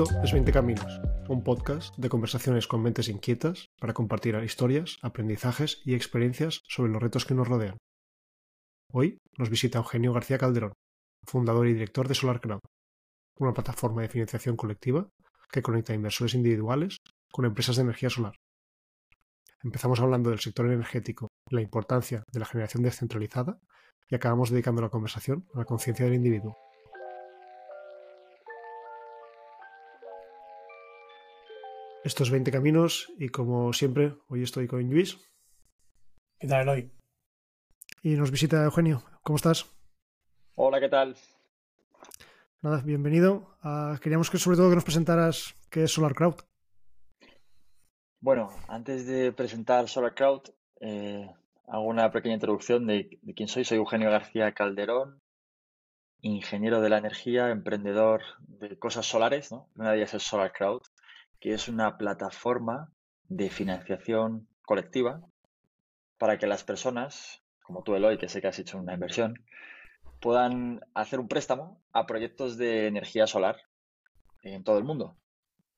Es 0.00 0.32
20 0.32 0.50
Caminos, 0.50 0.98
un 1.28 1.44
podcast 1.44 1.94
de 1.98 2.08
conversaciones 2.08 2.66
con 2.66 2.80
mentes 2.80 3.10
inquietas 3.10 3.68
para 3.78 3.92
compartir 3.92 4.34
historias, 4.42 4.96
aprendizajes 5.02 5.82
y 5.84 5.94
experiencias 5.94 6.62
sobre 6.66 6.90
los 6.90 7.02
retos 7.02 7.26
que 7.26 7.34
nos 7.34 7.46
rodean. 7.46 7.76
Hoy 8.90 9.18
nos 9.36 9.50
visita 9.50 9.76
Eugenio 9.76 10.14
García 10.14 10.38
Calderón, 10.38 10.72
fundador 11.26 11.68
y 11.68 11.74
director 11.74 12.08
de 12.08 12.14
SolarCrowd, 12.14 12.60
una 13.36 13.52
plataforma 13.52 14.00
de 14.00 14.08
financiación 14.08 14.56
colectiva 14.56 15.10
que 15.52 15.60
conecta 15.60 15.92
inversores 15.92 16.32
individuales 16.32 16.96
con 17.30 17.44
empresas 17.44 17.76
de 17.76 17.82
energía 17.82 18.08
solar. 18.08 18.36
Empezamos 19.62 20.00
hablando 20.00 20.30
del 20.30 20.40
sector 20.40 20.64
energético 20.64 21.28
la 21.50 21.60
importancia 21.60 22.24
de 22.32 22.40
la 22.40 22.46
generación 22.46 22.82
descentralizada 22.82 23.58
y 24.08 24.14
acabamos 24.14 24.48
dedicando 24.48 24.80
la 24.80 24.88
conversación 24.88 25.46
a 25.52 25.58
la 25.58 25.64
conciencia 25.66 26.06
del 26.06 26.14
individuo. 26.14 26.56
Estos 32.02 32.30
20 32.30 32.50
caminos 32.50 33.12
y 33.18 33.28
como 33.28 33.74
siempre, 33.74 34.14
hoy 34.28 34.42
estoy 34.42 34.66
con 34.66 34.88
Luis. 34.88 35.18
¿Qué 36.38 36.48
tal, 36.48 36.62
Eloy? 36.62 36.90
Y 38.02 38.14
nos 38.14 38.30
visita 38.30 38.64
Eugenio. 38.64 39.02
¿Cómo 39.22 39.36
estás? 39.36 39.66
Hola, 40.54 40.80
¿qué 40.80 40.88
tal? 40.88 41.14
Nada, 42.62 42.80
bienvenido. 42.80 43.54
Ah, 43.62 43.98
queríamos 44.02 44.30
que 44.30 44.38
sobre 44.38 44.56
todo 44.56 44.70
que 44.70 44.76
nos 44.76 44.84
presentaras 44.84 45.54
qué 45.68 45.84
es 45.84 45.92
SolarCrowd. 45.92 46.36
Bueno, 48.20 48.48
antes 48.68 49.06
de 49.06 49.32
presentar 49.32 49.86
SolarCrowd, 49.86 50.54
eh, 50.80 51.28
hago 51.66 51.84
una 51.84 52.10
pequeña 52.10 52.34
introducción 52.34 52.86
de, 52.86 53.18
de, 53.20 53.34
quién 53.34 53.48
soy. 53.48 53.66
Soy 53.66 53.76
Eugenio 53.76 54.10
García 54.10 54.52
Calderón, 54.52 55.20
ingeniero 56.22 56.80
de 56.80 56.88
la 56.88 56.96
energía, 56.96 57.50
emprendedor 57.50 58.22
de 58.48 58.78
cosas 58.78 59.04
solares, 59.04 59.52
¿no? 59.52 59.68
Una 59.74 59.90
de 59.90 59.98
ellas 59.98 60.14
es 60.14 60.22
SolarCrowd, 60.22 60.80
que 61.40 61.54
es 61.54 61.68
una 61.68 61.96
plataforma 61.96 62.92
de 63.24 63.48
financiación 63.48 64.48
colectiva 64.62 65.22
para 66.18 66.38
que 66.38 66.46
las 66.46 66.64
personas, 66.64 67.42
como 67.62 67.82
tú 67.82 67.94
Eloy, 67.94 68.18
que 68.18 68.28
sé 68.28 68.40
que 68.40 68.48
has 68.48 68.58
hecho 68.58 68.78
una 68.78 68.94
inversión, 68.94 69.42
puedan 70.20 70.80
hacer 70.94 71.18
un 71.18 71.28
préstamo 71.28 71.82
a 71.92 72.06
proyectos 72.06 72.58
de 72.58 72.86
energía 72.86 73.26
solar 73.26 73.56
en 74.42 74.62
todo 74.64 74.78
el 74.78 74.84
mundo. 74.84 75.16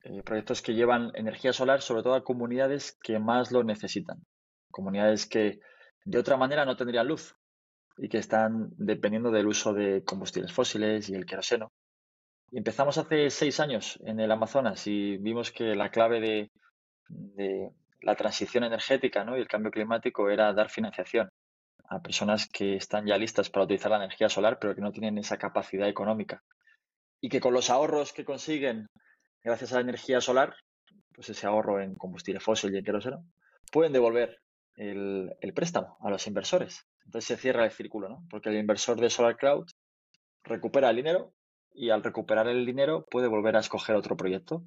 Eh, 0.03 0.21
proyectos 0.21 0.61
que 0.61 0.73
llevan 0.73 1.11
energía 1.15 1.53
solar 1.53 1.81
sobre 1.81 2.03
todo 2.03 2.15
a 2.15 2.25
comunidades 2.25 2.97
que 3.01 3.19
más 3.19 3.51
lo 3.51 3.63
necesitan. 3.63 4.25
Comunidades 4.69 5.25
que 5.25 5.59
de 6.03 6.17
otra 6.17 6.35
manera 6.35 6.65
no 6.65 6.75
tendrían 6.75 7.07
luz 7.07 7.37
y 7.97 8.09
que 8.09 8.17
están 8.17 8.71
dependiendo 8.75 9.31
del 9.31 9.47
uso 9.47 9.73
de 9.73 10.03
combustibles 10.03 10.51
fósiles 10.51 11.09
y 11.09 11.15
el 11.15 11.25
queroseno 11.25 11.71
empezamos 12.57 12.97
hace 12.97 13.29
seis 13.29 13.59
años 13.59 13.99
en 14.05 14.19
el 14.19 14.31
Amazonas 14.31 14.85
y 14.87 15.17
vimos 15.17 15.51
que 15.51 15.75
la 15.75 15.89
clave 15.89 16.49
de, 17.09 17.71
la 18.01 18.15
transición 18.15 18.63
energética 18.63 19.25
y 19.27 19.39
el 19.39 19.47
cambio 19.47 19.71
climático 19.71 20.29
era 20.29 20.53
dar 20.53 20.69
financiación 20.69 21.29
a 21.89 22.01
personas 22.01 22.47
que 22.47 22.75
están 22.75 23.05
ya 23.05 23.17
listas 23.17 23.49
para 23.49 23.65
utilizar 23.65 23.91
la 23.91 23.97
energía 23.97 24.29
solar, 24.29 24.57
pero 24.59 24.75
que 24.75 24.81
no 24.81 24.91
tienen 24.91 25.17
esa 25.17 25.37
capacidad 25.37 25.87
económica. 25.87 26.41
Y 27.21 27.29
que 27.29 27.39
con 27.39 27.53
los 27.53 27.69
ahorros 27.69 28.13
que 28.13 28.25
consiguen 28.25 28.87
gracias 29.43 29.71
a 29.71 29.75
la 29.75 29.81
energía 29.81 30.21
solar, 30.21 30.55
pues 31.13 31.29
ese 31.29 31.47
ahorro 31.47 31.81
en 31.81 31.95
combustible 31.95 32.39
fósil 32.39 32.73
y 32.73 32.77
en 32.77 32.83
queroseno, 32.83 33.25
pueden 33.71 33.93
devolver 33.93 34.39
el, 34.75 35.33
el, 35.41 35.53
préstamo 35.53 35.97
a 36.01 36.09
los 36.09 36.25
inversores. 36.27 36.85
Entonces 37.05 37.27
se 37.27 37.37
cierra 37.37 37.65
el 37.65 37.71
círculo, 37.71 38.09
¿no? 38.09 38.23
Porque 38.29 38.49
el 38.49 38.57
inversor 38.57 38.99
de 38.99 39.09
Solar 39.09 39.37
Cloud 39.37 39.67
recupera 40.43 40.89
el 40.89 40.95
dinero 40.95 41.33
y 41.73 41.89
al 41.89 42.03
recuperar 42.03 42.47
el 42.47 42.65
dinero 42.65 43.05
puede 43.09 43.27
volver 43.27 43.55
a 43.55 43.59
escoger 43.59 43.95
otro 43.95 44.15
proyecto. 44.15 44.63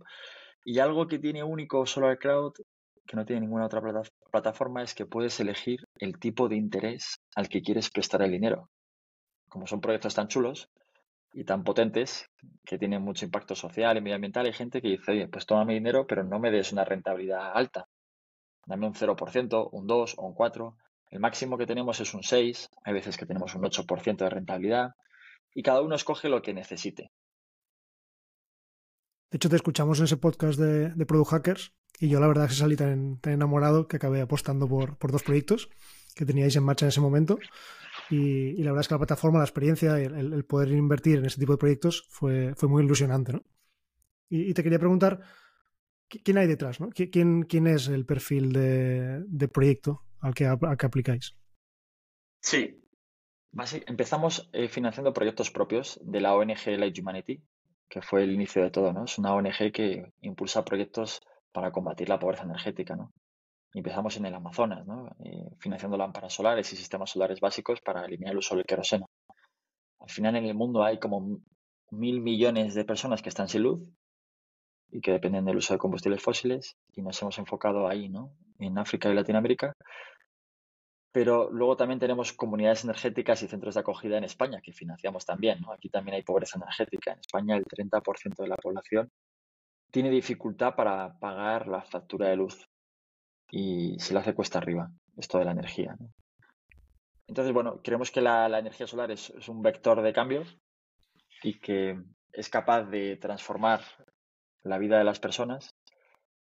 Y 0.65 0.81
algo 0.81 1.07
que 1.07 1.19
tiene 1.19 1.45
único 1.45 1.87
Solar 1.87 2.19
Cloud, 2.19 2.55
que 3.07 3.17
no 3.17 3.25
tiene 3.25 3.43
ninguna 3.43 3.67
otra 3.67 3.81
plataforma, 4.31 4.83
es 4.83 4.95
que 4.95 5.07
puedes 5.07 5.39
elegir 5.39 5.87
el 5.99 6.19
tipo 6.19 6.49
de 6.49 6.57
interés 6.57 7.21
al 7.37 7.49
que 7.49 7.63
quieres 7.63 7.91
prestar 7.91 8.23
el 8.23 8.33
dinero. 8.33 8.69
Como 9.49 9.67
son 9.67 9.81
proyectos 9.81 10.15
tan 10.15 10.27
chulos 10.27 10.69
y 11.33 11.45
tan 11.45 11.63
potentes, 11.63 12.29
que 12.65 12.79
tienen 12.79 13.03
mucho 13.03 13.25
impacto 13.25 13.55
social 13.55 13.97
y 13.97 14.01
medioambiental, 14.01 14.47
hay 14.47 14.53
gente 14.53 14.83
que 14.83 14.89
dice, 14.89 15.13
oye, 15.13 15.29
pues 15.29 15.47
toma 15.47 15.65
mi 15.65 15.75
dinero, 15.75 16.07
pero 16.07 16.25
no 16.25 16.41
me 16.41 16.51
des 16.51 16.73
una 16.73 16.85
rentabilidad 16.85 17.53
alta. 17.55 17.87
Dame 18.67 18.87
un 18.87 18.95
0%, 18.95 19.69
un 19.71 19.87
2 19.87 20.15
o 20.19 20.27
un 20.27 20.35
4. 20.35 20.77
El 21.11 21.21
máximo 21.21 21.57
que 21.57 21.67
tenemos 21.67 22.01
es 22.01 22.13
un 22.15 22.25
6, 22.25 22.71
hay 22.83 22.93
veces 22.93 23.17
que 23.17 23.27
tenemos 23.27 23.55
un 23.55 23.63
8% 23.63 24.17
de 24.17 24.31
rentabilidad 24.31 24.91
y 25.57 25.63
cada 25.63 25.81
uno 25.81 25.97
escoge 25.97 26.29
lo 26.29 26.43
que 26.43 26.53
necesite. 26.53 27.11
De 29.31 29.37
hecho, 29.37 29.49
te 29.49 29.57
escuchamos 29.57 29.99
en 29.99 30.05
ese 30.05 30.19
podcast 30.19 30.61
de, 30.61 30.91
de 30.91 31.07
Product 31.07 31.31
Hackers 31.31 31.73
y 31.99 32.11
yo 32.11 32.21
la 32.21 32.29
verdad 32.29 32.45
es 32.45 32.51
que 32.51 32.57
salí 32.59 32.77
tan, 32.77 33.19
enamorado 33.25 33.89
que 33.89 33.97
acabé 33.97 34.21
apostando 34.21 34.69
por, 34.69 34.99
por, 34.99 35.13
dos 35.13 35.23
proyectos 35.23 35.71
que 36.15 36.27
teníais 36.27 36.55
en 36.57 36.63
marcha 36.63 36.85
en 36.85 36.89
ese 36.89 37.01
momento. 37.01 37.39
Y, 38.11 38.51
y 38.51 38.63
la 38.65 38.73
verdad 38.73 38.83
es 38.83 38.89
que 38.89 38.95
la 38.95 38.99
plataforma, 38.99 39.39
la 39.39 39.47
experiencia, 39.47 39.99
el, 39.99 40.35
el, 40.35 40.45
poder 40.45 40.71
invertir 40.73 41.19
en 41.19 41.25
ese 41.25 41.41
tipo 41.41 41.53
de 41.53 41.59
proyectos 41.59 42.07
fue, 42.11 42.55
fue 42.55 42.69
muy 42.69 42.85
ilusionante. 42.85 43.33
¿no? 43.33 43.43
Y, 44.29 44.51
y, 44.51 44.53
te 44.53 44.63
quería 44.63 44.79
preguntar, 44.79 45.23
¿quién 46.07 46.37
hay 46.37 46.47
detrás? 46.47 46.81
¿no? 46.81 46.91
¿Quién, 46.91 47.45
quién 47.45 47.67
es 47.67 47.89
el 47.89 48.05
perfil 48.05 48.53
de, 48.53 49.25
de 49.27 49.49
proyecto 49.49 50.05
al 50.21 50.35
que, 50.35 50.45
al 50.45 50.77
que 50.77 50.87
aplicáis? 50.87 51.35
Sí, 52.43 52.86
empezamos 53.87 54.49
eh, 54.53 54.69
financiando 54.69 55.13
proyectos 55.13 55.51
propios 55.51 55.99
de 56.03 56.21
la 56.21 56.35
ONG 56.35 56.79
Light 56.79 56.99
Humanity, 56.99 57.43
que 57.89 58.03
fue 58.03 58.25
el 58.25 58.33
inicio 58.33 58.63
de 58.63 58.71
todo, 58.71 58.93
¿no? 58.93 59.05
Es 59.05 59.19
una 59.19 59.35
ONG 59.35 59.73
que 59.73 60.13
impulsa 60.21 60.65
proyectos 60.65 61.21
para 61.53 61.71
combatir 61.71 62.09
la 62.09 62.19
pobreza 62.19 62.45
energética, 62.45 62.97
¿no? 62.97 63.13
Empezamos 63.73 64.17
en 64.17 64.27
el 64.27 64.35
Amazonas, 64.35 64.87
¿no? 64.87 65.09
Eh, 65.25 65.51
financiando 65.59 65.97
lámparas 65.97 66.33
solares 66.33 66.73
y 66.73 66.77
sistemas 66.77 67.11
solares 67.11 67.41
básicos 67.41 67.81
para 67.81 68.05
eliminar 68.05 68.33
el 68.33 68.39
uso 68.39 68.57
del 68.57 68.65
queroseno. 68.65 69.09
Al 70.01 70.11
final 70.11 70.37
en 70.37 70.45
el 70.45 70.55
mundo 70.55 70.85
hay 70.85 70.99
como 70.99 71.41
mil 71.91 72.21
millones 72.21 72.75
de 72.75 72.85
personas 72.85 73.23
que 73.23 73.29
están 73.29 73.49
sin 73.49 73.63
luz 73.63 73.81
y 74.91 75.01
que 75.01 75.13
dependen 75.13 75.45
del 75.45 75.57
uso 75.57 75.75
de 75.75 75.79
combustibles 75.79 76.23
fósiles 76.23 76.77
y 76.93 77.03
nos 77.03 77.21
hemos 77.23 77.39
enfocado 77.39 77.89
ahí, 77.89 78.09
¿no? 78.09 78.33
En 78.59 78.79
África 78.79 79.09
y 79.09 79.15
Latinoamérica 79.15 79.75
pero 81.17 81.51
luego 81.51 81.79
también 81.79 81.99
tenemos 81.99 82.35
comunidades 82.35 82.85
energéticas 82.85 83.43
y 83.43 83.49
centros 83.49 83.73
de 83.73 83.81
acogida 83.81 84.19
en 84.19 84.25
España 84.25 84.61
que 84.61 84.75
financiamos 84.75 85.25
también. 85.25 85.63
¿no? 85.63 85.73
Aquí 85.73 85.89
también 85.89 86.17
hay 86.17 86.23
pobreza 86.23 86.59
energética. 86.59 87.13
En 87.13 87.21
España 87.21 87.57
el 87.57 87.65
30% 87.65 88.37
de 88.37 88.47
la 88.47 88.57
población 88.57 89.11
tiene 89.91 90.11
dificultad 90.11 90.75
para 90.75 91.19
pagar 91.19 91.69
la 91.69 91.81
factura 91.81 92.29
de 92.29 92.37
luz 92.37 92.69
y 93.51 93.99
se 93.99 94.13
le 94.13 94.21
hace 94.21 94.35
cuesta 94.35 94.59
arriba 94.59 94.91
esto 95.17 95.39
de 95.39 95.47
la 95.47 95.53
energía. 95.53 95.97
Entonces, 97.27 97.55
bueno, 97.55 97.81
creemos 97.83 98.11
que 98.11 98.21
la, 98.21 98.59
energía 98.59 98.87
solar 98.87 99.11
es, 99.11 99.31
un 99.49 99.63
vector 99.63 100.03
de 100.03 100.13
cambio 100.13 100.45
y 101.43 101.59
que 101.61 101.99
es 102.31 102.51
capaz 102.51 102.83
de 102.91 103.17
transformar 103.17 103.81
la 104.65 104.77
vida 104.77 104.99
de 104.99 105.05
las 105.05 105.19
personas 105.19 105.75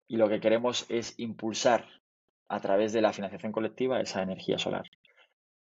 y 0.07 0.17
lo 0.17 0.29
que 0.29 0.39
queremos 0.39 0.85
es 0.87 1.17
impulsar 1.17 2.00
a 2.51 2.59
través 2.59 2.91
de 2.91 3.01
la 3.01 3.13
financiación 3.13 3.53
colectiva 3.53 4.01
esa 4.01 4.21
energía 4.21 4.57
solar. 4.57 4.83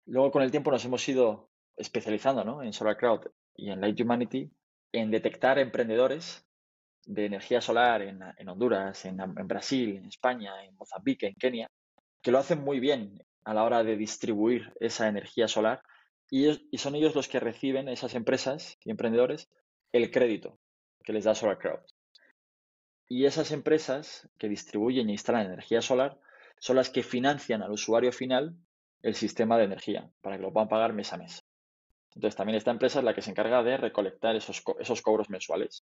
Luego 0.07 0.33
con 0.33 0.43
el 0.43 0.51
tiempo 0.51 0.73
nos 0.73 0.85
hemos 0.85 1.09
ido 1.09 1.49
especializando 1.77 2.43
¿no? 2.43 2.65
en 2.65 2.73
Solar 2.73 2.97
Crowd 2.97 3.29
y 3.55 3.71
en 3.71 3.81
Light 3.81 4.01
Humanity 4.01 4.51
en 4.91 5.13
detectar 5.13 5.61
emprendedores 5.61 6.45
de 7.07 7.27
energía 7.27 7.61
solar 7.61 8.03
en, 8.03 8.49
Honduras, 8.49 9.05
en, 9.05 9.19
Brasil, 9.47 9.99
en 9.99 10.07
España, 10.07 10.65
en 10.65 10.75
Mozambique, 10.75 11.29
en 11.29 11.35
Kenia, 11.37 11.71
que 12.21 12.33
lo 12.33 12.39
hacen 12.39 12.61
muy 12.61 12.81
bien 12.81 13.23
a 13.45 13.55
la 13.55 13.63
hora 13.63 13.85
de 13.85 13.97
distribuir 13.97 14.73
esa 14.81 15.07
energía 15.07 15.47
solar 15.47 15.83
y 16.29 16.77
son 16.77 16.97
ellos 16.97 17.15
los 17.15 17.29
que 17.29 17.39
reciben, 17.39 17.89
esas 17.89 18.17
empresas 18.17 18.79
y 18.85 18.91
emprendedores, 18.91 19.49
el 19.93 20.11
crédito 20.11 20.59
que 21.05 21.13
les 21.13 21.23
da 21.23 21.37
Solar 21.37 21.59
Crowd. 21.59 21.81
Y 23.09 23.27
esas 23.27 23.53
empresas 23.53 24.29
que 24.39 24.49
distribuyen 24.49 25.09
e 25.09 25.13
instalan 25.13 25.47
energía 25.47 25.83
solar 25.83 26.21
son 26.61 26.77
las 26.77 26.91
que 26.91 27.03
financian 27.03 27.63
al 27.63 27.73
usuario 27.73 28.13
final 28.13 28.55
el 29.03 29.15
sistema 29.15 29.57
de 29.59 29.65
energía 29.65 30.11
para 30.21 30.37
que 30.37 30.43
lo 30.43 30.53
puedan 30.53 30.69
pagar 30.69 30.93
mes 30.93 31.13
a 31.13 31.17
mes. 31.17 31.43
Entonces 32.15 32.37
también 32.37 32.57
esta 32.57 32.71
empresa 32.71 32.99
es 32.99 33.05
la 33.05 33.15
que 33.15 33.23
se 33.23 33.31
encarga 33.31 33.63
de 33.63 33.77
recolectar 33.77 34.37
esos, 34.37 34.63
esos 34.79 35.01
cobros 35.01 35.31
mensuales 35.31 35.85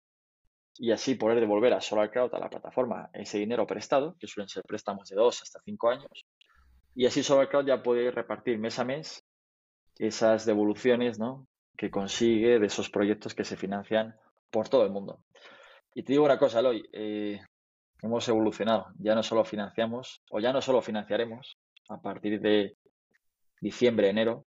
y 0.77 0.91
así 0.91 1.15
poder 1.15 1.39
devolver 1.39 1.73
a 1.73 1.81
SolarCrowd, 1.81 2.33
a 2.35 2.39
la 2.39 2.49
plataforma, 2.49 3.09
ese 3.13 3.39
dinero 3.39 3.65
prestado, 3.65 4.15
que 4.19 4.27
suelen 4.27 4.47
ser 4.47 4.63
préstamos 4.63 5.09
de 5.09 5.15
dos 5.15 5.41
hasta 5.41 5.59
cinco 5.65 5.89
años. 5.89 6.25
Y 6.95 7.05
así 7.05 7.23
SolarCrowd 7.23 7.65
ya 7.65 7.81
puede 7.81 8.11
repartir 8.11 8.59
mes 8.59 8.77
a 8.79 8.85
mes 8.85 9.25
esas 9.97 10.45
devoluciones 10.45 11.19
¿no? 11.19 11.47
que 11.75 11.89
consigue 11.89 12.59
de 12.59 12.67
esos 12.67 12.89
proyectos 12.89 13.33
que 13.33 13.43
se 13.43 13.57
financian 13.57 14.15
por 14.51 14.69
todo 14.69 14.85
el 14.85 14.91
mundo. 14.91 15.19
Y 15.95 16.03
te 16.03 16.13
digo 16.13 16.25
una 16.25 16.37
cosa, 16.37 16.59
Eloy, 16.59 16.87
eh, 16.93 17.41
hemos 18.01 18.27
evolucionado. 18.27 18.87
Ya 18.99 19.15
no 19.15 19.23
solo 19.23 19.43
financiamos, 19.45 20.21
o 20.29 20.39
ya 20.39 20.53
no 20.53 20.61
solo 20.61 20.81
financiaremos 20.81 21.57
a 21.89 22.01
partir 22.01 22.39
de 22.39 22.75
diciembre, 23.61 24.09
enero, 24.09 24.45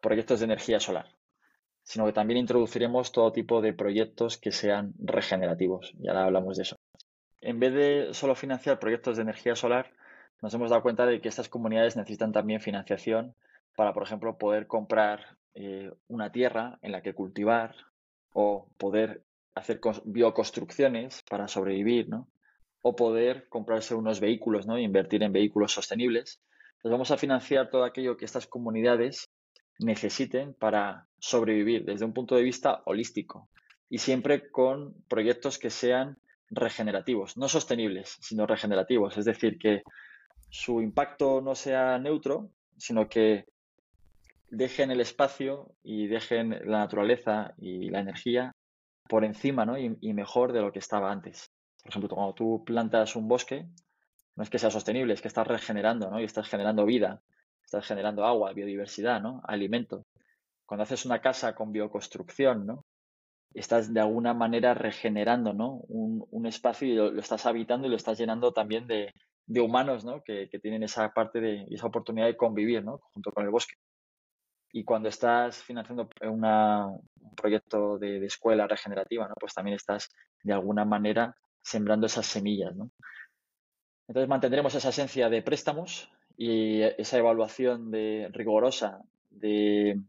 proyectos 0.00 0.40
de 0.40 0.46
energía 0.46 0.80
solar. 0.80 1.08
sino 1.86 2.06
que 2.06 2.14
también 2.14 2.38
introduciremos 2.38 3.12
todo 3.12 3.30
tipo 3.30 3.60
de 3.60 3.74
proyectos 3.74 4.38
que 4.38 4.52
sean 4.52 4.94
regenerativos. 4.98 5.92
Y 6.00 6.08
ahora 6.08 6.24
hablamos 6.24 6.56
de 6.56 6.62
eso. 6.62 6.76
En 7.42 7.60
vez 7.60 7.74
de 7.74 8.14
solo 8.14 8.34
financiar 8.34 8.78
proyectos 8.78 9.16
de 9.16 9.22
energía 9.22 9.54
solar, 9.54 9.92
nos 10.40 10.54
hemos 10.54 10.70
dado 10.70 10.82
cuenta 10.82 11.04
de 11.04 11.20
que 11.20 11.28
estas 11.28 11.50
comunidades 11.50 11.94
necesitan 11.94 12.32
también 12.32 12.62
financiación 12.62 13.34
para, 13.76 13.92
por 13.92 14.02
ejemplo, 14.02 14.38
poder 14.38 14.66
comprar 14.66 15.36
eh, 15.54 15.92
una 16.08 16.32
tierra 16.32 16.78
en 16.80 16.92
la 16.92 17.02
que 17.02 17.12
cultivar 17.12 17.74
o 18.32 18.66
poder 18.78 19.22
hacer 19.54 19.78
bioconstrucciones 20.04 21.22
para 21.28 21.48
sobrevivir, 21.48 22.08
¿no? 22.08 22.28
O 22.86 22.94
poder 22.94 23.48
comprarse 23.48 23.94
unos 23.94 24.20
vehículos, 24.20 24.66
¿no? 24.66 24.78
invertir 24.78 25.22
en 25.22 25.32
vehículos 25.32 25.72
sostenibles. 25.72 26.40
Entonces 26.76 26.92
vamos 26.92 27.10
a 27.10 27.16
financiar 27.16 27.70
todo 27.70 27.84
aquello 27.84 28.16
que 28.16 28.26
estas 28.26 28.46
comunidades 28.46 29.30
necesiten 29.78 30.54
para 30.54 31.06
sobrevivir 31.18 31.84
desde 31.84 32.04
un 32.04 32.12
punto 32.12 32.36
de 32.36 32.42
vista 32.42 32.82
holístico 32.84 33.48
y 33.88 33.98
siempre 33.98 34.50
con 34.50 34.94
proyectos 35.08 35.58
que 35.58 35.70
sean 35.70 36.18
regenerativos, 36.50 37.36
no 37.36 37.48
sostenibles, 37.48 38.18
sino 38.20 38.46
regenerativos. 38.46 39.16
Es 39.16 39.24
decir, 39.24 39.58
que 39.58 39.82
su 40.50 40.80
impacto 40.80 41.40
no 41.40 41.54
sea 41.54 41.98
neutro, 41.98 42.50
sino 42.76 43.08
que 43.08 43.46
dejen 44.50 44.90
el 44.90 45.00
espacio 45.00 45.74
y 45.82 46.06
dejen 46.06 46.50
la 46.64 46.78
naturaleza 46.78 47.54
y 47.58 47.90
la 47.90 48.00
energía 48.00 48.52
por 49.08 49.24
encima 49.24 49.66
¿no? 49.66 49.78
y, 49.78 50.12
mejor 50.12 50.52
de 50.52 50.60
lo 50.60 50.72
que 50.72 50.78
estaba 50.78 51.10
antes. 51.10 51.50
Por 51.84 51.90
ejemplo, 51.90 52.08
cuando 52.08 52.34
tú 52.34 52.64
plantas 52.64 53.14
un 53.14 53.28
bosque, 53.28 53.68
no 54.36 54.42
es 54.42 54.48
que 54.48 54.58
sea 54.58 54.70
sostenible, 54.70 55.12
es 55.12 55.20
que 55.20 55.28
estás 55.28 55.46
regenerando 55.46 56.10
¿no? 56.10 56.18
y 56.18 56.24
estás 56.24 56.48
generando 56.48 56.86
vida, 56.86 57.22
estás 57.62 57.86
generando 57.86 58.24
agua, 58.24 58.54
biodiversidad, 58.54 59.20
¿no? 59.20 59.42
alimento. 59.44 60.06
Cuando 60.64 60.84
haces 60.84 61.04
una 61.04 61.20
casa 61.20 61.54
con 61.54 61.72
bioconstrucción, 61.72 62.66
¿no? 62.66 62.86
estás 63.52 63.92
de 63.92 64.00
alguna 64.00 64.32
manera 64.32 64.72
regenerando 64.72 65.52
¿no? 65.52 65.82
un, 65.88 66.46
espacio 66.46 66.88
y 66.88 66.94
lo, 66.94 67.18
estás 67.18 67.44
habitando 67.44 67.86
y 67.86 67.90
lo 67.90 67.96
estás 67.96 68.18
llenando 68.18 68.52
también 68.52 68.86
de, 68.86 69.12
humanos 69.60 70.06
¿no? 70.06 70.22
que, 70.22 70.48
tienen 70.62 70.82
esa 70.82 71.12
parte 71.12 71.40
de 71.40 71.66
esa 71.70 71.86
oportunidad 71.86 72.26
de 72.26 72.36
convivir 72.36 72.82
¿no? 72.82 72.98
junto 73.12 73.30
con 73.30 73.44
el 73.44 73.50
bosque. 73.50 73.74
Y 74.72 74.84
cuando 74.84 75.10
estás 75.10 75.62
financiando 75.62 76.08
un 76.22 77.34
proyecto 77.36 77.98
de, 77.98 78.24
escuela 78.24 78.66
regenerativa, 78.66 79.28
¿no? 79.28 79.34
pues 79.38 79.52
también 79.52 79.76
estás 79.76 80.08
de 80.42 80.54
alguna 80.54 80.86
manera 80.86 81.36
sembrando 81.64 82.06
esas 82.06 82.26
semillas. 82.26 82.76
¿no? 82.76 82.90
Entonces 84.06 84.28
mantendremos 84.28 84.74
esa 84.74 84.90
esencia 84.90 85.28
de 85.28 85.42
préstamos 85.42 86.10
y 86.36 86.82
esa 86.82 87.18
evaluación 87.18 87.90
de, 87.90 88.28
rigurosa 88.32 89.00
de, 89.30 90.00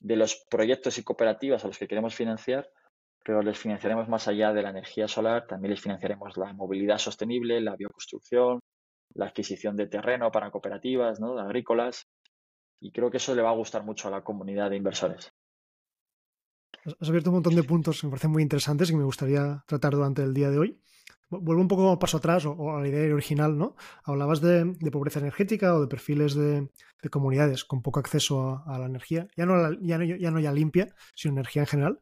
de 0.00 0.16
los 0.16 0.44
proyectos 0.50 0.98
y 0.98 1.04
cooperativas 1.04 1.64
a 1.64 1.68
los 1.68 1.78
que 1.78 1.88
queremos 1.88 2.14
financiar, 2.14 2.68
pero 3.24 3.42
les 3.42 3.58
financiaremos 3.58 4.08
más 4.08 4.26
allá 4.26 4.52
de 4.52 4.62
la 4.62 4.70
energía 4.70 5.06
solar, 5.06 5.46
también 5.46 5.70
les 5.70 5.80
financiaremos 5.80 6.36
la 6.36 6.52
movilidad 6.52 6.98
sostenible, 6.98 7.60
la 7.60 7.76
bioconstrucción, 7.76 8.60
la 9.14 9.26
adquisición 9.26 9.76
de 9.76 9.86
terreno 9.86 10.30
para 10.32 10.50
cooperativas 10.50 11.20
¿no? 11.20 11.38
agrícolas, 11.38 12.08
y 12.80 12.90
creo 12.90 13.10
que 13.10 13.18
eso 13.18 13.34
le 13.34 13.42
va 13.42 13.50
a 13.50 13.54
gustar 13.54 13.84
mucho 13.84 14.08
a 14.08 14.10
la 14.10 14.24
comunidad 14.24 14.70
de 14.70 14.76
inversores. 14.76 15.31
Has 16.84 17.08
abierto 17.08 17.30
un 17.30 17.36
montón 17.36 17.54
de 17.54 17.62
puntos 17.62 18.00
que 18.00 18.06
me 18.06 18.10
parecen 18.10 18.32
muy 18.32 18.42
interesantes 18.42 18.88
y 18.88 18.92
que 18.92 18.98
me 18.98 19.04
gustaría 19.04 19.62
tratar 19.66 19.92
durante 19.92 20.22
el 20.22 20.34
día 20.34 20.50
de 20.50 20.58
hoy. 20.58 20.80
Vuelvo 21.30 21.62
un 21.62 21.68
poco 21.68 21.98
paso 21.98 22.18
atrás 22.18 22.44
o, 22.44 22.76
a 22.76 22.80
la 22.80 22.88
idea 22.88 23.14
original, 23.14 23.56
¿no? 23.56 23.74
Hablabas 24.04 24.40
de, 24.40 24.76
pobreza 24.90 25.20
energética 25.20 25.74
o 25.74 25.80
de 25.80 25.86
perfiles 25.86 26.34
de, 26.34 26.68
comunidades 27.10 27.64
con 27.64 27.82
poco 27.82 28.00
acceso 28.00 28.62
a, 28.66 28.78
la 28.78 28.86
energía, 28.86 29.28
ya 29.36 29.46
no, 29.46 29.72
ya, 29.80 29.98
no, 29.98 30.40
ya 30.40 30.52
limpia, 30.52 30.94
sino 31.14 31.32
energía 31.32 31.62
en 31.62 31.68
general. 31.68 32.00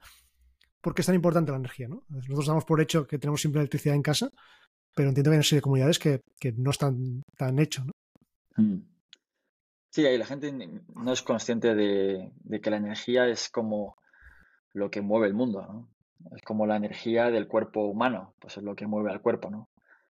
¿Por 0.81 0.95
qué 0.95 1.03
es 1.03 1.07
tan 1.07 1.15
importante 1.15 1.53
la 1.53 1.59
energía? 1.59 1.87
¿no? 1.87 2.03
Nosotros 2.09 2.47
damos 2.47 2.65
por 2.65 2.81
hecho 2.81 3.07
que 3.07 3.19
tenemos 3.19 3.41
simple 3.41 3.61
electricidad 3.61 3.95
en 3.95 4.03
casa, 4.03 4.31
pero 4.95 5.11
entiendo 5.11 5.31
que 5.31 5.35
hay 5.35 5.39
una 5.39 5.45
serie 5.45 5.59
de 5.59 5.63
comunidades 5.63 5.99
que, 5.99 6.23
no 6.57 6.71
están 6.71 7.23
tan 7.37 7.59
hechos. 7.59 7.87
¿no? 7.87 7.93
Mm. 8.57 8.83
Sí, 9.91 10.07
ahí 10.07 10.17
la 10.19 10.27
gente 10.27 10.53
no 10.53 11.13
es 11.13 11.23
consciente 11.23 11.75
de, 11.75 12.33
que 12.63 12.71
la 12.71 12.77
energía 12.77 13.29
es 13.29 13.49
como 13.49 13.97
lo 14.73 14.91
que 14.91 15.01
mueve 15.01 15.27
el 15.27 15.35
mundo, 15.35 15.63
¿no? 15.63 15.89
Es 16.35 16.43
como 16.43 16.67
la 16.67 16.77
energía 16.77 17.31
del 17.31 17.49
cuerpo 17.49 17.87
humano, 17.87 18.35
pues 18.39 18.57
es 18.57 18.63
lo 18.63 18.77
que 18.77 18.87
mueve 18.87 19.11
al 19.11 19.23
cuerpo, 19.23 19.51
¿no? 19.51 19.69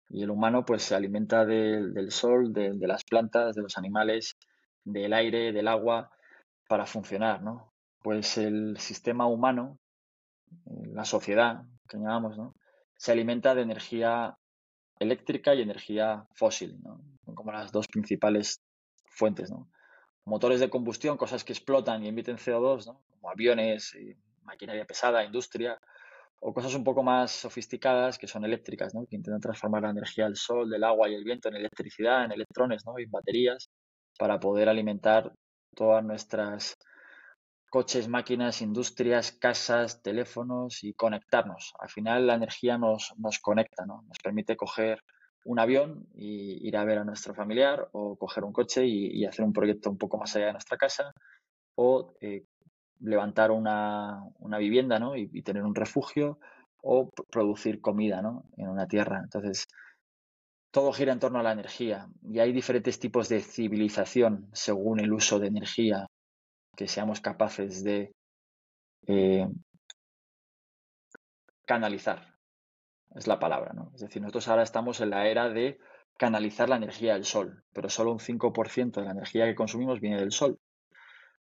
Y 0.08 0.22
el 0.22 0.30
humano 0.30 0.64
pues 0.64 0.82
se 0.82 0.94
alimenta 0.94 1.46
del 1.46 2.10
sol, 2.10 2.52
de, 2.52 2.74
las 2.86 3.04
plantas, 3.04 3.54
de 3.54 3.62
los 3.62 3.78
animales, 3.78 4.36
del 4.84 5.12
aire, 5.12 5.52
del 5.52 5.68
agua, 5.68 6.10
para 6.68 6.86
funcionar, 6.86 7.42
¿no? 7.42 7.72
Pues 8.02 8.36
el 8.36 8.76
sistema 8.78 9.26
humano, 9.26 9.78
eh, 10.66 10.88
la 10.92 11.04
sociedad 11.04 11.62
que 11.88 11.98
llamamos, 11.98 12.36
¿no? 12.36 12.54
Se 12.96 13.12
alimenta 13.12 13.54
de 13.54 13.62
energía 13.62 14.36
eléctrica 14.98 15.54
y 15.54 15.62
energía 15.62 16.26
fósil, 16.34 16.78
¿no? 16.82 17.00
Como 17.34 17.52
las 17.52 17.72
dos 17.72 17.86
principales 17.88 18.60
fuentes, 19.06 19.50
¿no? 19.50 19.70
Motores 20.24 20.60
de 20.60 20.68
combustión, 20.68 21.16
cosas 21.16 21.42
que 21.42 21.52
explotan 21.52 22.04
y 22.04 22.08
emiten 22.08 22.36
CO2, 22.36 22.86
¿no? 22.86 23.02
Como 23.08 23.30
aviones, 23.30 23.94
maquinaria 24.44 24.84
pesada, 24.84 25.24
industria, 25.24 25.78
o 26.40 26.52
cosas 26.52 26.74
un 26.74 26.84
poco 26.84 27.02
más 27.02 27.30
sofisticadas 27.30 28.18
que 28.18 28.26
son 28.26 28.44
eléctricas, 28.44 28.94
¿no? 28.94 29.06
Que 29.06 29.16
intentan 29.16 29.40
transformar 29.40 29.82
la 29.82 29.90
energía 29.90 30.24
del 30.24 30.36
sol, 30.36 30.68
del 30.68 30.84
agua 30.84 31.08
y 31.08 31.14
el 31.14 31.24
viento 31.24 31.48
en 31.48 31.56
electricidad, 31.56 32.24
en 32.24 32.32
electrones, 32.32 32.84
¿no? 32.84 32.98
Y 32.98 33.06
baterías 33.06 33.70
para 34.18 34.40
poder 34.40 34.68
alimentar 34.68 35.32
todas 35.74 36.04
nuestras 36.04 36.76
coches, 37.70 38.08
máquinas, 38.08 38.60
industrias, 38.60 39.32
casas, 39.32 40.02
teléfonos 40.02 40.84
y 40.84 40.94
conectarnos. 40.94 41.72
Al 41.78 41.88
final 41.88 42.26
la 42.26 42.34
energía 42.34 42.76
nos, 42.76 43.14
nos 43.18 43.38
conecta, 43.38 43.86
¿no? 43.86 44.02
Nos 44.08 44.18
permite 44.22 44.56
coger 44.56 45.00
un 45.44 45.58
avión 45.58 46.06
y 46.14 46.66
ir 46.66 46.76
a 46.76 46.84
ver 46.84 46.98
a 46.98 47.04
nuestro 47.04 47.34
familiar 47.34 47.88
o 47.92 48.16
coger 48.16 48.44
un 48.44 48.52
coche 48.52 48.84
y, 48.86 49.24
hacer 49.24 49.44
un 49.44 49.52
proyecto 49.52 49.90
un 49.90 49.98
poco 49.98 50.18
más 50.18 50.34
allá 50.36 50.46
de 50.46 50.52
nuestra 50.52 50.76
casa 50.76 51.12
o 51.74 52.14
eh, 52.20 52.44
levantar 53.02 53.50
una, 53.50 54.24
vivienda 54.58 54.98
¿no? 54.98 55.16
y, 55.16 55.42
tener 55.42 55.62
un 55.62 55.74
refugio 55.74 56.38
o 56.82 57.10
producir 57.30 57.80
comida 57.80 58.22
¿no? 58.22 58.44
en 58.56 58.68
una 58.68 58.86
tierra. 58.86 59.20
Entonces, 59.22 59.66
todo 60.70 60.92
gira 60.92 61.12
en 61.12 61.20
torno 61.20 61.38
a 61.38 61.42
la 61.42 61.52
energía 61.52 62.08
y 62.22 62.38
hay 62.38 62.52
diferentes 62.52 62.98
tipos 62.98 63.28
de 63.28 63.40
civilización 63.40 64.48
según 64.52 65.00
el 65.00 65.12
uso 65.12 65.38
de 65.38 65.48
energía 65.48 66.06
que 66.76 66.88
seamos 66.88 67.20
capaces 67.20 67.84
de 67.84 68.12
eh, 69.06 69.46
canalizar 71.66 72.32
es 73.14 73.26
la 73.26 73.38
palabra, 73.38 73.72
¿no? 73.74 73.90
Es 73.94 74.00
decir, 74.00 74.22
nosotros 74.22 74.48
ahora 74.48 74.62
estamos 74.62 75.00
en 75.00 75.10
la 75.10 75.26
era 75.26 75.48
de 75.48 75.78
canalizar 76.16 76.68
la 76.68 76.76
energía 76.76 77.14
del 77.14 77.24
sol, 77.24 77.64
pero 77.72 77.88
solo 77.88 78.12
un 78.12 78.20
5% 78.20 79.00
de 79.00 79.06
la 79.06 79.12
energía 79.12 79.46
que 79.46 79.54
consumimos 79.54 80.00
viene 80.00 80.18
del 80.18 80.32
sol. 80.32 80.58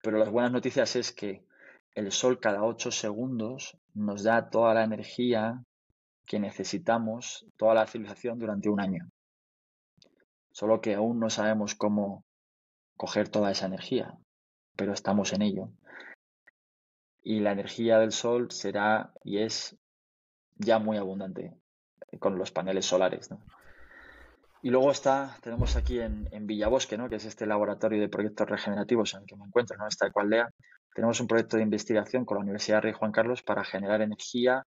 Pero 0.04 0.18
las 0.18 0.30
buenas 0.30 0.52
noticias 0.52 0.96
es 0.96 1.12
que 1.12 1.46
el 1.94 2.12
sol 2.12 2.38
cada 2.38 2.62
8 2.62 2.90
segundos 2.90 3.78
nos 3.94 4.22
da 4.22 4.50
toda 4.50 4.74
la 4.74 4.84
energía 4.84 5.64
que 6.26 6.38
necesitamos, 6.38 7.46
toda 7.56 7.72
la 7.72 7.86
civilización 7.86 8.38
durante 8.38 8.68
un 8.68 8.80
año. 8.80 9.08
Solo 10.52 10.82
que 10.82 10.92
aún 10.92 11.20
no 11.20 11.30
sabemos 11.30 11.74
cómo 11.74 12.22
coger 12.98 13.30
toda 13.30 13.50
esa 13.50 13.64
energía, 13.64 14.14
pero 14.76 14.92
estamos 14.92 15.32
en 15.32 15.40
ello. 15.40 15.70
Y 17.22 17.40
la 17.40 17.52
energía 17.52 17.98
del 17.98 18.12
sol 18.12 18.50
será 18.50 19.14
y 19.22 19.38
es 19.38 19.74
ya 20.56 20.78
muy 20.78 20.98
abundante 20.98 21.56
con 22.20 22.36
los 22.36 22.52
paneles 22.52 22.84
solares. 22.84 23.30
Y 24.64 24.70
luego 24.70 24.90
está, 24.90 25.36
tenemos 25.42 25.76
aquí 25.76 26.00
en, 26.00 26.26
en, 26.32 26.46
Villabosque, 26.46 26.96
¿no? 26.96 27.10
que 27.10 27.16
es 27.16 27.26
este 27.26 27.44
laboratorio 27.44 28.00
de 28.00 28.08
proyectos 28.08 28.48
regenerativos 28.48 29.12
en 29.12 29.20
el 29.20 29.26
que 29.26 29.36
me 29.36 29.44
encuentro, 29.44 29.76
¿no? 29.76 29.86
esta 29.86 30.06
Ecualdea. 30.06 30.48
Tenemos 30.94 31.20
un 31.20 31.26
proyecto 31.26 31.58
de 31.58 31.64
investigación 31.64 32.24
con 32.24 32.38
la 32.38 32.44
Universidad 32.44 32.80
Rey 32.80 32.94
Juan 32.94 33.12
Carlos 33.12 33.42
para 33.42 33.62
generar 33.62 34.00
energía 34.00 34.62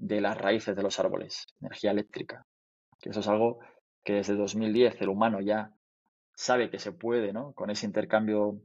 de 0.00 0.20
las 0.20 0.36
raíces 0.36 0.74
de 0.74 0.82
los 0.82 0.98
árboles, 0.98 1.46
energía 1.60 1.92
eléctrica. 1.92 2.44
Que 2.98 3.10
eso 3.10 3.20
es 3.20 3.28
algo 3.28 3.60
que 4.02 4.14
desde 4.14 4.34
2010 4.34 5.00
el 5.00 5.08
humano 5.08 5.40
ya 5.40 5.70
sabe 6.34 6.68
que 6.68 6.80
se 6.80 6.90
puede, 6.90 7.32
¿no? 7.32 7.52
Con 7.52 7.70
ese 7.70 7.86
intercambio 7.86 8.60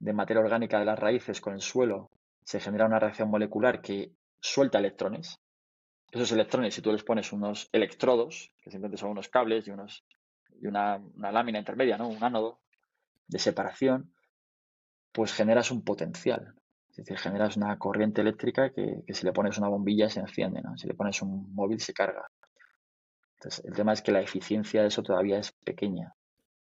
de 0.00 0.12
materia 0.12 0.42
orgánica 0.42 0.80
de 0.80 0.84
las 0.84 0.98
raíces 0.98 1.40
con 1.40 1.54
el 1.54 1.60
suelo, 1.60 2.10
se 2.42 2.58
genera 2.58 2.86
una 2.86 2.98
reacción 2.98 3.30
molecular 3.30 3.82
que 3.82 4.10
suelta 4.40 4.80
electrones 4.80 5.38
esos 6.12 6.32
electrones, 6.32 6.74
si 6.74 6.82
tú 6.82 6.92
les 6.92 7.02
pones 7.02 7.32
unos 7.32 7.68
electrodos, 7.72 8.52
que 8.62 8.70
simplemente 8.70 8.98
son 8.98 9.10
unos 9.10 9.28
cables 9.28 9.66
y, 9.66 9.70
unos, 9.70 10.04
y 10.60 10.66
una, 10.66 11.00
lámina 11.16 11.58
intermedia, 11.58 11.98
¿no? 11.98 12.08
un 12.08 12.22
ánodo 12.22 12.60
de 13.26 13.38
separación, 13.38 14.12
pues 15.12 15.32
generas 15.32 15.70
un 15.70 15.82
potencial. 15.82 16.54
Es 16.90 16.96
decir, 16.96 17.18
generas 17.18 17.56
una 17.56 17.76
corriente 17.78 18.22
eléctrica 18.22 18.70
que, 18.70 19.02
si 19.12 19.26
le 19.26 19.32
pones 19.32 19.58
una 19.58 19.68
bombilla 19.68 20.08
se 20.08 20.20
enciende, 20.20 20.62
¿no? 20.62 20.76
si 20.78 20.86
le 20.86 20.94
pones 20.94 21.20
un 21.22 21.52
móvil 21.54 21.80
se 21.80 21.92
carga. 21.92 22.30
Entonces, 23.34 23.64
el 23.64 23.74
tema 23.74 23.92
es 23.92 24.00
que 24.00 24.12
la 24.12 24.22
eficiencia 24.22 24.80
de 24.80 24.88
eso 24.88 25.02
todavía 25.02 25.38
es 25.38 25.52
pequeña, 25.52 26.14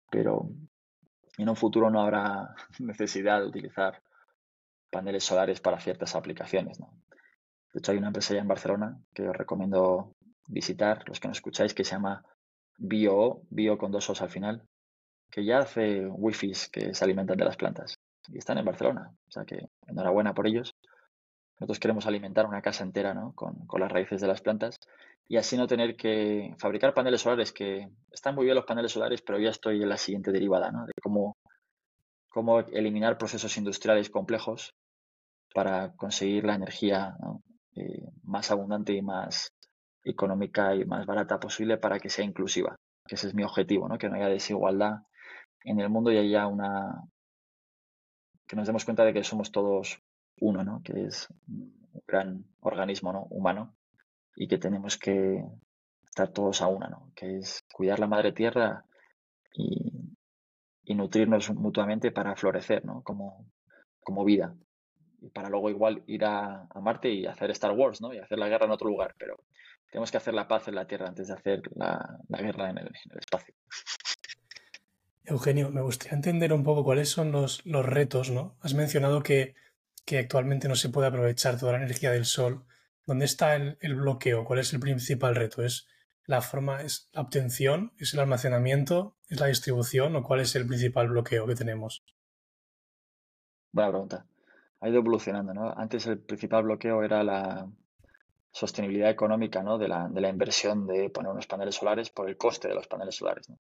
pero 0.09 0.49
en 1.37 1.47
un 1.47 1.55
futuro 1.55 1.89
no 1.89 2.01
habrá 2.01 2.55
necesidad 2.79 3.39
de 3.39 3.47
utilizar 3.47 4.01
paneles 4.89 5.23
solares 5.23 5.61
para 5.61 5.79
ciertas 5.79 6.15
aplicaciones. 6.15 6.79
¿no? 6.79 6.91
De 7.73 7.79
hecho, 7.79 7.91
hay 7.91 7.97
una 7.97 8.07
empresa 8.07 8.33
ya 8.33 8.41
en 8.41 8.47
Barcelona 8.47 8.97
que 9.13 9.27
os 9.27 9.35
recomiendo 9.35 10.13
visitar, 10.47 11.07
los 11.07 11.19
que 11.19 11.27
nos 11.27 11.37
escucháis, 11.37 11.73
que 11.73 11.83
se 11.83 11.91
llama 11.91 12.23
Bio, 12.77 13.41
Bio 13.49 13.77
con 13.77 13.91
dos 13.91 14.09
os 14.09 14.21
al 14.21 14.29
final, 14.29 14.63
que 15.29 15.45
ya 15.45 15.59
hace 15.59 16.07
wifi 16.07 16.53
que 16.71 16.93
se 16.93 17.03
alimentan 17.03 17.37
de 17.37 17.45
las 17.45 17.57
plantas. 17.57 17.95
Y 18.29 18.37
están 18.37 18.57
en 18.57 18.65
Barcelona. 18.65 19.11
O 19.27 19.31
sea 19.31 19.45
que 19.45 19.67
enhorabuena 19.87 20.33
por 20.33 20.47
ellos. 20.47 20.73
Nosotros 21.59 21.79
queremos 21.79 22.05
alimentar 22.05 22.45
una 22.45 22.61
casa 22.61 22.83
entera 22.83 23.13
¿no? 23.13 23.33
con, 23.33 23.65
con, 23.65 23.81
las 23.81 23.91
raíces 23.91 24.21
de 24.21 24.27
las 24.27 24.41
plantas 24.41 24.77
y 25.27 25.37
así 25.37 25.57
no 25.57 25.67
tener 25.67 25.95
que 25.95 26.53
fabricar 26.59 26.93
paneles 26.93 27.21
solares, 27.21 27.51
que 27.51 27.89
están 28.11 28.35
muy 28.35 28.45
bien 28.45 28.55
los 28.55 28.65
paneles 28.65 28.91
solares, 28.91 29.21
pero 29.21 29.39
ya 29.39 29.49
estoy 29.49 29.81
en 29.81 29.89
la 29.89 29.97
siguiente 29.97 30.31
derivada, 30.31 30.71
¿no? 30.71 30.85
de 30.85 30.93
cómo, 31.01 31.35
cómo 32.29 32.59
eliminar 32.59 33.17
procesos 33.17 33.57
industriales 33.57 34.09
complejos 34.09 34.75
para 35.53 35.95
conseguir 35.95 36.45
la 36.45 36.55
energía 36.55 37.17
eh, 37.77 38.09
más 38.23 38.51
abundante 38.51 38.93
y 38.93 39.01
más 39.01 39.53
económica 40.03 40.73
y 40.75 40.85
más 40.85 41.05
barata 41.05 41.39
posible 41.39 41.77
para 41.77 41.99
que 41.99 42.09
sea 42.09 42.25
inclusiva, 42.25 42.75
que 43.05 43.15
ese 43.15 43.27
es 43.27 43.35
mi 43.35 43.43
objetivo, 43.43 43.87
¿no? 43.87 43.97
que 43.97 44.09
no 44.09 44.15
haya 44.15 44.29
desigualdad 44.29 45.03
en 45.63 45.79
el 45.79 45.89
mundo 45.89 46.11
y 46.11 46.17
haya 46.17 46.47
una 46.47 47.03
que 48.47 48.55
nos 48.55 48.65
demos 48.65 48.85
cuenta 48.85 49.03
de 49.03 49.13
que 49.13 49.23
somos 49.23 49.51
todos 49.51 50.01
uno, 50.39 50.63
¿no? 50.63 50.81
que 50.83 51.03
es 51.05 51.27
un 51.47 51.91
gran 52.07 52.45
organismo 52.61 53.11
¿no? 53.11 53.23
humano 53.29 53.75
y 54.35 54.47
que 54.47 54.57
tenemos 54.57 54.97
que 54.97 55.43
estar 56.05 56.29
todos 56.29 56.61
a 56.61 56.67
una, 56.67 56.87
¿no? 56.87 57.11
que 57.15 57.37
es 57.37 57.65
cuidar 57.73 57.99
la 57.99 58.07
madre 58.07 58.31
tierra 58.31 58.85
y, 59.53 59.93
nutrirnos 60.95 61.53
mutuamente 61.53 62.11
para 62.11 62.35
florecer 62.35 62.83
¿no? 62.83 63.03
como, 63.03 63.45
como 63.99 64.23
vida. 64.25 64.55
Y 65.19 65.29
para 65.29 65.49
luego 65.49 65.69
igual 65.69 66.03
ir 66.07 66.25
a, 66.25 66.67
Marte 66.81 67.09
y 67.09 67.25
hacer 67.25 67.51
Star 67.51 67.71
Wars, 67.71 68.01
¿no? 68.01 68.13
Y 68.13 68.19
hacer 68.19 68.37
la 68.37 68.47
guerra 68.47 68.65
en 68.65 68.71
otro 68.71 68.87
lugar. 68.87 69.15
Pero 69.17 69.43
tenemos 69.91 70.11
que 70.11 70.17
hacer 70.17 70.33
la 70.33 70.47
paz 70.47 70.67
en 70.67 70.75
la 70.75 70.85
Tierra 70.85 71.07
antes 71.07 71.27
de 71.27 71.33
hacer 71.33 71.61
la, 71.75 72.19
guerra 72.29 72.69
en 72.69 72.77
el, 72.77 72.91
espacio. 73.19 73.53
Eugenio, 75.25 75.69
me 75.71 75.81
gustaría 75.81 76.15
entender 76.15 76.53
un 76.53 76.63
poco 76.63 76.83
cuáles 76.83 77.09
son 77.09 77.31
los, 77.31 77.65
los 77.65 77.85
retos, 77.85 78.29
¿no? 78.29 78.57
Has 78.61 78.73
mencionado 78.73 79.23
que, 79.23 79.55
que, 80.05 80.19
actualmente 80.19 80.67
no 80.67 80.75
se 80.75 80.89
puede 80.89 81.07
aprovechar 81.07 81.59
toda 81.59 81.73
la 81.73 81.79
energía 81.79 82.11
del 82.11 82.25
sol. 82.25 82.65
¿Dónde 83.05 83.25
está 83.25 83.55
el, 83.55 83.77
el, 83.81 83.95
bloqueo? 83.95 84.45
¿Cuál 84.45 84.59
es 84.59 84.71
el 84.73 84.79
principal 84.79 85.35
reto? 85.35 85.63
¿Es 85.63 85.87
la 86.25 86.41
forma, 86.41 86.81
es 86.81 87.09
la 87.13 87.21
obtención, 87.21 87.93
es 87.97 88.13
el 88.13 88.19
almacenamiento, 88.19 89.17
es 89.29 89.39
la 89.39 89.47
distribución 89.47 90.15
o 90.15 90.23
cuál 90.23 90.41
es 90.41 90.55
el 90.55 90.67
principal 90.67 91.09
bloqueo 91.09 91.47
que 91.47 91.55
tenemos? 91.55 92.03
Buena 93.71 93.91
pregunta. 93.91 94.25
Ha 94.79 94.89
ido 94.89 94.99
evolucionando, 94.99 95.53
¿no? 95.53 95.73
Antes 95.75 96.05
el 96.07 96.19
principal 96.19 96.63
bloqueo 96.63 97.03
era 97.03 97.23
la, 97.23 97.67
sostenibilidad 98.57 99.11
económica 99.11 99.61
¿no? 99.61 99.77
de, 99.77 99.87
la, 99.87 100.07
de 100.09 100.19
la 100.19 100.29
inversión 100.29 100.87
de 100.87 101.09
poner 101.09 101.31
unos 101.31 101.47
paneles 101.47 101.75
solares 101.75 102.09
por 102.09 102.27
el 102.27 102.37
coste 102.37 102.67
de 102.67 102.73
los 102.73 102.87
paneles 102.87 103.15
solares. 103.15 103.49
¿no? 103.49 103.59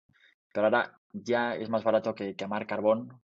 Pero 0.54 0.68
ahora 0.68 1.00
ya 1.12 1.56
es 1.56 1.70
más 1.70 1.84
barato 1.84 2.14
que 2.14 2.36
quemar 2.36 2.68
carbón 2.68 3.20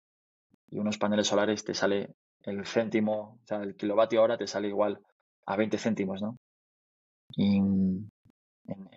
y 0.69 0.79
unos 0.79 0.99
paneles 0.99 1.27
solares 1.27 1.65
te 1.65 1.75
sale 1.75 2.15
el 2.43 2.65
céntimo, 2.67 3.41
o 3.43 3.47
sea, 3.47 3.63
el 3.63 3.75
kilovatio 3.75 4.23
hora 4.23 4.39
te 4.39 4.47
sale 4.47 4.69
igual 4.69 5.01
a 5.47 5.57
20 5.57 5.79
céntimos, 5.79 6.23
¿no? 6.23 6.37
Y 7.31 7.57
en, 7.57 8.11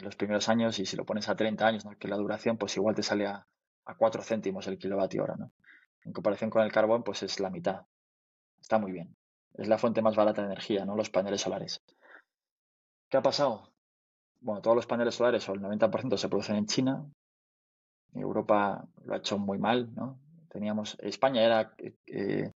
los 0.02 0.16
primeros 0.16 0.50
años, 0.50 0.78
y 0.80 0.86
si 0.86 0.96
lo 0.96 1.06
pones 1.06 1.28
a 1.30 1.36
30 1.36 1.66
años, 1.66 1.86
¿no? 1.86 1.92
que 1.98 2.08
la 2.08 2.18
duración, 2.18 2.58
pues 2.58 2.76
igual 2.78 2.96
te 2.96 3.04
sale 3.04 3.26
a, 3.26 3.46
a 3.86 3.96
4 3.96 4.22
céntimos 4.22 4.68
el 4.68 4.78
kilovatio 4.78 5.24
hora, 5.24 5.36
¿no? 5.36 5.52
En 6.04 6.14
comparación 6.14 6.52
con 6.52 6.64
el 6.64 6.72
carbón, 6.72 7.04
pues 7.04 7.24
es 7.24 7.40
la 7.40 7.50
mitad. 7.50 7.82
Está 8.70 8.78
muy 8.78 8.92
bien. 8.92 9.16
Es 9.56 9.68
la 9.68 9.80
fuente 9.80 10.04
más 10.04 10.16
barata 10.16 10.44
de 10.44 10.50
energía, 10.50 10.86
¿no? 10.86 10.96
Los 10.96 11.10
paneles 11.10 11.42
solares. 11.42 11.82
¿Qué 13.10 13.18
ha 13.18 13.24
pasado? 13.24 13.74
Bueno, 14.42 14.62
todos 14.62 14.76
los 14.76 14.86
paneles 14.86 15.16
solares 15.16 15.50
o 15.50 15.54
el 15.54 15.60
90% 15.60 16.18
se 16.18 16.30
producen 16.30 16.56
en 16.58 16.68
China. 16.68 17.04
Europa 18.14 18.88
lo 19.06 19.16
ha 19.16 19.18
hecho 19.18 19.40
muy 19.40 19.58
mal, 19.58 19.92
¿no? 19.96 20.20
Teníamos, 20.50 21.00
España 21.00 21.42
era, 21.42 21.74
eh, 22.06 22.52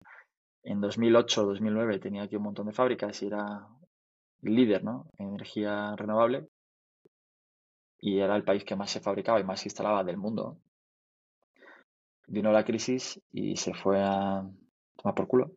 en 0.64 0.82
2008, 0.82 1.46
2009 1.46 2.00
tenía 2.00 2.24
aquí 2.24 2.36
un 2.36 2.44
montón 2.44 2.68
de 2.68 2.74
fábricas 2.74 3.24
y 3.24 3.28
era 3.28 3.66
líder, 4.42 4.84
¿no? 4.84 5.08
En 5.18 5.30
energía 5.30 5.96
renovable 5.96 6.50
y 8.02 8.20
era 8.20 8.36
el 8.36 8.44
país 8.44 8.66
que 8.66 8.76
más 8.76 8.92
se 8.92 9.00
fabricaba 9.00 9.40
y 9.40 9.46
más 9.46 9.62
se 9.62 9.70
instalaba 9.70 10.04
del 10.04 10.18
mundo. 10.18 10.58
Vino 12.28 12.52
la 12.52 12.66
crisis 12.66 13.18
y 13.32 13.56
se 13.56 13.74
fue 13.74 14.02
a 14.04 14.46
tomar 14.98 15.16
por 15.16 15.28
culo. 15.28 15.52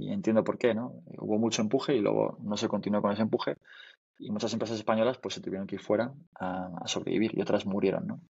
Y 0.00 0.12
entiendo 0.12 0.44
por 0.44 0.58
qué, 0.58 0.74
¿no? 0.74 1.02
Hubo 1.18 1.38
mucho 1.38 1.60
empuje 1.60 1.96
y 1.96 2.00
luego 2.00 2.38
no 2.40 2.56
se 2.56 2.68
continuó 2.68 3.02
con 3.02 3.12
ese 3.12 3.22
empuje 3.22 3.56
y 4.18 4.30
muchas 4.30 4.52
empresas 4.52 4.78
españolas 4.78 5.18
pues 5.18 5.34
se 5.34 5.40
tuvieron 5.40 5.66
que 5.66 5.76
ir 5.76 5.80
fuera 5.80 6.12
a, 6.38 6.86
sobrevivir 6.86 7.36
y 7.36 7.40
otras 7.40 7.66
murieron, 7.66 8.06
¿no? 8.06 8.20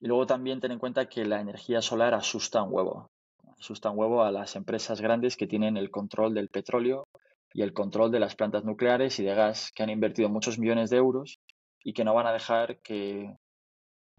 Y 0.00 0.08
luego 0.08 0.26
también 0.26 0.60
ten 0.60 0.72
en 0.72 0.78
cuenta 0.78 1.08
que 1.08 1.24
la 1.24 1.40
energía 1.40 1.80
solar 1.80 2.12
asusta 2.12 2.62
un 2.62 2.72
huevo. 2.72 3.10
Asusta 3.58 3.90
un 3.90 3.98
huevo 3.98 4.22
a 4.22 4.30
las 4.30 4.54
empresas 4.54 5.00
grandes 5.00 5.36
que 5.36 5.46
tienen 5.46 5.78
el 5.78 5.90
control 5.90 6.34
del 6.34 6.48
petróleo 6.48 7.08
y 7.54 7.62
el 7.62 7.72
control 7.72 8.10
de 8.10 8.20
las 8.20 8.36
plantas 8.36 8.64
nucleares 8.64 9.18
y 9.18 9.24
de 9.24 9.34
gas, 9.34 9.72
que 9.74 9.82
han 9.82 9.88
invertido 9.88 10.28
muchos 10.28 10.58
millones 10.58 10.90
de 10.90 10.98
euros 10.98 11.40
y 11.82 11.94
que 11.94 12.04
no 12.04 12.12
van 12.12 12.26
a 12.26 12.32
dejar 12.32 12.78
que 12.80 13.34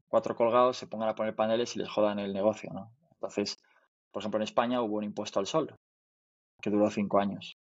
cuatro 0.08 0.36
colgados 0.36 0.78
se 0.78 0.88
pongan 0.88 1.10
a 1.10 1.16
poner 1.16 1.36
paneles 1.36 1.76
y 1.76 1.80
les 1.80 1.90
jodan 1.90 2.18
el 2.18 2.34
negocio, 2.34 2.72
¿no? 2.74 2.92
Entonces, 3.12 3.60
por 4.12 4.22
ejemplo, 4.22 4.40
en 4.40 4.44
España 4.44 4.82
hubo 4.82 4.98
un 4.98 5.04
impuesto 5.04 5.40
al 5.40 5.46
sol 5.46 5.76
que 6.62 6.70
duró 6.70 6.90
cinco 6.90 7.20
años. 7.20 7.60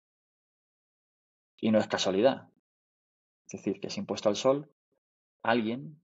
Y 1.60 1.72
no 1.72 1.80
es 1.80 1.88
casualidad. 1.88 2.50
Es 3.48 3.54
decir, 3.54 3.80
que 3.80 3.88
ese 3.88 4.00
impuesto 4.00 4.30
al 4.30 4.36
sol, 4.36 4.72
alguien 5.44 6.02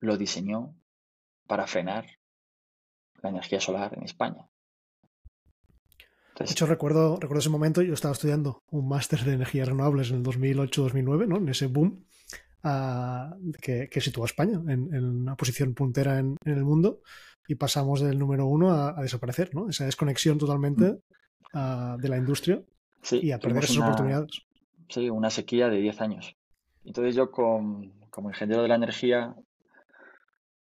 lo 0.00 0.16
diseñó 0.16 0.74
para 1.46 1.66
frenar 1.66 2.06
la 3.22 3.30
energía 3.30 3.60
solar 3.60 3.94
en 3.96 4.04
España. 4.04 4.48
de 6.38 6.44
hecho, 6.44 6.66
recuerdo, 6.66 7.18
recuerdo 7.18 7.40
ese 7.40 7.50
momento, 7.50 7.82
yo 7.82 7.94
estaba 7.94 8.12
estudiando 8.12 8.62
un 8.70 8.88
máster 8.88 9.24
de 9.24 9.34
energías 9.34 9.68
renovables 9.68 10.10
en 10.10 10.18
el 10.18 10.22
2008-2009, 10.22 11.26
¿no? 11.26 11.36
en 11.38 11.48
ese 11.48 11.66
boom 11.66 12.06
ah, 12.62 13.34
que, 13.60 13.88
que, 13.88 14.00
situó 14.00 14.22
a 14.22 14.26
España 14.26 14.60
en, 14.68 15.04
una 15.04 15.36
posición 15.36 15.74
puntera 15.74 16.20
en, 16.20 16.36
el 16.44 16.64
mundo 16.64 17.00
y 17.48 17.56
pasamos 17.56 18.00
del 18.00 18.18
número 18.18 18.46
uno 18.46 18.70
a, 18.72 19.02
desaparecer, 19.02 19.54
¿no? 19.54 19.68
esa 19.68 19.84
desconexión 19.84 20.38
totalmente 20.38 21.00
de 21.52 22.08
la 22.08 22.16
industria 22.16 22.62
y 23.10 23.32
a 23.32 23.38
perder 23.38 23.64
esas 23.64 23.78
oportunidades 23.78 24.48
sí, 24.88 25.10
una 25.10 25.30
sequía 25.30 25.68
de 25.68 25.78
10 25.78 26.00
años. 26.00 26.36
Entonces 26.84 27.14
yo 27.14 27.30
como 27.30 28.28
ingeniero 28.28 28.62
de 28.62 28.68
la 28.68 28.76
energía 28.76 29.34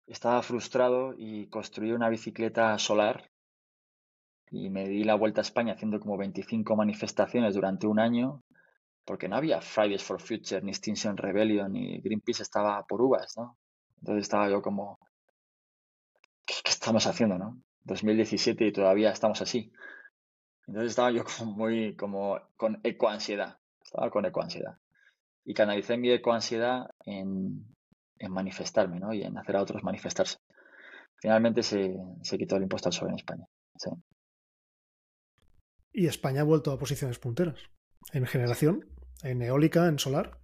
estaba 0.07 0.43
frustrado 0.43 1.15
y 1.17 1.49
construí 1.49 1.93
una 1.93 2.09
bicicleta 2.09 2.79
solar 2.79 3.31
y 4.51 4.69
me 4.71 4.87
di 4.87 5.05
la 5.05 5.15
vuelta 5.15 5.41
a 5.41 5.43
España 5.43 5.75
haciendo 5.75 5.99
como 5.99 6.17
25 6.17 6.77
manifestaciones 6.77 7.55
durante 7.55 7.87
un 7.87 7.99
año 7.99 8.43
porque 9.05 9.29
no 9.29 9.37
había 9.37 9.61
Fridays 9.61 10.05
for 10.05 10.21
Future, 10.21 10.63
ni 10.63 10.71
Extinction 10.71 11.17
Rebellion, 11.17 11.73
ni 11.73 12.01
Greenpeace 12.01 12.45
estaba 12.45 12.85
por 12.87 13.03
uvas, 13.03 13.37
¿no? 13.37 13.59
Entonces 13.99 14.23
estaba 14.23 14.49
yo 14.49 14.63
como, 14.63 15.01
¿qué, 16.47 16.55
estamos 16.67 17.07
haciendo, 17.09 17.37
no? 17.37 17.61
2017 17.83 18.65
y 18.65 18.73
todavía 18.73 19.11
estamos 19.11 19.43
así. 19.43 19.73
Entonces 20.73 20.93
estaba 20.93 21.11
yo 21.11 21.23
como 21.39 21.53
muy, 21.53 21.95
como 21.97 22.41
con 22.57 22.81
ecoansiedad. 22.83 23.59
Estaba 23.85 24.11
con 24.11 24.25
ecoansiedad. 24.25 24.79
Y 25.45 25.53
canalicé 25.53 25.99
mi 25.99 26.11
ecoansiedad 26.11 26.89
en, 27.05 27.67
en 28.19 28.33
manifestarme, 28.33 28.99
¿no? 28.99 29.13
Y 29.13 29.23
en 29.23 29.37
hacer 29.37 29.57
a 29.57 29.63
otros 29.63 29.83
manifestarse. 29.83 30.39
Finalmente 31.17 31.63
se, 31.63 31.95
se 32.23 32.39
quitó 32.39 32.57
el 32.57 32.63
impuesto 32.63 32.89
al 32.89 32.95
sol 32.95 33.11
en 33.11 33.17
España. 33.17 33.47
Y 35.93 36.07
España 36.07 36.41
ha 36.41 36.45
vuelto 36.45 36.73
a 36.73 36.79
posiciones 36.79 37.19
punteras. 37.19 37.59
En 38.15 38.25
generación, 38.25 38.87
en 39.23 39.43
eólica, 39.43 39.89
en 39.89 39.99
solar. 39.99 40.39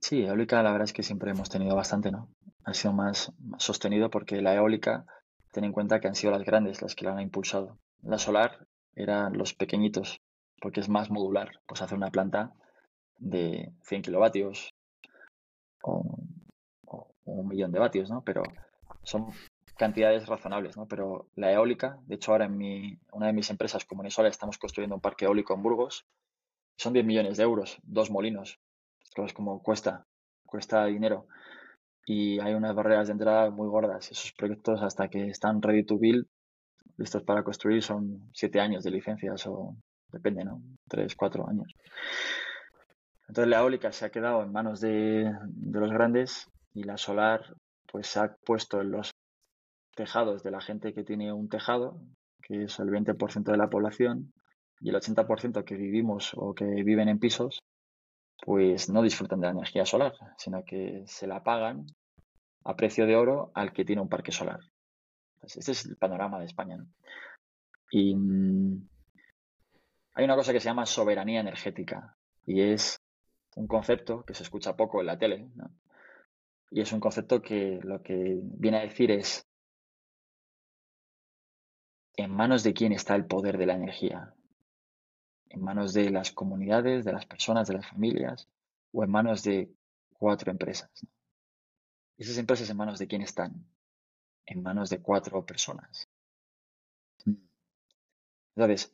Sí, 0.00 0.22
eólica 0.22 0.62
la 0.62 0.70
verdad 0.70 0.84
es 0.84 0.92
que 0.92 1.02
siempre 1.02 1.32
hemos 1.32 1.48
tenido 1.48 1.74
bastante, 1.74 2.12
¿no? 2.12 2.28
Ha 2.64 2.74
sido 2.74 2.92
más, 2.92 3.32
más 3.40 3.64
sostenido 3.64 4.08
porque 4.08 4.40
la 4.40 4.54
eólica, 4.54 5.04
ten 5.50 5.64
en 5.64 5.72
cuenta 5.72 5.98
que 5.98 6.06
han 6.06 6.14
sido 6.14 6.32
las 6.32 6.44
grandes 6.44 6.80
las 6.80 6.94
que 6.94 7.06
la 7.06 7.14
han 7.14 7.20
impulsado. 7.20 7.76
La 8.02 8.18
solar 8.18 8.67
eran 8.98 9.38
los 9.38 9.54
pequeñitos 9.54 10.20
porque 10.60 10.80
es 10.80 10.88
más 10.88 11.10
modular. 11.10 11.52
Pues 11.66 11.80
hacer 11.82 11.96
una 11.96 12.10
planta 12.10 12.52
de 13.18 13.72
100 13.82 14.02
kilovatios 14.02 14.74
o, 15.82 16.18
un 17.24 17.46
millón 17.46 17.72
de 17.72 17.78
vatios, 17.78 18.10
¿no? 18.10 18.22
Pero 18.24 18.42
son 19.02 19.26
cantidades 19.76 20.26
razonables, 20.26 20.76
¿no? 20.76 20.86
Pero 20.86 21.28
la 21.36 21.52
eólica, 21.52 21.98
de 22.06 22.16
hecho 22.16 22.32
ahora 22.32 22.46
en 22.46 22.56
mi, 22.56 22.98
una 23.12 23.26
de 23.26 23.32
mis 23.32 23.50
empresas, 23.50 23.84
como 23.84 23.98
Comunisola, 23.98 24.28
estamos 24.28 24.58
construyendo 24.58 24.96
un 24.96 25.00
parque 25.00 25.26
eólico 25.26 25.54
en 25.54 25.62
Burgos, 25.62 26.06
son 26.76 26.94
10 26.94 27.04
millones 27.04 27.36
de 27.36 27.42
euros, 27.42 27.78
dos 27.82 28.10
molinos. 28.10 28.58
Esto 29.04 29.24
es 29.24 29.32
como 29.32 29.62
cuesta, 29.62 30.06
cuesta 30.46 30.86
dinero. 30.86 31.26
Y 32.06 32.40
hay 32.40 32.54
unas 32.54 32.74
barreras 32.74 33.08
de 33.08 33.12
entrada 33.12 33.50
muy 33.50 33.68
gordas. 33.68 34.10
Esos 34.10 34.32
proyectos, 34.32 34.82
hasta 34.82 35.08
que 35.08 35.28
están 35.28 35.60
ready 35.60 35.84
to 35.84 35.98
build, 35.98 36.26
listos 36.96 37.22
para 37.22 37.42
construir 37.42 37.82
son 37.82 38.30
siete 38.32 38.60
años 38.60 38.84
de 38.84 38.90
licencias 38.90 39.46
o 39.46 39.76
depende, 40.10 40.44
¿no? 40.44 40.62
Tres, 40.88 41.14
cuatro 41.14 41.48
años. 41.48 41.74
Entonces 43.28 43.50
la 43.50 43.60
eólica 43.60 43.92
se 43.92 44.06
ha 44.06 44.10
quedado 44.10 44.42
en 44.42 44.52
manos 44.52 44.80
de, 44.80 45.32
de 45.46 45.80
los 45.80 45.90
grandes 45.90 46.46
y 46.72 46.84
la 46.84 46.96
solar 46.96 47.54
pues 47.90 48.06
se 48.06 48.20
ha 48.20 48.34
puesto 48.44 48.80
en 48.80 48.90
los 48.90 49.10
tejados 49.94 50.42
de 50.42 50.50
la 50.50 50.60
gente 50.60 50.94
que 50.94 51.04
tiene 51.04 51.32
un 51.32 51.48
tejado, 51.48 52.00
que 52.42 52.64
es 52.64 52.78
el 52.78 52.88
20% 52.88 53.50
de 53.50 53.56
la 53.56 53.68
población, 53.68 54.32
y 54.80 54.90
el 54.90 54.96
80% 54.96 55.64
que 55.64 55.74
vivimos 55.74 56.32
o 56.36 56.54
que 56.54 56.64
viven 56.64 57.08
en 57.08 57.18
pisos, 57.18 57.58
pues 58.40 58.88
no 58.88 59.02
disfrutan 59.02 59.40
de 59.40 59.46
la 59.48 59.52
energía 59.52 59.84
solar, 59.84 60.14
sino 60.36 60.62
que 60.64 61.02
se 61.06 61.26
la 61.26 61.42
pagan 61.42 61.86
a 62.64 62.76
precio 62.76 63.06
de 63.06 63.16
oro 63.16 63.50
al 63.54 63.72
que 63.72 63.84
tiene 63.84 64.02
un 64.02 64.08
parque 64.08 64.30
solar. 64.30 64.60
Este 65.42 65.72
es 65.72 65.86
el 65.86 65.96
panorama 65.96 66.38
de 66.38 66.46
España. 66.46 66.84
Y 67.90 68.14
mm, 68.14 68.88
hay 70.14 70.24
una 70.24 70.36
cosa 70.36 70.52
que 70.52 70.60
se 70.60 70.68
llama 70.68 70.86
soberanía 70.86 71.40
energética 71.40 72.16
y 72.44 72.60
es 72.62 73.00
un 73.56 73.66
concepto 73.66 74.24
que 74.24 74.34
se 74.34 74.42
escucha 74.42 74.76
poco 74.76 75.00
en 75.00 75.06
la 75.06 75.18
tele. 75.18 75.48
Y 76.70 76.80
es 76.80 76.92
un 76.92 77.00
concepto 77.00 77.40
que 77.40 77.80
lo 77.82 78.02
que 78.02 78.38
viene 78.42 78.78
a 78.78 78.82
decir 78.82 79.10
es 79.10 79.46
en 82.16 82.30
manos 82.30 82.62
de 82.62 82.74
quién 82.74 82.92
está 82.92 83.14
el 83.14 83.26
poder 83.26 83.58
de 83.58 83.66
la 83.66 83.74
energía 83.74 84.34
en 85.50 85.62
manos 85.62 85.92
de 85.92 86.10
las 86.10 86.32
comunidades, 86.32 87.04
de 87.04 87.12
las 87.12 87.26
personas, 87.26 87.68
de 87.68 87.74
las 87.74 87.86
familias, 87.86 88.48
o 88.92 89.04
en 89.04 89.10
manos 89.10 89.42
de 89.42 89.70
cuatro 90.12 90.50
empresas. 90.50 90.90
Esas 92.16 92.38
empresas 92.38 92.68
en 92.68 92.76
manos 92.76 92.98
de 92.98 93.06
quién 93.06 93.22
están? 93.22 93.64
En 94.50 94.62
manos 94.62 94.88
de 94.88 95.00
cuatro 95.00 95.44
personas. 95.44 96.08
Entonces, 98.56 98.92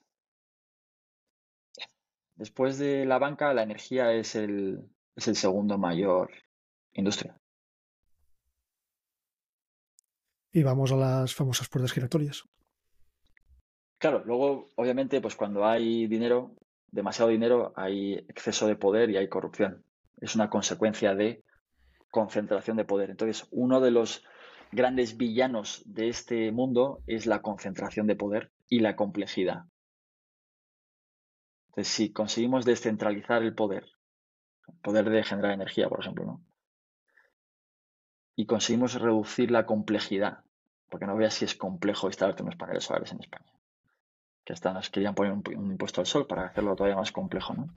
después 2.34 2.78
de 2.78 3.06
la 3.06 3.18
banca, 3.18 3.54
la 3.54 3.62
energía 3.62 4.12
es 4.12 4.34
el, 4.34 4.90
es 5.14 5.28
el 5.28 5.36
segundo 5.36 5.78
mayor 5.78 6.30
industria. 6.92 7.38
Y 10.52 10.62
vamos 10.62 10.92
a 10.92 10.96
las 10.96 11.34
famosas 11.34 11.68
puertas 11.68 11.92
giratorias. 11.92 12.44
Claro, 13.98 14.22
luego, 14.24 14.68
obviamente, 14.76 15.20
pues 15.20 15.34
cuando 15.34 15.64
hay 15.64 16.06
dinero, 16.08 16.56
demasiado 16.88 17.30
dinero, 17.30 17.72
hay 17.76 18.14
exceso 18.28 18.66
de 18.66 18.76
poder 18.76 19.10
y 19.10 19.16
hay 19.16 19.28
corrupción. 19.28 19.84
Es 20.20 20.34
una 20.34 20.50
consecuencia 20.50 21.14
de 21.14 21.42
concentración 22.10 22.76
de 22.76 22.84
poder. 22.84 23.10
Entonces, 23.10 23.48
uno 23.50 23.80
de 23.80 23.90
los 23.92 24.24
grandes 24.72 25.16
villanos 25.16 25.82
de 25.86 26.08
este 26.08 26.52
mundo 26.52 27.02
es 27.06 27.26
la 27.26 27.42
concentración 27.42 28.06
de 28.06 28.16
poder 28.16 28.52
y 28.68 28.80
la 28.80 28.96
complejidad. 28.96 29.64
Entonces, 31.68 31.92
si 31.92 32.12
conseguimos 32.12 32.64
descentralizar 32.64 33.42
el 33.42 33.54
poder, 33.54 33.84
el 34.68 34.76
poder 34.76 35.10
de 35.10 35.24
generar 35.24 35.52
energía, 35.52 35.88
por 35.88 36.00
ejemplo, 36.00 36.24
¿no? 36.24 36.44
Y 38.36 38.46
conseguimos 38.46 39.00
reducir 39.00 39.50
la 39.50 39.64
complejidad, 39.64 40.44
porque 40.90 41.06
no 41.06 41.16
veas 41.16 41.34
si 41.34 41.44
es 41.44 41.54
complejo 41.54 42.08
instalarte 42.08 42.42
unos 42.42 42.56
paneles 42.56 42.84
solares 42.84 43.12
en 43.12 43.20
España 43.20 43.54
que 44.44 44.52
hasta 44.52 44.72
nos 44.72 44.90
querían 44.90 45.14
poner 45.14 45.32
un, 45.32 45.70
impuesto 45.70 46.00
al 46.00 46.06
sol 46.06 46.26
para 46.26 46.46
hacerlo 46.46 46.76
todavía 46.76 46.96
más 46.96 47.12
complejo. 47.12 47.54
¿no? 47.54 47.74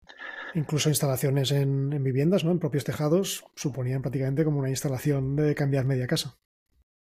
Incluso 0.53 0.89
instalaciones 0.89 1.51
en, 1.51 1.89
viviendas, 2.03 2.43
¿no? 2.43 2.51
en 2.51 2.59
propios 2.59 2.83
tejados, 2.83 3.45
suponían 3.55 4.01
prácticamente 4.01 4.43
como 4.43 4.59
una 4.59 4.69
instalación 4.69 5.35
de 5.35 5.55
cambiar 5.55 5.85
media 5.85 6.07
casa. 6.07 6.37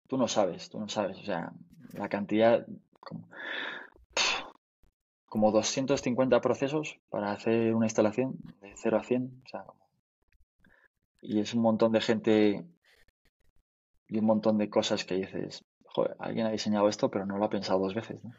Tú 0.09 0.17
no 0.17 0.29
sabes, 0.29 0.71
tú 0.71 0.79
no 0.79 0.89
sabes. 0.89 1.19
O 1.19 1.25
sea, 1.25 1.53
la 1.93 2.09
cantidad, 2.09 2.67
como, 3.01 3.29
como 5.26 5.52
250 5.52 6.41
procesos 6.41 6.99
para 7.11 7.33
hacer 7.33 7.75
una 7.75 7.87
instalación 7.87 8.37
de 8.61 8.73
0 8.76 8.97
a 8.99 9.04
100. 9.04 9.43
O 9.45 9.49
sea, 9.49 9.65
y 11.23 11.41
es 11.41 11.54
un 11.54 11.63
montón 11.63 11.93
de 11.93 12.00
gente 12.00 12.65
y 14.09 14.19
un 14.19 14.25
montón 14.25 14.59
de 14.59 14.71
cosas 14.71 15.04
que 15.04 15.17
dices, 15.17 15.65
joder, 15.85 16.17
alguien 16.19 16.47
ha 16.47 16.50
diseñado 16.50 16.89
esto, 16.89 17.11
pero 17.11 17.26
no 17.26 17.39
lo 17.39 17.45
ha 17.45 17.50
pensado 17.50 17.80
dos 17.80 17.95
veces. 17.95 18.23
¿no? 18.23 18.33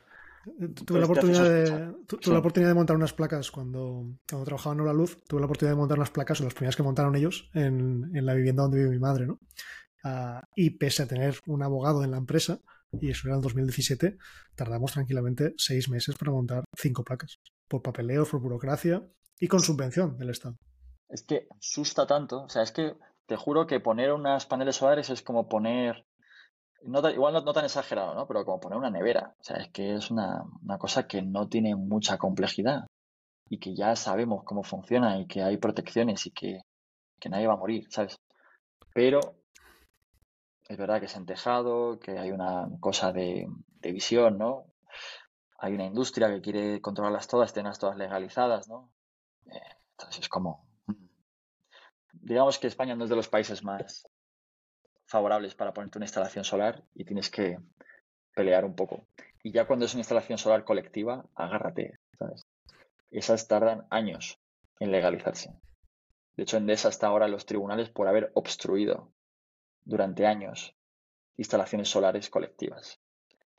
Tuve, 0.85 0.99
la 0.99 1.05
oportunidad 1.05 1.43
de, 1.43 1.93
la 2.31 2.39
oportunidad 2.39 2.69
de 2.69 2.75
montar 2.75 2.95
unas 2.95 3.11
placas 3.11 3.51
cuando, 3.51 4.05
cuando 4.29 4.45
trabajaba 4.45 4.75
en 4.75 4.81
Hora 4.81 4.93
Luz. 4.93 5.21
Tuve 5.27 5.41
la 5.41 5.45
oportunidad 5.45 5.73
de 5.73 5.79
montar 5.79 5.97
unas 5.97 6.11
placas, 6.11 6.39
o 6.39 6.45
las 6.45 6.53
primeras 6.53 6.77
que 6.77 6.83
montaron 6.83 7.15
ellos, 7.15 7.49
en, 7.53 8.11
en 8.13 8.25
la 8.25 8.33
vivienda 8.33 8.63
donde 8.63 8.77
vive 8.77 8.91
mi 8.91 8.99
madre. 8.99 9.27
¿no? 9.27 9.39
Ah, 10.03 10.41
y 10.55 10.71
pese 10.71 11.03
a 11.03 11.07
tener 11.07 11.39
un 11.47 11.63
abogado 11.63 12.03
en 12.03 12.11
la 12.11 12.17
empresa, 12.17 12.59
y 12.91 13.09
eso 13.09 13.27
era 13.27 13.35
en 13.35 13.41
2017, 13.41 14.17
tardamos 14.55 14.93
tranquilamente 14.93 15.53
seis 15.57 15.89
meses 15.89 16.15
para 16.15 16.31
montar 16.31 16.63
cinco 16.75 17.03
placas. 17.03 17.39
Por 17.67 17.81
papeleos, 17.81 18.29
por 18.29 18.41
burocracia 18.41 19.03
y 19.39 19.47
con 19.47 19.59
subvención 19.59 20.17
del 20.17 20.29
Estado. 20.29 20.55
Es 21.09 21.23
que 21.23 21.47
asusta 21.57 22.07
tanto. 22.07 22.43
O 22.43 22.49
sea, 22.49 22.63
es 22.63 22.71
que 22.71 22.95
te 23.25 23.35
juro 23.35 23.67
que 23.67 23.79
poner 23.79 24.13
unas 24.13 24.45
paneles 24.45 24.77
solares 24.77 25.09
es 25.09 25.21
como 25.21 25.49
poner 25.49 26.05
igual 27.11 27.33
no, 27.33 27.53
tan 27.53 27.65
exagerado, 27.65 28.13
¿no? 28.13 28.27
Pero 28.27 28.45
como 28.45 28.59
poner 28.59 28.77
una 28.77 28.89
nevera. 28.89 29.35
O 29.39 29.43
sea, 29.43 29.57
es 29.57 29.69
que 29.69 29.95
es 29.95 30.11
una, 30.11 30.43
cosa 30.79 31.07
que 31.07 31.21
no 31.21 31.47
tiene 31.47 31.75
mucha 31.75 32.17
complejidad 32.17 32.87
y 33.49 33.59
que 33.59 33.75
ya 33.75 33.95
sabemos 33.95 34.43
cómo 34.43 34.63
funciona 34.63 35.19
y 35.19 35.27
que 35.27 35.41
hay 35.41 35.57
protecciones 35.57 36.25
y 36.25 36.31
que, 36.31 36.61
nadie 37.29 37.47
va 37.47 37.53
a 37.53 37.57
morir, 37.57 37.85
¿sabes? 37.89 38.15
Pero 38.93 39.19
es 40.69 40.77
verdad 40.77 40.99
que 40.99 41.05
es 41.05 41.15
en 41.15 41.25
tejado, 41.25 41.99
que 41.99 42.17
hay 42.17 42.31
una 42.31 42.67
cosa 42.79 43.11
de, 43.11 43.47
visión, 43.81 44.37
¿no? 44.37 44.65
Hay 45.59 45.73
una 45.73 45.85
industria 45.85 46.29
que 46.29 46.41
quiere 46.41 46.81
controlarlas 46.81 47.27
todas, 47.27 47.53
tenerlas 47.53 47.79
todas 47.79 47.97
legalizadas, 47.97 48.67
¿no? 48.67 48.91
Eh, 49.45 49.75
entonces 49.91 50.21
es 50.21 50.29
como... 50.29 50.67
Mm. 50.87 51.07
Digamos 52.11 52.59
que 52.59 52.67
España 52.67 52.95
no 52.95 53.05
es 53.05 53.09
de 53.09 53.15
los 53.15 53.29
países 53.29 53.63
más, 53.63 54.07
favorables 55.05 55.55
para 55.55 55.73
ponerte 55.73 55.99
una 55.99 56.05
instalación 56.05 56.43
solar 56.43 56.83
y 56.93 57.05
tienes 57.05 57.29
que 57.29 57.57
pelear 58.35 58.65
un 58.65 58.75
poco. 58.75 59.07
Y 59.41 59.53
ya 59.53 59.65
cuando 59.65 59.85
es 59.85 59.93
una 59.93 60.01
instalación 60.01 60.37
solar 60.37 60.65
colectiva, 60.65 61.25
agárrate, 61.33 61.97
¿sabes? 62.19 62.45
Esas 63.09 63.47
tardan 63.47 63.87
años 63.89 64.37
en 64.79 64.91
legalizarse. 64.91 65.55
De 66.35 66.43
hecho, 66.43 66.57
Endesa 66.57 66.89
está 66.89 67.07
ahora 67.07 67.29
los 67.29 67.45
tribunales 67.45 67.89
por 67.89 68.09
haber 68.09 68.31
obstruido 68.35 69.13
durante 69.87 70.27
años 70.27 70.75
instalaciones 71.37 71.89
solares 71.89 72.29
colectivas. 72.29 72.99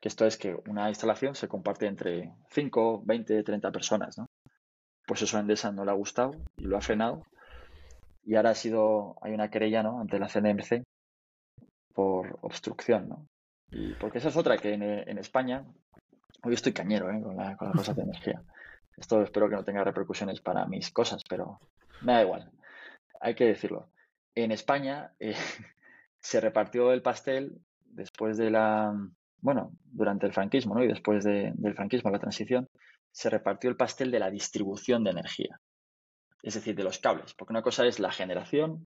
Que 0.00 0.08
esto 0.08 0.26
es 0.26 0.36
que 0.36 0.56
una 0.68 0.88
instalación 0.88 1.34
se 1.34 1.48
comparte 1.48 1.86
entre 1.86 2.32
5, 2.50 3.02
20, 3.04 3.42
30 3.42 3.72
personas, 3.72 4.18
¿no? 4.18 4.26
Pues 5.06 5.22
eso 5.22 5.36
a 5.36 5.40
Endesa 5.40 5.72
no 5.72 5.84
le 5.84 5.90
ha 5.90 5.94
gustado 5.94 6.32
y 6.56 6.64
lo 6.64 6.76
ha 6.76 6.80
frenado. 6.80 7.24
Y 8.24 8.36
ahora 8.36 8.50
ha 8.50 8.54
sido, 8.54 9.16
hay 9.22 9.32
una 9.32 9.50
querella, 9.50 9.82
¿no? 9.82 10.00
Ante 10.00 10.18
la 10.18 10.28
CNMC 10.28 10.84
por 11.94 12.38
obstrucción, 12.42 13.08
¿no? 13.08 13.26
Y 13.70 13.94
porque 13.94 14.18
esa 14.18 14.28
es 14.28 14.36
otra 14.36 14.58
que 14.58 14.74
en, 14.74 15.18
España, 15.18 15.64
hoy 16.42 16.54
estoy 16.54 16.72
cañero 16.72 17.10
¿eh? 17.10 17.20
con, 17.22 17.36
la, 17.36 17.56
con 17.56 17.68
las 17.68 17.76
cosas 17.76 17.96
de 17.96 18.02
energía. 18.02 18.42
Esto 18.96 19.22
espero 19.22 19.48
que 19.48 19.56
no 19.56 19.64
tenga 19.64 19.84
repercusiones 19.84 20.40
para 20.40 20.66
mis 20.66 20.90
cosas, 20.90 21.22
pero 21.28 21.60
me 22.02 22.12
da 22.12 22.22
igual. 22.22 22.50
Hay 23.20 23.34
que 23.34 23.46
decirlo. 23.46 23.90
En 24.34 24.52
España 24.52 25.12
eh, 25.18 25.34
se 26.20 26.40
repartió 26.40 26.92
el 26.92 27.02
pastel 27.02 27.60
después 27.84 28.36
de 28.36 28.50
la, 28.50 28.92
bueno, 29.40 29.72
durante 29.84 30.26
el 30.26 30.32
franquismo, 30.32 30.74
¿no? 30.74 30.84
Y 30.84 30.88
después 30.88 31.24
del 31.24 31.74
franquismo, 31.74 32.10
la 32.10 32.18
transición, 32.18 32.68
se 33.10 33.30
repartió 33.30 33.70
el 33.70 33.76
pastel 33.76 34.10
de 34.10 34.18
la 34.18 34.30
distribución 34.30 35.04
de 35.04 35.10
energía. 35.10 35.60
Es 36.42 36.54
decir, 36.54 36.74
de 36.74 36.84
los 36.84 36.98
cables. 36.98 37.34
Porque 37.34 37.52
una 37.52 37.62
cosa 37.62 37.86
es 37.86 37.98
la 37.98 38.12
generación 38.12 38.86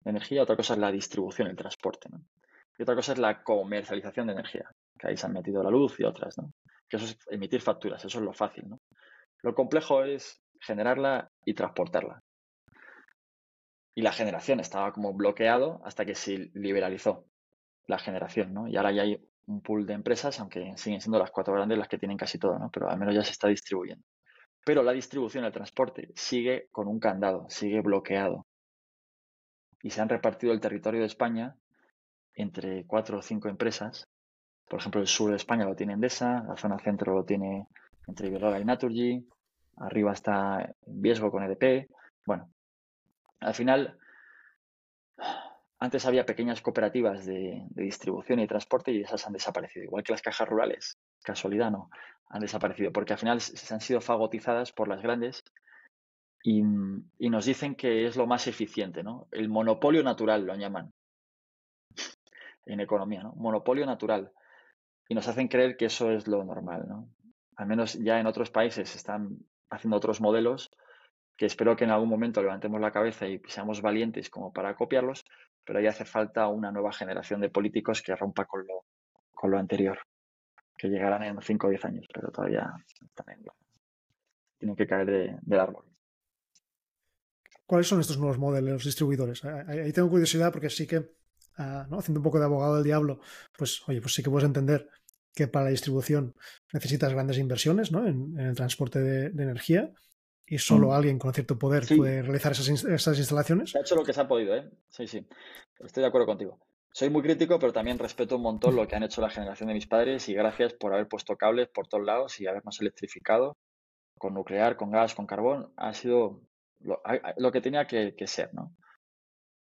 de 0.00 0.10
energía, 0.10 0.42
otra 0.42 0.56
cosa 0.56 0.74
es 0.74 0.78
la 0.78 0.92
distribución, 0.92 1.48
el 1.48 1.56
transporte. 1.56 2.08
¿no? 2.10 2.22
Y 2.78 2.82
otra 2.82 2.94
cosa 2.94 3.12
es 3.12 3.18
la 3.18 3.42
comercialización 3.42 4.28
de 4.28 4.34
energía, 4.34 4.70
que 4.98 5.08
ahí 5.08 5.16
se 5.16 5.26
han 5.26 5.32
metido 5.32 5.62
la 5.62 5.70
luz 5.70 5.98
y 5.98 6.04
otras, 6.04 6.38
¿no? 6.38 6.52
Que 6.88 6.96
eso 6.96 7.06
es 7.06 7.18
emitir 7.28 7.60
facturas, 7.60 8.04
eso 8.04 8.18
es 8.18 8.24
lo 8.24 8.32
fácil, 8.32 8.68
¿no? 8.68 8.80
Lo 9.42 9.54
complejo 9.54 10.04
es 10.04 10.40
generarla 10.60 11.28
y 11.44 11.54
transportarla. 11.54 12.22
Y 13.98 14.02
la 14.02 14.12
generación 14.12 14.60
estaba 14.60 14.92
como 14.92 15.12
bloqueado 15.12 15.80
hasta 15.84 16.04
que 16.04 16.14
se 16.14 16.52
liberalizó 16.54 17.26
la 17.88 17.98
generación, 17.98 18.54
¿no? 18.54 18.68
Y 18.68 18.76
ahora 18.76 18.92
ya 18.92 19.02
hay 19.02 19.20
un 19.46 19.60
pool 19.60 19.86
de 19.86 19.94
empresas, 19.94 20.38
aunque 20.38 20.72
siguen 20.76 21.00
siendo 21.00 21.18
las 21.18 21.32
cuatro 21.32 21.52
grandes 21.52 21.78
las 21.78 21.88
que 21.88 21.98
tienen 21.98 22.16
casi 22.16 22.38
todo, 22.38 22.56
¿no? 22.60 22.70
Pero 22.70 22.88
al 22.88 22.96
menos 22.96 23.12
ya 23.12 23.24
se 23.24 23.32
está 23.32 23.48
distribuyendo. 23.48 24.04
Pero 24.64 24.84
la 24.84 24.92
distribución, 24.92 25.44
el 25.44 25.50
transporte, 25.50 26.12
sigue 26.14 26.68
con 26.70 26.86
un 26.86 27.00
candado, 27.00 27.46
sigue 27.48 27.80
bloqueado 27.80 28.46
y 29.82 29.90
se 29.90 30.00
han 30.00 30.08
repartido 30.08 30.52
el 30.52 30.60
territorio 30.60 31.00
de 31.00 31.06
España 31.06 31.56
entre 32.34 32.86
cuatro 32.86 33.18
o 33.18 33.22
cinco 33.22 33.48
empresas. 33.48 34.08
Por 34.68 34.78
ejemplo, 34.78 35.00
el 35.00 35.08
sur 35.08 35.30
de 35.30 35.36
España 35.38 35.64
lo 35.64 35.74
tiene 35.74 35.94
Endesa, 35.94 36.44
la 36.46 36.56
zona 36.56 36.78
centro 36.78 37.14
lo 37.14 37.24
tiene 37.24 37.66
entre 38.06 38.28
Iberdrola 38.28 38.60
y 38.60 38.64
Naturgy, 38.64 39.26
arriba 39.78 40.12
está 40.12 40.72
Viesgo 40.86 41.32
con 41.32 41.42
EDP. 41.42 41.88
Bueno, 42.24 42.48
al 43.40 43.54
final 43.54 43.98
antes 45.80 46.06
había 46.06 46.26
pequeñas 46.26 46.60
cooperativas 46.60 47.24
de, 47.24 47.66
distribución 47.70 48.40
y 48.40 48.46
transporte 48.46 48.92
y 48.92 49.02
esas 49.02 49.26
han 49.26 49.32
desaparecido, 49.32 49.84
igual 49.84 50.02
que 50.02 50.12
las 50.12 50.22
cajas 50.22 50.48
rurales, 50.48 50.98
casualidad 51.22 51.70
no, 51.70 51.90
han 52.28 52.40
desaparecido, 52.40 52.92
porque 52.92 53.12
al 53.12 53.18
final 53.18 53.40
se 53.40 53.74
han 53.74 53.80
sido 53.80 54.00
fagotizadas 54.00 54.72
por 54.72 54.88
las 54.88 55.02
grandes 55.02 55.42
y, 56.42 56.62
y 57.18 57.30
nos 57.30 57.44
dicen 57.44 57.74
que 57.74 58.06
es 58.06 58.16
lo 58.16 58.26
más 58.26 58.46
eficiente, 58.46 59.02
¿no? 59.02 59.28
El 59.30 59.48
monopolio 59.48 60.02
natural 60.02 60.44
lo 60.44 60.54
llaman 60.54 60.92
en 62.66 62.80
economía, 62.80 63.22
¿no? 63.22 63.32
Monopolio 63.36 63.86
natural. 63.86 64.32
Y 65.08 65.14
nos 65.14 65.26
hacen 65.26 65.48
creer 65.48 65.76
que 65.76 65.86
eso 65.86 66.10
es 66.10 66.26
lo 66.26 66.44
normal, 66.44 66.86
¿no? 66.88 67.08
Al 67.56 67.66
menos 67.66 67.94
ya 67.94 68.20
en 68.20 68.26
otros 68.26 68.50
países 68.50 68.94
están 68.94 69.38
haciendo 69.70 69.96
otros 69.96 70.20
modelos 70.20 70.70
que 71.38 71.46
espero 71.46 71.76
que 71.76 71.84
en 71.84 71.90
algún 71.90 72.08
momento 72.08 72.42
levantemos 72.42 72.80
la 72.80 72.90
cabeza 72.90 73.28
y 73.28 73.40
seamos 73.46 73.80
valientes 73.80 74.28
como 74.28 74.52
para 74.52 74.74
copiarlos, 74.74 75.24
pero 75.64 75.78
ahí 75.78 75.86
hace 75.86 76.04
falta 76.04 76.48
una 76.48 76.72
nueva 76.72 76.92
generación 76.92 77.40
de 77.40 77.48
políticos 77.48 78.02
que 78.02 78.16
rompa 78.16 78.44
con 78.44 78.66
lo, 78.66 78.84
con 79.32 79.52
lo 79.52 79.58
anterior, 79.58 79.98
que 80.76 80.88
llegarán 80.88 81.22
en 81.22 81.40
5 81.40 81.66
o 81.66 81.70
10 81.70 81.84
años, 81.84 82.06
pero 82.12 82.32
todavía 82.32 82.72
tienen 84.58 84.74
que 84.74 84.86
caer 84.86 85.38
del 85.40 85.60
árbol. 85.60 85.84
¿Cuáles 87.64 87.86
son 87.86 88.00
estos 88.00 88.18
nuevos 88.18 88.38
modelos 88.38 88.84
distribuidores? 88.84 89.44
Ahí 89.44 89.92
tengo 89.92 90.10
curiosidad 90.10 90.50
porque 90.52 90.70
sí 90.70 90.88
que, 90.88 91.12
ah, 91.58 91.86
haciendo 91.98 92.18
un 92.18 92.24
poco 92.24 92.40
de 92.40 92.46
abogado 92.46 92.76
del 92.76 92.84
diablo, 92.84 93.20
pues 93.56 93.86
oye, 93.88 94.00
pues 94.00 94.14
sí 94.14 94.24
que 94.24 94.30
puedes 94.30 94.46
entender 94.46 94.88
que 95.34 95.46
para 95.46 95.66
la 95.66 95.70
distribución 95.70 96.34
necesitas 96.72 97.12
grandes 97.12 97.38
inversiones 97.38 97.92
¿no? 97.92 98.08
en, 98.08 98.36
el 98.40 98.56
transporte 98.56 98.98
de, 98.98 99.26
energía 99.42 99.92
y 100.50 100.58
solo 100.58 100.88
mm. 100.88 100.92
alguien 100.92 101.18
con 101.18 101.32
cierto 101.34 101.58
poder 101.58 101.84
puede 101.86 102.22
realizar 102.22 102.52
esas, 102.52 102.68
esas, 102.84 103.18
instalaciones. 103.18 103.70
Se 103.70 103.78
ha 103.78 103.80
hecho 103.82 103.94
lo 103.94 104.04
que 104.04 104.12
se 104.12 104.20
ha 104.20 104.28
podido, 104.28 104.56
¿eh? 104.56 104.68
Sí, 104.88 105.06
sí. 105.06 105.26
Estoy 105.78 106.02
de 106.02 106.08
acuerdo 106.08 106.26
contigo. 106.26 106.58
Soy 106.92 107.10
muy 107.10 107.22
crítico, 107.22 107.58
pero 107.58 107.72
también 107.72 107.98
respeto 107.98 108.36
un 108.36 108.42
montón 108.42 108.74
lo 108.74 108.88
que 108.88 108.96
han 108.96 109.02
hecho 109.02 109.20
la 109.20 109.30
generación 109.30 109.68
de 109.68 109.74
mis 109.74 109.86
padres 109.86 110.28
y 110.28 110.34
gracias 110.34 110.74
por 110.74 110.92
haber 110.94 111.06
puesto 111.06 111.36
cables 111.36 111.68
por 111.68 111.86
todos 111.86 112.04
lados 112.04 112.40
y 112.40 112.46
habernos 112.46 112.80
electrificado 112.80 113.56
con 114.16 114.34
nuclear, 114.34 114.76
con 114.76 114.90
gas, 114.90 115.14
con 115.14 115.26
carbón. 115.26 115.72
Ha 115.76 115.92
sido 115.92 116.42
lo, 116.80 117.52
que 117.52 117.60
tenía 117.60 117.86
que, 117.86 118.26
ser, 118.26 118.52
¿no? 118.54 118.74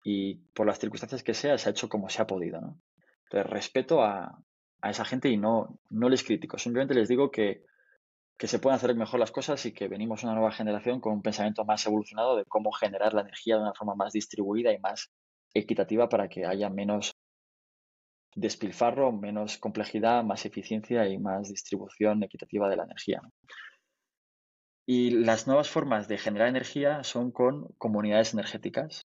Y 0.05 0.37
por 0.55 0.67
las 0.67 0.79
circunstancias 0.79 1.23
que 1.23 1.35
sea, 1.35 1.57
se 1.59 1.69
ha 1.69 1.73
hecho 1.73 1.89
como 1.89 2.09
se 2.09 2.23
ha 2.23 2.27
podido, 2.27 2.61
¿no? 2.61 2.79
Entonces, 3.25 3.51
respeto 3.51 4.03
a, 4.03 4.39
esa 4.83 5.07
gente 5.07 5.31
y 5.31 5.39
no, 5.39 5.81
no 5.89 6.11
les 6.11 6.23
critico. 6.23 6.59
Simplemente 6.59 6.95
les 6.95 7.09
digo 7.09 7.31
que, 7.31 7.65
que 8.37 8.49
se 8.49 8.59
pueden 8.59 8.77
hacer 8.77 8.95
mejor 8.95 9.21
las 9.21 9.31
cosas 9.31 9.65
y 9.67 9.73
que 9.73 9.89
venimos 9.89 10.25
una 10.25 10.35
nueva 10.35 10.53
generación 10.53 11.01
con 11.01 11.13
un 11.13 11.23
pensamiento 11.23 11.65
más 11.65 11.87
evolucionado 11.87 12.37
de 12.37 12.45
cómo 12.45 12.73
generar 12.73 13.15
la 13.15 13.21
energía 13.21 13.57
de 13.57 13.63
una 13.63 13.75
forma 13.75 13.95
más 13.95 14.13
distribuida 14.13 14.73
y 14.73 14.79
más 14.79 15.11
equitativa 15.55 16.09
para 16.09 16.29
que 16.29 16.45
haya 16.45 16.69
menos 16.69 17.15
despilfarro, 18.35 19.13
menos 19.13 19.59
complejidad, 19.59 20.25
más 20.25 20.45
eficiencia 20.45 21.07
y 21.09 21.19
más 21.19 21.49
distribución 21.49 22.23
equitativa 22.25 22.69
de 22.69 22.77
la 22.77 22.85
energía. 22.85 23.23
Y 24.87 25.11
las 25.11 25.47
nuevas 25.47 25.71
formas 25.71 26.09
de 26.09 26.19
generar 26.19 26.49
energía 26.49 27.05
son 27.05 27.31
con 27.31 27.69
comunidades 27.79 28.35
energéticas 28.35 29.07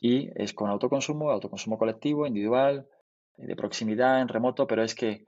y 0.00 0.30
es 0.40 0.54
con 0.54 0.70
autoconsumo, 0.70 1.30
autoconsumo 1.30 1.76
colectivo, 1.76 2.26
individual, 2.26 2.88
de 3.36 3.56
proximidad, 3.56 4.20
en 4.20 4.28
remoto, 4.28 4.66
pero 4.66 4.82
es 4.82 4.94
que 4.94 5.24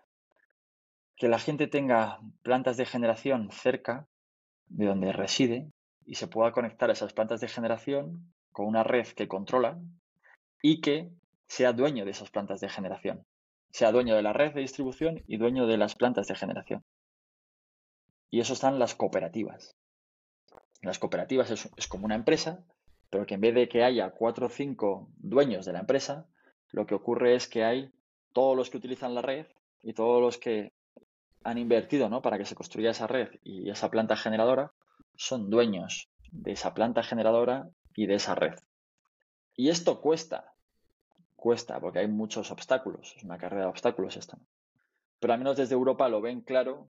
que 1.20 1.28
la 1.28 1.38
gente 1.38 1.66
tenga 1.66 2.18
plantas 2.42 2.78
de 2.78 2.86
generación 2.86 3.50
cerca 3.52 4.08
de 4.68 4.86
donde 4.86 5.12
reside 5.12 5.70
y 6.06 6.14
se 6.14 6.28
pueda 6.28 6.50
conectar 6.50 6.88
a 6.88 6.94
esas 6.94 7.12
plantas 7.12 7.42
de 7.42 7.48
generación 7.48 8.32
con 8.52 8.66
una 8.66 8.84
red 8.84 9.06
que 9.08 9.28
controla 9.28 9.78
y 10.62 10.80
que 10.80 11.10
sea 11.46 11.74
dueño 11.74 12.06
de 12.06 12.12
esas 12.12 12.30
plantas 12.30 12.60
de 12.60 12.70
generación, 12.70 13.26
sea 13.70 13.92
dueño 13.92 14.16
de 14.16 14.22
la 14.22 14.32
red 14.32 14.54
de 14.54 14.62
distribución 14.62 15.22
y 15.26 15.36
dueño 15.36 15.66
de 15.66 15.76
las 15.76 15.94
plantas 15.94 16.26
de 16.26 16.36
generación. 16.36 16.84
Y 18.30 18.40
eso 18.40 18.54
están 18.54 18.78
las 18.78 18.94
cooperativas. 18.94 19.76
Las 20.80 20.98
cooperativas 20.98 21.50
es, 21.50 21.86
como 21.86 22.06
una 22.06 22.14
empresa, 22.14 22.64
pero 23.10 23.26
que 23.26 23.34
en 23.34 23.42
vez 23.42 23.54
de 23.54 23.68
que 23.68 23.84
haya 23.84 24.08
cuatro 24.12 24.46
o 24.46 24.48
cinco 24.48 25.10
dueños 25.18 25.66
de 25.66 25.74
la 25.74 25.80
empresa, 25.80 26.26
lo 26.70 26.86
que 26.86 26.94
ocurre 26.94 27.34
es 27.34 27.46
que 27.46 27.62
hay 27.62 27.92
todos 28.32 28.56
los 28.56 28.70
que 28.70 28.78
utilizan 28.78 29.14
la 29.14 29.20
red 29.20 29.44
y 29.82 29.92
todos 29.92 30.22
los 30.22 30.38
que 30.38 30.72
han 31.44 31.58
invertido 31.58 32.08
¿no? 32.08 32.22
para 32.22 32.38
que 32.38 32.44
se 32.44 32.54
construya 32.54 32.90
esa 32.90 33.06
red 33.06 33.28
y 33.42 33.70
esa 33.70 33.90
planta 33.90 34.16
generadora 34.16 34.72
son 35.16 35.50
dueños 35.50 36.08
de 36.30 36.52
esa 36.52 36.74
planta 36.74 37.02
generadora 37.02 37.68
y 37.94 38.06
de 38.06 38.14
esa 38.14 38.34
red. 38.34 38.54
Y 39.56 39.68
esto 39.68 40.00
cuesta, 40.00 40.52
cuesta, 41.36 41.80
porque 41.80 42.00
hay 42.00 42.08
muchos 42.08 42.50
obstáculos, 42.50 43.14
es 43.16 43.24
una 43.24 43.38
carrera 43.38 43.64
de 43.64 43.70
obstáculos 43.70 44.16
esta. 44.16 44.38
Pero 45.18 45.32
al 45.32 45.38
menos 45.38 45.56
desde 45.56 45.74
Europa 45.74 46.08
lo 46.08 46.20
ven 46.20 46.40
claro 46.40 46.88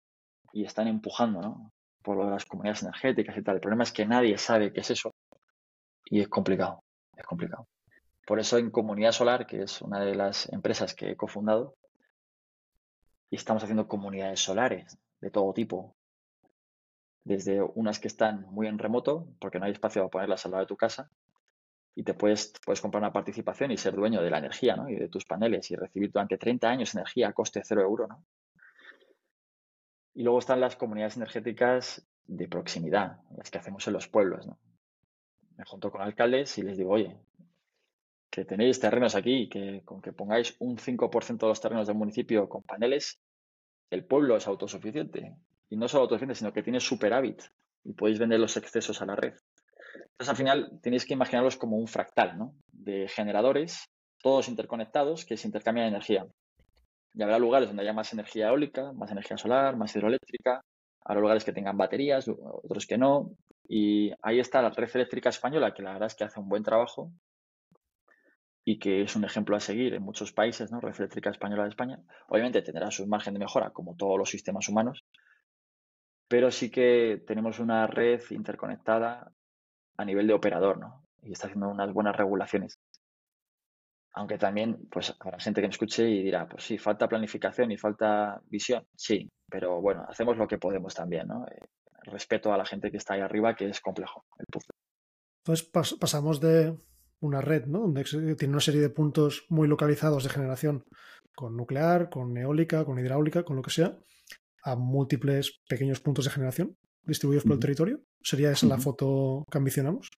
y 0.52 0.66
están 0.66 0.88
empujando, 0.88 1.42
¿no? 1.42 1.72
por 2.08 2.26
las 2.26 2.46
comunidades 2.46 2.84
energéticas 2.84 3.38
y 3.38 3.44
tal. 3.44 3.56
El 3.56 3.62
problema 3.62 3.84
es 3.84 3.92
que 3.92 4.06
nadie 4.06 4.38
sabe 4.38 4.72
qué 4.72 4.80
es 4.80 4.92
eso 4.92 5.14
y 6.06 6.22
es 6.22 6.30
complicado, 6.30 6.84
es 7.16 7.26
complicado. 7.26 7.68
Por 8.26 8.40
eso 8.40 8.58
en 8.58 8.72
Comunidad 8.72 9.12
Solar, 9.12 9.46
que 9.46 9.64
es 9.64 9.82
una 9.82 10.00
de 10.00 10.16
las 10.16 10.52
empresas 10.52 10.94
que 10.94 11.12
he 11.12 11.16
cofundado, 11.18 11.76
y 13.30 13.36
estamos 13.36 13.64
haciendo 13.64 13.88
comunidades 13.88 14.40
solares 14.40 14.98
de 15.22 15.32
todo 15.32 15.54
tipo, 15.54 15.96
desde 17.24 17.62
unas 17.62 18.00
que 18.00 18.08
están 18.08 18.48
muy 18.52 18.68
en 18.68 18.80
remoto, 18.80 19.28
porque 19.40 19.60
no 19.60 19.66
hay 19.66 19.74
espacio 19.74 20.02
para 20.04 20.12
ponerlas 20.12 20.46
al 20.46 20.52
lado 20.52 20.64
de 20.64 20.68
tu 20.68 20.78
casa, 20.78 21.10
y 21.94 22.04
te 22.04 22.14
puedes, 22.14 22.54
puedes 22.64 22.80
comprar 22.80 23.02
una 23.02 23.12
participación 23.12 23.72
y 23.72 23.78
ser 23.78 23.96
dueño 23.96 24.22
de 24.22 24.30
la 24.30 24.38
energía 24.38 24.76
¿no? 24.76 24.88
y 24.88 24.96
de 24.96 25.10
tus 25.10 25.26
paneles 25.26 25.72
y 25.72 25.76
recibir 25.76 26.12
durante 26.12 26.38
30 26.38 26.70
años 26.70 26.94
energía 26.94 27.30
a 27.30 27.34
coste 27.34 27.62
cero 27.66 27.82
euro. 27.82 28.08
¿no? 28.08 28.24
Y 30.14 30.22
luego 30.22 30.38
están 30.38 30.62
las 30.62 30.76
comunidades 30.76 31.18
energéticas 31.18 32.08
de 32.26 32.48
proximidad, 32.48 33.22
las 33.36 33.50
que 33.50 33.58
hacemos 33.58 33.88
en 33.88 33.94
los 33.94 34.08
pueblos. 34.08 34.46
¿no? 34.46 34.60
Me 35.56 35.66
junto 35.66 35.90
con 35.90 36.02
alcaldes 36.02 36.56
y 36.60 36.62
les 36.62 36.78
digo, 36.78 36.92
oye, 36.92 37.18
que 38.30 38.46
tenéis 38.46 38.80
terrenos 38.80 39.16
aquí 39.16 39.50
que 39.50 39.82
con 39.84 40.02
que 40.02 40.14
pongáis 40.14 40.56
un 40.60 40.78
5% 40.78 41.38
de 41.38 41.48
los 41.48 41.62
terrenos 41.62 41.88
del 41.88 41.96
municipio 41.96 42.48
con 42.50 42.64
paneles, 42.64 43.20
el 43.90 44.06
pueblo 44.06 44.36
es 44.38 44.48
autosuficiente. 44.48 45.36
Y 45.70 45.78
no 45.78 45.88
solo 45.88 46.04
autosuficiente, 46.04 46.36
sino 46.36 46.54
que 46.54 46.64
tiene 46.64 46.80
superávit 46.80 47.42
y 47.84 47.94
podéis 47.94 48.20
vender 48.20 48.40
los 48.40 48.56
excesos 48.58 49.02
a 49.02 49.06
la 49.06 49.16
red. 49.16 49.34
Entonces, 50.12 50.30
al 50.30 50.36
final, 50.36 50.80
tenéis 50.82 51.06
que 51.06 51.14
imaginarlos 51.14 51.58
como 51.58 51.78
un 51.78 51.88
fractal, 51.88 52.38
¿no? 52.38 52.54
De 52.72 53.08
generadores, 53.08 53.90
todos 54.22 54.48
interconectados, 54.48 55.26
que 55.26 55.38
se 55.38 55.48
intercambian 55.48 55.88
energía. 55.88 56.26
Y 57.14 57.24
habrá 57.24 57.40
lugares 57.40 57.70
donde 57.70 57.84
haya 57.84 57.94
más 57.94 58.14
energía 58.14 58.50
eólica, 58.50 58.94
más 58.94 59.12
energía 59.12 59.38
solar, 59.38 59.76
más 59.76 59.96
hidroeléctrica. 59.96 60.62
Habrá 61.04 61.22
lugares 61.22 61.44
que 61.44 61.54
tengan 61.54 61.78
baterías, 61.78 62.28
otros 62.28 62.86
que 62.86 62.98
no. 62.98 63.32
Y 63.68 64.12
ahí 64.22 64.40
está 64.40 64.62
la 64.62 64.70
red 64.70 64.90
eléctrica 64.94 65.30
española, 65.30 65.74
que 65.74 65.82
la 65.82 65.94
verdad 65.94 66.08
es 66.08 66.16
que 66.16 66.24
hace 66.24 66.40
un 66.40 66.50
buen 66.50 66.64
trabajo 66.64 67.12
y 68.70 68.80
que 68.80 69.02
es 69.02 69.16
un 69.16 69.24
ejemplo 69.24 69.56
a 69.56 69.62
seguir 69.62 69.94
en 69.94 70.04
muchos 70.04 70.34
países, 70.34 70.74
¿no? 70.74 70.82
Red 70.82 70.94
eléctrica 70.98 71.30
española 71.30 71.64
de 71.64 71.70
España. 71.70 72.02
Obviamente 72.28 72.62
tendrá 72.62 72.92
su 72.92 73.08
margen 73.08 73.34
de 73.34 73.40
mejora, 73.40 73.70
como 73.70 73.96
todos 73.96 74.20
los 74.20 74.30
sistemas 74.30 74.68
humanos, 74.68 75.06
pero 76.28 76.52
sí 76.52 76.70
que 76.70 77.24
tenemos 77.26 77.60
una 77.60 77.88
red 77.88 78.22
interconectada 78.30 79.32
a 79.96 80.04
nivel 80.04 80.28
de 80.28 80.34
operador, 80.34 80.80
¿no? 80.80 81.06
Y 81.22 81.32
está 81.32 81.48
haciendo 81.48 81.70
unas 81.70 81.94
buenas 81.94 82.18
regulaciones. 82.18 82.78
Aunque 84.12 84.38
también, 84.38 84.86
pues 84.92 85.16
habrá 85.18 85.40
gente 85.40 85.62
que 85.62 85.68
me 85.68 85.72
escuche 85.72 86.10
y 86.10 86.24
dirá, 86.24 86.50
pues 86.50 86.66
sí, 86.66 86.78
falta 86.78 87.08
planificación 87.08 87.72
y 87.72 87.78
falta 87.78 88.42
visión. 88.48 88.86
Sí, 88.98 89.32
pero 89.50 89.80
bueno, 89.80 90.06
hacemos 90.10 90.36
lo 90.36 90.46
que 90.46 90.58
podemos 90.58 90.94
también, 90.94 91.30
¿no? 91.30 91.48
Eh, 91.48 91.70
respeto 92.02 92.52
a 92.52 92.58
la 92.58 92.66
gente 92.66 92.92
que 92.92 92.98
está 92.98 93.14
ahí 93.14 93.22
arriba, 93.22 93.56
que 93.56 93.70
es 93.70 93.80
complejo 93.80 94.26
el 94.40 94.46
Entonces 95.46 95.70
pasamos 95.98 96.42
de 96.42 96.76
una 97.20 97.42
red, 97.42 97.66
¿no? 97.66 97.80
Donde 97.80 98.04
tiene 98.36 98.54
una 98.54 98.62
serie 98.62 98.82
de 98.82 98.90
puntos 98.90 99.46
muy 99.50 99.68
localizados 99.68 100.24
de 100.24 100.30
generación 100.30 100.86
con 101.36 101.56
nuclear, 101.56 102.10
con 102.10 102.36
eólica, 102.38 102.86
con 102.86 103.00
hidráulica, 103.00 103.44
con 103.44 103.56
lo 103.56 103.62
que 103.62 103.72
sea, 103.72 103.98
a 104.64 104.76
múltiples 104.76 105.62
pequeños 105.68 106.00
puntos 106.00 106.26
de 106.26 106.32
generación 106.32 106.78
distribuidos 107.04 107.44
por 107.44 107.54
el 107.54 107.60
territorio. 107.60 108.02
¿Sería 108.22 108.52
esa 108.52 108.68
la 108.68 108.78
foto 108.78 109.46
que 109.50 109.58
ambicionamos? 109.58 110.10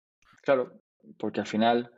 Claro, 0.41 0.81
porque 1.17 1.39
al 1.39 1.47
final 1.47 1.91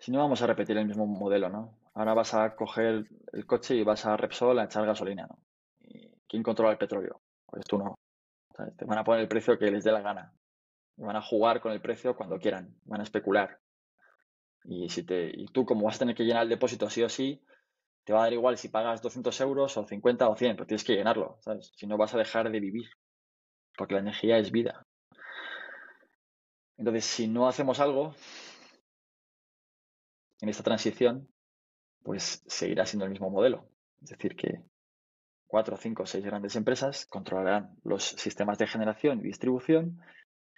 si 0.00 0.10
no 0.10 0.18
vamos 0.18 0.40
a 0.40 0.46
repetir 0.46 0.78
el 0.78 0.86
mismo 0.86 1.06
modelo, 1.06 1.50
¿no? 1.50 1.78
Ahora 1.94 2.14
vas 2.14 2.32
a 2.32 2.56
coger 2.56 3.04
el 3.32 3.46
coche 3.46 3.74
y 3.74 3.84
vas 3.84 4.06
a 4.06 4.16
Repsol 4.16 4.58
a 4.58 4.64
echar 4.64 4.86
gasolina, 4.86 5.26
¿no? 5.28 5.38
¿Y 5.80 6.10
¿Quién 6.26 6.42
controla 6.42 6.72
el 6.72 6.78
petróleo? 6.78 7.20
Pues 7.46 7.64
tú 7.66 7.76
no. 7.76 7.98
te 8.78 8.84
van 8.86 8.98
a 8.98 9.04
poner 9.04 9.20
el 9.20 9.28
precio 9.28 9.58
que 9.58 9.70
les 9.70 9.84
dé 9.84 9.92
la 9.92 10.00
gana. 10.00 10.32
Y 10.96 11.02
van 11.02 11.16
a 11.16 11.22
jugar 11.22 11.60
con 11.60 11.72
el 11.72 11.82
precio 11.82 12.16
cuando 12.16 12.38
quieran. 12.38 12.74
Van 12.84 13.00
a 13.00 13.04
especular. 13.04 13.58
Y, 14.64 14.88
si 14.88 15.02
te, 15.04 15.30
y 15.34 15.46
tú, 15.46 15.64
como 15.64 15.86
vas 15.86 15.96
a 15.96 16.00
tener 16.00 16.14
que 16.14 16.24
llenar 16.24 16.44
el 16.44 16.48
depósito 16.48 16.90
sí 16.90 17.02
o 17.02 17.08
sí, 17.08 17.42
te 18.04 18.12
va 18.12 18.20
a 18.20 18.22
dar 18.24 18.32
igual 18.32 18.58
si 18.58 18.68
pagas 18.68 19.02
200 19.02 19.40
euros 19.40 19.76
o 19.76 19.86
50 19.86 20.28
o 20.28 20.36
100, 20.36 20.56
pero 20.56 20.66
tienes 20.66 20.84
que 20.84 20.94
llenarlo, 20.94 21.38
¿sabes? 21.40 21.72
Si 21.76 21.86
no 21.86 21.96
vas 21.96 22.14
a 22.14 22.18
dejar 22.18 22.50
de 22.50 22.60
vivir. 22.60 22.88
Porque 23.76 23.94
la 23.94 24.00
energía 24.00 24.38
es 24.38 24.50
vida. 24.50 24.86
Entonces, 26.76 27.04
si 27.04 27.28
no 27.28 27.46
hacemos 27.46 27.78
algo, 27.80 28.14
en 30.40 30.48
esta 30.48 30.62
transición, 30.62 31.28
pues 32.02 32.42
seguirá 32.46 32.86
siendo 32.86 33.04
el 33.04 33.10
mismo 33.10 33.30
modelo. 33.30 33.68
Es 34.02 34.10
decir, 34.10 34.34
que 34.34 34.62
cuatro, 35.46 35.76
cinco, 35.76 36.06
seis 36.06 36.24
grandes 36.24 36.56
empresas 36.56 37.06
controlarán 37.06 37.76
los 37.84 38.04
sistemas 38.04 38.58
de 38.58 38.66
generación 38.66 39.20
y 39.20 39.24
distribución 39.24 40.00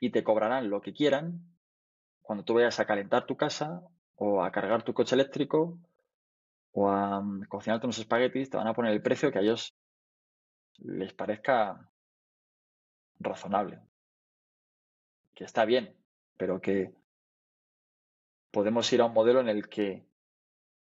y 0.00 0.10
te 0.10 0.22
cobrarán 0.22 0.70
lo 0.70 0.80
que 0.80 0.92
quieran 0.92 1.51
cuando 2.22 2.44
tú 2.44 2.54
vayas 2.54 2.78
a 2.80 2.87
calentar 2.87 3.26
tu 3.26 3.37
casa 3.37 3.82
o 4.16 4.42
a 4.42 4.50
cargar 4.50 4.82
tu 4.82 4.94
coche 4.94 5.14
eléctrico 5.14 5.78
o 6.72 6.88
a 6.88 7.20
mm, 7.20 7.44
cocinarte 7.48 7.87
unos 7.87 7.98
espaguetis, 7.98 8.50
te 8.50 8.56
van 8.56 8.68
a 8.68 8.74
poner 8.74 8.92
el 8.92 9.02
precio 9.02 9.30
que 9.30 9.38
a 9.38 9.42
ellos 9.42 9.74
les 10.78 11.12
parezca 11.12 11.90
razonable. 13.18 13.80
Que 15.35 15.44
está 15.44 15.64
bien, 15.64 15.96
pero 16.37 16.61
que 16.61 16.94
podemos 18.50 18.92
ir 18.92 19.00
a 19.00 19.06
un 19.06 19.14
modelo 19.14 19.40
en 19.40 19.48
el 19.48 19.68
que 19.68 20.06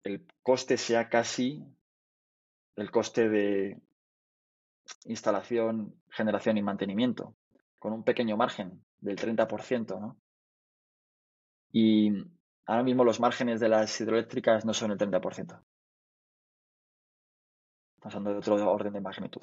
el 0.02 0.26
coste 0.42 0.76
sea 0.76 1.08
casi 1.08 1.64
el 2.76 2.90
coste 2.90 3.28
de 3.28 3.80
instalación, 5.04 5.94
generación 6.10 6.58
y 6.58 6.62
mantenimiento, 6.62 7.34
con 7.78 7.92
un 7.92 8.04
pequeño 8.04 8.36
margen 8.36 8.84
del 8.98 9.16
30%, 9.16 10.00
¿no? 10.00 10.16
Y 11.72 12.10
ahora 12.66 12.82
mismo 12.82 13.04
los 13.04 13.20
márgenes 13.20 13.60
de 13.60 13.68
las 13.68 14.00
hidroeléctricas 14.00 14.64
no 14.64 14.74
son 14.74 14.92
el 14.92 14.98
30%. 14.98 15.60
Pasando 18.00 18.30
de 18.30 18.38
otro 18.38 18.70
orden 18.70 18.92
de 18.92 19.00
magnitud. 19.00 19.42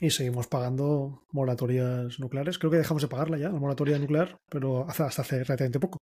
Y 0.00 0.10
seguimos 0.10 0.48
pagando 0.48 1.22
moratorias 1.30 2.18
nucleares. 2.18 2.58
Creo 2.58 2.70
que 2.70 2.78
dejamos 2.78 3.02
de 3.02 3.08
pagarla 3.08 3.38
ya, 3.38 3.50
la 3.50 3.60
moratoria 3.60 3.98
nuclear, 3.98 4.36
pero 4.48 4.84
hasta 4.88 5.06
hace 5.06 5.44
relativamente 5.44 5.78
poco. 5.78 5.98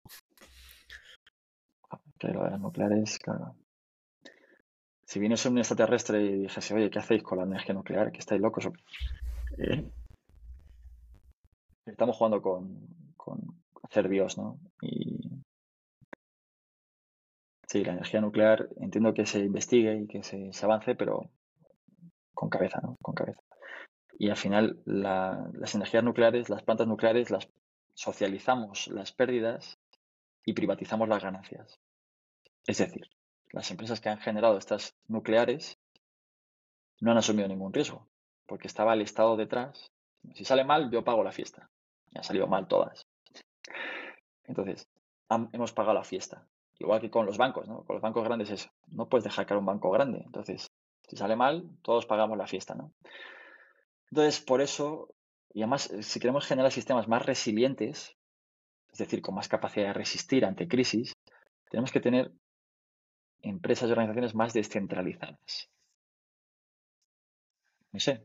Claro, 2.19 2.51
las 2.51 2.61
nucleares, 2.61 3.19
claro. 3.19 3.55
Si 5.07 5.21
viniese 5.21 5.49
un 5.49 5.59
extraterrestre 5.59 6.23
y 6.23 6.39
dijese, 6.41 6.75
oye, 6.75 6.91
¿qué 6.91 6.99
hacéis 6.99 7.23
con 7.23 7.39
la 7.39 7.45
energía 7.45 7.75
nuclear? 7.75 8.11
¿Que 8.11 8.19
estáis 8.19 8.41
locos? 8.41 8.69
Eh, 9.59 9.89
estamos 11.87 12.17
jugando 12.17 12.43
con, 12.43 13.15
con 13.17 13.64
hacer 13.85 14.09
Dios, 14.09 14.37
¿no? 14.39 14.59
Y 14.81 15.43
sí, 17.69 17.85
la 17.85 17.93
energía 17.93 18.21
nuclear 18.21 18.69
entiendo 18.81 19.15
que 19.15 19.27
se 19.27 19.41
investigue 19.41 19.97
y 19.97 20.07
que 20.07 20.23
se, 20.23 20.51
avance, 20.63 20.95
pero 20.95 21.31
con 22.33 22.49
cabeza, 22.49 22.81
¿no? 22.83 22.97
Con 23.01 23.15
cabeza. 23.15 23.41
Y 24.19 24.31
al 24.31 24.37
final 24.37 24.81
las 24.85 25.75
energías 25.75 26.05
nucleares, 26.05 26.49
las 26.49 26.63
plantas 26.63 26.87
nucleares, 26.87 27.31
las 27.31 27.49
socializamos 27.95 28.89
las 28.89 29.13
pérdidas 29.13 29.79
y 30.45 30.53
privatizamos 30.53 31.09
las 31.09 31.23
ganancias. 31.23 31.79
Es 32.67 32.79
decir, 32.79 33.09
las 33.53 33.71
empresas 33.71 34.01
que 34.01 34.09
han 34.09 34.19
generado 34.19 34.59
estas 34.59 34.95
nucleares 35.07 35.79
no 37.01 37.13
han 37.13 37.19
asumido 37.19 37.49
ningún 37.49 37.73
riesgo, 37.73 38.09
porque 38.47 38.67
estaba 38.67 38.95
el 38.95 39.03
Estado 39.03 39.37
detrás. 39.37 39.93
Si 40.35 40.45
sale 40.45 40.65
mal, 40.65 40.91
yo 40.91 41.05
pago 41.05 41.23
la 41.23 41.33
fiesta. 41.33 41.71
Y 42.11 42.19
han 42.19 42.25
salido 42.25 42.47
mal 42.47 42.67
todas. 42.67 43.07
Entonces, 44.45 44.89
hemos 45.53 45.73
pagado 45.73 45.95
la 45.95 46.05
fiesta. 46.05 46.47
Igual 46.79 47.01
que 47.01 47.11
con 47.11 47.27
los 47.27 47.39
bancos, 47.39 47.69
¿no? 47.69 47.85
Con 47.85 47.95
los 47.95 48.03
bancos 48.03 48.25
grandes 48.25 48.51
es, 48.51 48.71
no 48.89 49.09
puedes 49.09 49.25
dejar 49.25 49.47
caer 49.47 49.59
un 49.59 49.67
banco 49.67 49.91
grande. 49.91 50.23
Entonces, 50.25 50.73
si 51.09 51.17
sale 51.17 51.37
mal, 51.37 51.69
todos 51.83 52.07
pagamos 52.07 52.37
la 52.37 52.47
fiesta, 52.47 52.75
¿no? 52.75 52.93
Entonces, 54.11 54.41
por 54.41 54.61
eso, 54.61 55.09
y 55.53 55.63
además, 55.63 55.93
si 56.01 56.21
queremos 56.21 56.47
generar 56.47 56.73
sistemas 56.73 57.09
más 57.09 57.25
resilientes, 57.25 58.17
es 58.93 58.99
decir, 58.99 59.23
con 59.23 59.35
más 59.35 59.49
capacidad 59.49 59.87
de 59.89 59.93
resistir 59.93 60.45
ante 60.45 60.69
crisis, 60.69 61.13
tenemos 61.71 61.91
que 61.91 62.01
tener 62.01 62.33
empresas 63.43 63.89
y 63.89 63.93
organizaciones 63.93 64.35
más 64.35 64.53
descentralizadas. 64.53 65.69
No 67.93 68.01
sé, 68.01 68.25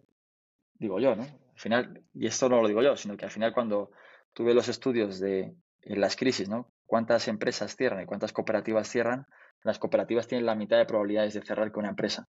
digo 0.76 1.00
yo, 1.00 1.16
¿no? 1.16 1.24
Al 1.24 1.60
final, 1.60 2.04
y 2.14 2.28
esto 2.28 2.50
no 2.50 2.62
lo 2.62 2.68
digo 2.68 2.82
yo, 2.82 2.96
sino 2.96 3.18
que 3.18 3.26
al 3.26 3.32
final 3.32 3.54
cuando 3.54 3.92
tuve 4.34 4.54
los 4.54 4.68
estudios 4.68 5.20
de 5.20 5.56
las 5.82 6.16
crisis, 6.16 6.50
¿no? 6.50 6.72
Cuántas 6.86 7.28
empresas 7.28 7.76
cierran 7.76 8.04
y 8.04 8.06
cuántas 8.06 8.34
cooperativas 8.34 8.88
cierran, 8.90 9.26
las 9.64 9.80
cooperativas 9.80 10.28
tienen 10.28 10.46
la 10.46 10.56
mitad 10.56 10.78
de 10.78 10.86
probabilidades 10.86 11.34
de 11.34 11.42
cerrar 11.42 11.72
que 11.72 11.80
una 11.80 11.90
empresa, 11.90 12.28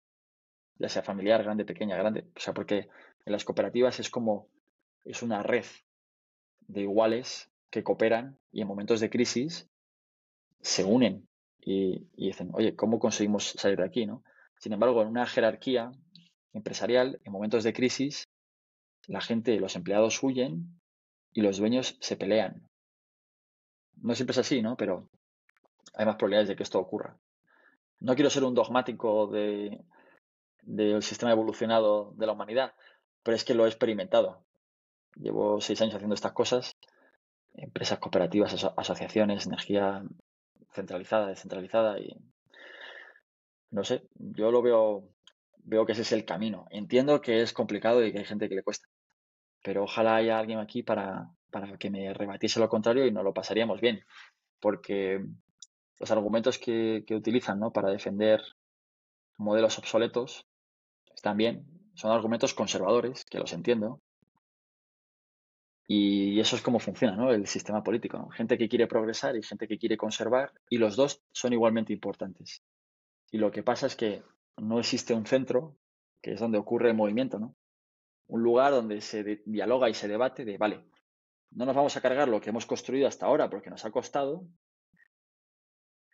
ya 0.76 0.88
sea 0.88 1.02
familiar, 1.02 1.42
grande, 1.42 1.64
pequeña, 1.64 1.96
grande. 1.96 2.26
O 2.36 2.40
sea, 2.40 2.52
porque 2.52 2.88
en 3.24 3.32
las 3.32 3.44
cooperativas 3.44 4.00
es 4.00 4.10
como, 4.10 4.48
es 5.04 5.22
una 5.22 5.42
red 5.42 5.64
de 6.60 6.82
iguales 6.82 7.50
que 7.70 7.82
cooperan 7.82 8.38
y 8.50 8.60
en 8.60 8.68
momentos 8.68 9.00
de 9.00 9.10
crisis 9.10 9.68
se 10.60 10.84
unen 10.84 11.28
y, 11.60 12.08
dicen, 12.16 12.50
oye, 12.52 12.74
¿cómo 12.74 12.98
conseguimos 12.98 13.54
salir 13.56 13.78
de 13.78 13.84
aquí? 13.84 14.06
¿no? 14.06 14.22
Sin 14.58 14.72
embargo, 14.72 15.02
en 15.02 15.08
una 15.08 15.26
jerarquía 15.26 15.92
empresarial, 16.52 17.20
en 17.24 17.32
momentos 17.32 17.64
de 17.64 17.72
crisis, 17.72 18.28
la 19.06 19.20
gente, 19.20 19.58
los 19.58 19.76
empleados 19.76 20.22
huyen 20.22 20.80
y 21.32 21.40
los 21.40 21.58
dueños 21.58 21.96
se 22.00 22.16
pelean. 22.16 22.68
No 23.96 24.14
siempre 24.14 24.32
es 24.32 24.38
así, 24.38 24.62
¿no? 24.62 24.76
Pero 24.76 25.08
hay 25.94 26.06
más 26.06 26.16
probabilidades 26.16 26.48
de 26.48 26.56
que 26.56 26.62
esto 26.62 26.78
ocurra. 26.78 27.16
No 28.00 28.14
quiero 28.14 28.30
ser 28.30 28.44
un 28.44 28.54
dogmático 28.54 29.28
de, 29.28 29.84
del 30.62 31.02
sistema 31.02 31.32
evolucionado 31.32 32.12
de 32.16 32.26
la 32.26 32.32
humanidad, 32.32 32.74
pero 33.22 33.36
es 33.36 33.44
que 33.44 33.54
lo 33.54 33.64
he 33.64 33.68
experimentado. 33.68 34.44
Llevo 35.16 35.60
seis 35.60 35.80
años 35.82 35.94
haciendo 35.94 36.14
estas 36.14 36.32
cosas, 36.32 36.76
empresas 37.54 37.98
cooperativas, 37.98 38.64
asociaciones, 38.76 39.46
energía 39.46 40.02
centralizada, 40.72 41.28
descentralizada 41.28 41.98
y 41.98 42.16
no 43.70 43.84
sé, 43.84 44.02
yo 44.14 44.50
lo 44.50 44.62
veo, 44.62 45.08
veo 45.64 45.86
que 45.86 45.92
ese 45.92 46.02
es 46.02 46.12
el 46.12 46.24
camino. 46.24 46.66
Entiendo 46.70 47.20
que 47.20 47.42
es 47.42 47.52
complicado 47.52 48.04
y 48.04 48.12
que 48.12 48.18
hay 48.18 48.24
gente 48.24 48.48
que 48.48 48.54
le 48.54 48.62
cuesta, 48.62 48.86
pero 49.62 49.84
ojalá 49.84 50.16
haya 50.16 50.38
alguien 50.38 50.58
aquí 50.58 50.82
para, 50.82 51.30
para 51.50 51.76
que 51.78 51.90
me 51.90 52.12
rebatiese 52.12 52.60
lo 52.60 52.68
contrario 52.68 53.06
y 53.06 53.12
nos 53.12 53.24
lo 53.24 53.32
pasaríamos 53.32 53.80
bien, 53.80 54.04
porque 54.60 55.24
los 55.98 56.10
argumentos 56.10 56.58
que, 56.58 57.04
que 57.06 57.14
utilizan 57.14 57.60
¿no? 57.60 57.72
para 57.72 57.90
defender 57.90 58.42
modelos 59.38 59.78
obsoletos 59.78 60.46
están 61.14 61.36
bien, 61.36 61.64
son 61.94 62.10
argumentos 62.10 62.54
conservadores, 62.54 63.24
que 63.24 63.38
los 63.38 63.52
entiendo, 63.52 64.00
y 65.86 66.40
eso 66.40 66.56
es 66.56 66.62
como 66.62 66.78
funciona 66.78 67.16
¿no? 67.16 67.32
el 67.32 67.46
sistema 67.46 67.82
político. 67.82 68.30
Gente 68.30 68.56
que 68.56 68.68
quiere 68.68 68.86
progresar 68.86 69.36
y 69.36 69.42
gente 69.42 69.68
que 69.68 69.78
quiere 69.78 69.96
conservar, 69.96 70.52
y 70.70 70.78
los 70.78 70.96
dos 70.96 71.22
son 71.32 71.52
igualmente 71.52 71.92
importantes. 71.92 72.62
Y 73.30 73.38
lo 73.38 73.50
que 73.50 73.62
pasa 73.62 73.86
es 73.86 73.96
que 73.96 74.22
no 74.56 74.78
existe 74.78 75.12
un 75.12 75.26
centro, 75.26 75.76
que 76.22 76.32
es 76.32 76.40
donde 76.40 76.58
ocurre 76.58 76.88
el 76.90 76.96
movimiento, 76.96 77.38
¿no? 77.38 77.54
Un 78.32 78.42
lugar 78.42 78.72
donde 78.72 79.00
se 79.00 79.42
dialoga 79.44 79.90
y 79.90 79.94
se 79.94 80.08
debate 80.08 80.44
de, 80.44 80.56
vale, 80.56 80.84
no 81.50 81.66
nos 81.66 81.76
vamos 81.76 81.96
a 81.96 82.00
cargar 82.00 82.28
lo 82.28 82.40
que 82.40 82.48
hemos 82.48 82.64
construido 82.64 83.06
hasta 83.06 83.26
ahora 83.26 83.50
porque 83.50 83.68
nos 83.68 83.84
ha 83.84 83.90
costado, 83.90 84.46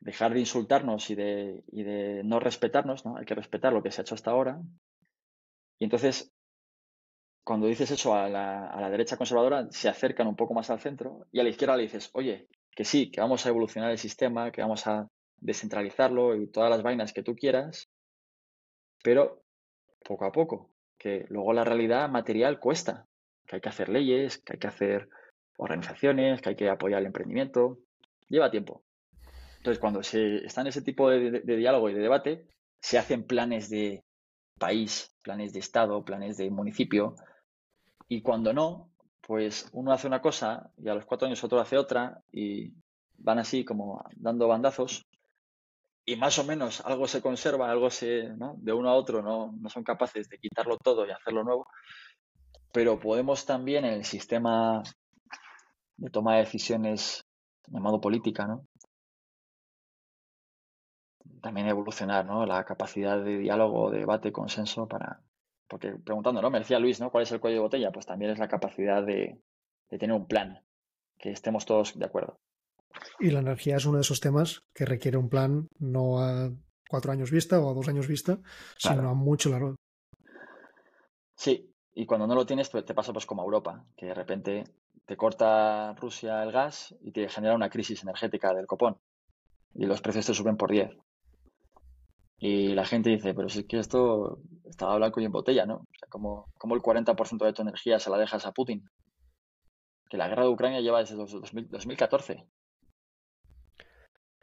dejar 0.00 0.34
de 0.34 0.40
insultarnos 0.40 1.10
y 1.10 1.14
de, 1.14 1.64
y 1.68 1.84
de 1.84 2.22
no 2.24 2.40
respetarnos, 2.40 3.04
¿no? 3.04 3.16
Hay 3.16 3.24
que 3.24 3.36
respetar 3.36 3.72
lo 3.72 3.82
que 3.82 3.92
se 3.92 4.00
ha 4.00 4.02
hecho 4.02 4.16
hasta 4.16 4.32
ahora. 4.32 4.60
Y 5.78 5.84
entonces 5.84 6.32
cuando 7.44 7.68
dices 7.68 7.90
eso 7.92 8.14
a 8.14 8.28
la, 8.28 8.90
derecha 8.90 9.16
conservadora, 9.16 9.68
se 9.70 9.88
acercan 9.88 10.26
un 10.26 10.36
poco 10.36 10.52
más 10.54 10.68
al 10.70 10.80
centro 10.80 11.26
y 11.32 11.40
a 11.40 11.44
la 11.44 11.48
izquierda 11.48 11.76
le 11.76 11.84
dices, 11.84 12.10
oye, 12.12 12.48
que 12.72 12.84
sí, 12.84 13.10
que 13.10 13.20
vamos 13.20 13.46
a 13.46 13.48
evolucionar 13.48 13.90
el 13.90 13.96
sistema, 13.96 14.50
que 14.50 14.60
vamos 14.60 14.86
a 14.86 15.08
descentralizarlo 15.36 16.36
y 16.36 16.48
todas 16.48 16.68
las 16.68 16.82
vainas 16.82 17.14
que 17.14 17.22
tú 17.22 17.34
quieras, 17.34 17.88
pero 19.02 19.44
poco 20.04 20.26
a 20.26 20.32
poco, 20.32 20.70
que 20.98 21.26
luego 21.28 21.52
la 21.52 21.64
realidad 21.64 22.08
material 22.08 22.58
cuesta, 22.58 23.06
que 23.46 23.56
hay 23.56 23.60
que 23.60 23.68
hacer 23.68 23.88
leyes, 23.88 24.38
que 24.38 24.54
hay 24.54 24.58
que 24.58 24.66
hacer 24.66 25.08
organizaciones, 25.56 26.40
que 26.40 26.50
hay 26.50 26.56
que 26.56 26.68
apoyar 26.68 27.00
el 27.00 27.06
emprendimiento, 27.06 27.78
lleva 28.28 28.50
tiempo. 28.50 28.82
Entonces, 29.58 29.78
cuando 29.80 30.02
se 30.02 30.44
está 30.44 30.60
en 30.60 30.68
ese 30.68 30.82
tipo 30.82 31.10
de 31.10 31.40
diálogo 31.40 31.88
y 31.88 31.94
de 31.94 32.00
debate, 32.00 32.46
se 32.80 32.98
hacen 32.98 33.24
planes 33.24 33.68
de 33.70 34.04
país, 34.58 35.14
planes 35.22 35.52
de 35.52 35.60
Estado, 35.60 36.04
planes 36.04 36.36
de 36.36 36.50
municipio, 36.50 37.16
y 38.08 38.22
cuando 38.22 38.52
no, 38.52 38.90
pues 39.20 39.68
uno 39.72 39.92
hace 39.92 40.06
una 40.06 40.22
cosa 40.22 40.70
y 40.78 40.88
a 40.88 40.94
los 40.94 41.04
cuatro 41.04 41.26
años 41.26 41.44
otro 41.44 41.60
hace 41.60 41.76
otra 41.76 42.22
y 42.32 42.72
van 43.18 43.38
así 43.38 43.64
como 43.64 44.02
dando 44.16 44.48
bandazos 44.48 45.06
y 46.08 46.16
más 46.16 46.38
o 46.38 46.44
menos 46.44 46.80
algo 46.86 47.06
se 47.06 47.20
conserva, 47.20 47.70
algo 47.70 47.90
se, 47.90 48.30
¿no? 48.38 48.54
De 48.56 48.72
uno 48.72 48.88
a 48.88 48.94
otro 48.94 49.20
no, 49.20 49.52
no 49.60 49.68
son 49.68 49.84
capaces 49.84 50.26
de 50.30 50.38
quitarlo 50.38 50.78
todo 50.78 51.06
y 51.06 51.10
hacerlo 51.10 51.44
nuevo, 51.44 51.66
pero 52.72 52.98
podemos 52.98 53.44
también 53.44 53.84
en 53.84 53.92
el 53.92 54.04
sistema 54.06 54.82
de 55.98 56.08
toma 56.08 56.36
de 56.36 56.44
decisiones 56.44 57.22
llamado 57.66 58.00
política, 58.00 58.46
¿no? 58.46 58.64
También 61.42 61.66
evolucionar, 61.68 62.24
¿no? 62.24 62.46
La 62.46 62.64
capacidad 62.64 63.22
de 63.22 63.36
diálogo, 63.36 63.90
de 63.90 63.98
debate, 63.98 64.32
consenso 64.32 64.88
para, 64.88 65.20
porque 65.68 65.90
preguntando, 65.92 66.40
¿no? 66.40 66.48
Me 66.48 66.60
decía 66.60 66.78
Luis, 66.78 67.00
¿no? 67.00 67.10
¿Cuál 67.10 67.24
es 67.24 67.32
el 67.32 67.40
cuello 67.40 67.56
de 67.56 67.62
botella? 67.64 67.92
Pues 67.92 68.06
también 68.06 68.30
es 68.30 68.38
la 68.38 68.48
capacidad 68.48 69.02
de, 69.02 69.42
tener 69.90 70.12
un 70.12 70.26
plan, 70.26 70.64
que 71.18 71.32
estemos 71.32 71.66
todos 71.66 71.98
de 71.98 72.06
acuerdo. 72.06 72.40
Y 73.20 73.30
la 73.30 73.40
energía 73.40 73.76
es 73.76 73.86
uno 73.86 73.96
de 73.96 74.02
esos 74.02 74.20
temas 74.20 74.62
que 74.74 74.84
requiere 74.84 75.16
un 75.16 75.28
plan 75.28 75.68
no 75.78 76.20
a 76.20 76.50
cuatro 76.88 77.12
años 77.12 77.30
vista 77.30 77.60
o 77.60 77.70
a 77.70 77.74
dos 77.74 77.88
años 77.88 78.06
vista, 78.06 78.38
sino 78.76 79.08
a 79.08 79.14
mucho 79.14 79.50
largo. 79.50 79.76
Sí, 81.34 81.72
y 81.94 82.06
cuando 82.06 82.26
no 82.26 82.34
lo 82.34 82.46
tienes 82.46 82.68
pues, 82.70 82.84
te 82.84 82.94
pasa 82.94 83.12
pues 83.12 83.26
como 83.26 83.42
a 83.42 83.44
Europa, 83.44 83.84
que 83.96 84.06
de 84.06 84.14
repente 84.14 84.64
te 85.04 85.16
corta 85.16 85.94
Rusia 85.94 86.42
el 86.42 86.52
gas 86.52 86.94
y 87.00 87.12
te 87.12 87.28
genera 87.28 87.54
una 87.54 87.70
crisis 87.70 88.02
energética 88.02 88.52
del 88.54 88.66
copón 88.66 88.98
y 89.74 89.86
los 89.86 90.00
precios 90.00 90.26
te 90.26 90.34
suben 90.34 90.56
por 90.56 90.70
10. 90.70 90.90
Y 92.40 92.68
la 92.74 92.84
gente 92.84 93.10
dice, 93.10 93.34
pero 93.34 93.48
si 93.48 93.60
es 93.60 93.66
que 93.66 93.78
esto 93.78 94.40
estaba 94.64 94.96
blanco 94.96 95.20
y 95.20 95.24
en 95.24 95.32
botella, 95.32 95.66
¿no? 95.66 95.76
O 95.76 95.98
sea, 95.98 96.08
como, 96.08 96.46
como 96.56 96.74
el 96.74 96.82
40% 96.82 97.44
de 97.44 97.52
tu 97.52 97.62
energía 97.62 97.98
se 97.98 98.10
la 98.10 98.18
dejas 98.18 98.46
a 98.46 98.52
Putin. 98.52 98.88
Que 100.08 100.16
la 100.16 100.28
guerra 100.28 100.44
de 100.44 100.50
Ucrania 100.50 100.80
lleva 100.80 101.00
desde 101.00 101.16
2014. 101.16 102.46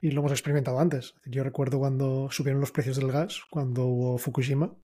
Y 0.01 0.11
lo 0.11 0.19
hemos 0.19 0.31
experimentado 0.31 0.79
antes. 0.79 1.15
Yo 1.25 1.43
recuerdo 1.43 1.79
cuando 1.79 2.29
subieron 2.29 2.59
los 2.61 2.71
precios 2.71 2.97
del 2.97 3.11
gas, 3.11 3.41
cuando 3.49 3.85
hubo 3.85 4.17
Fukushima, 4.17 4.75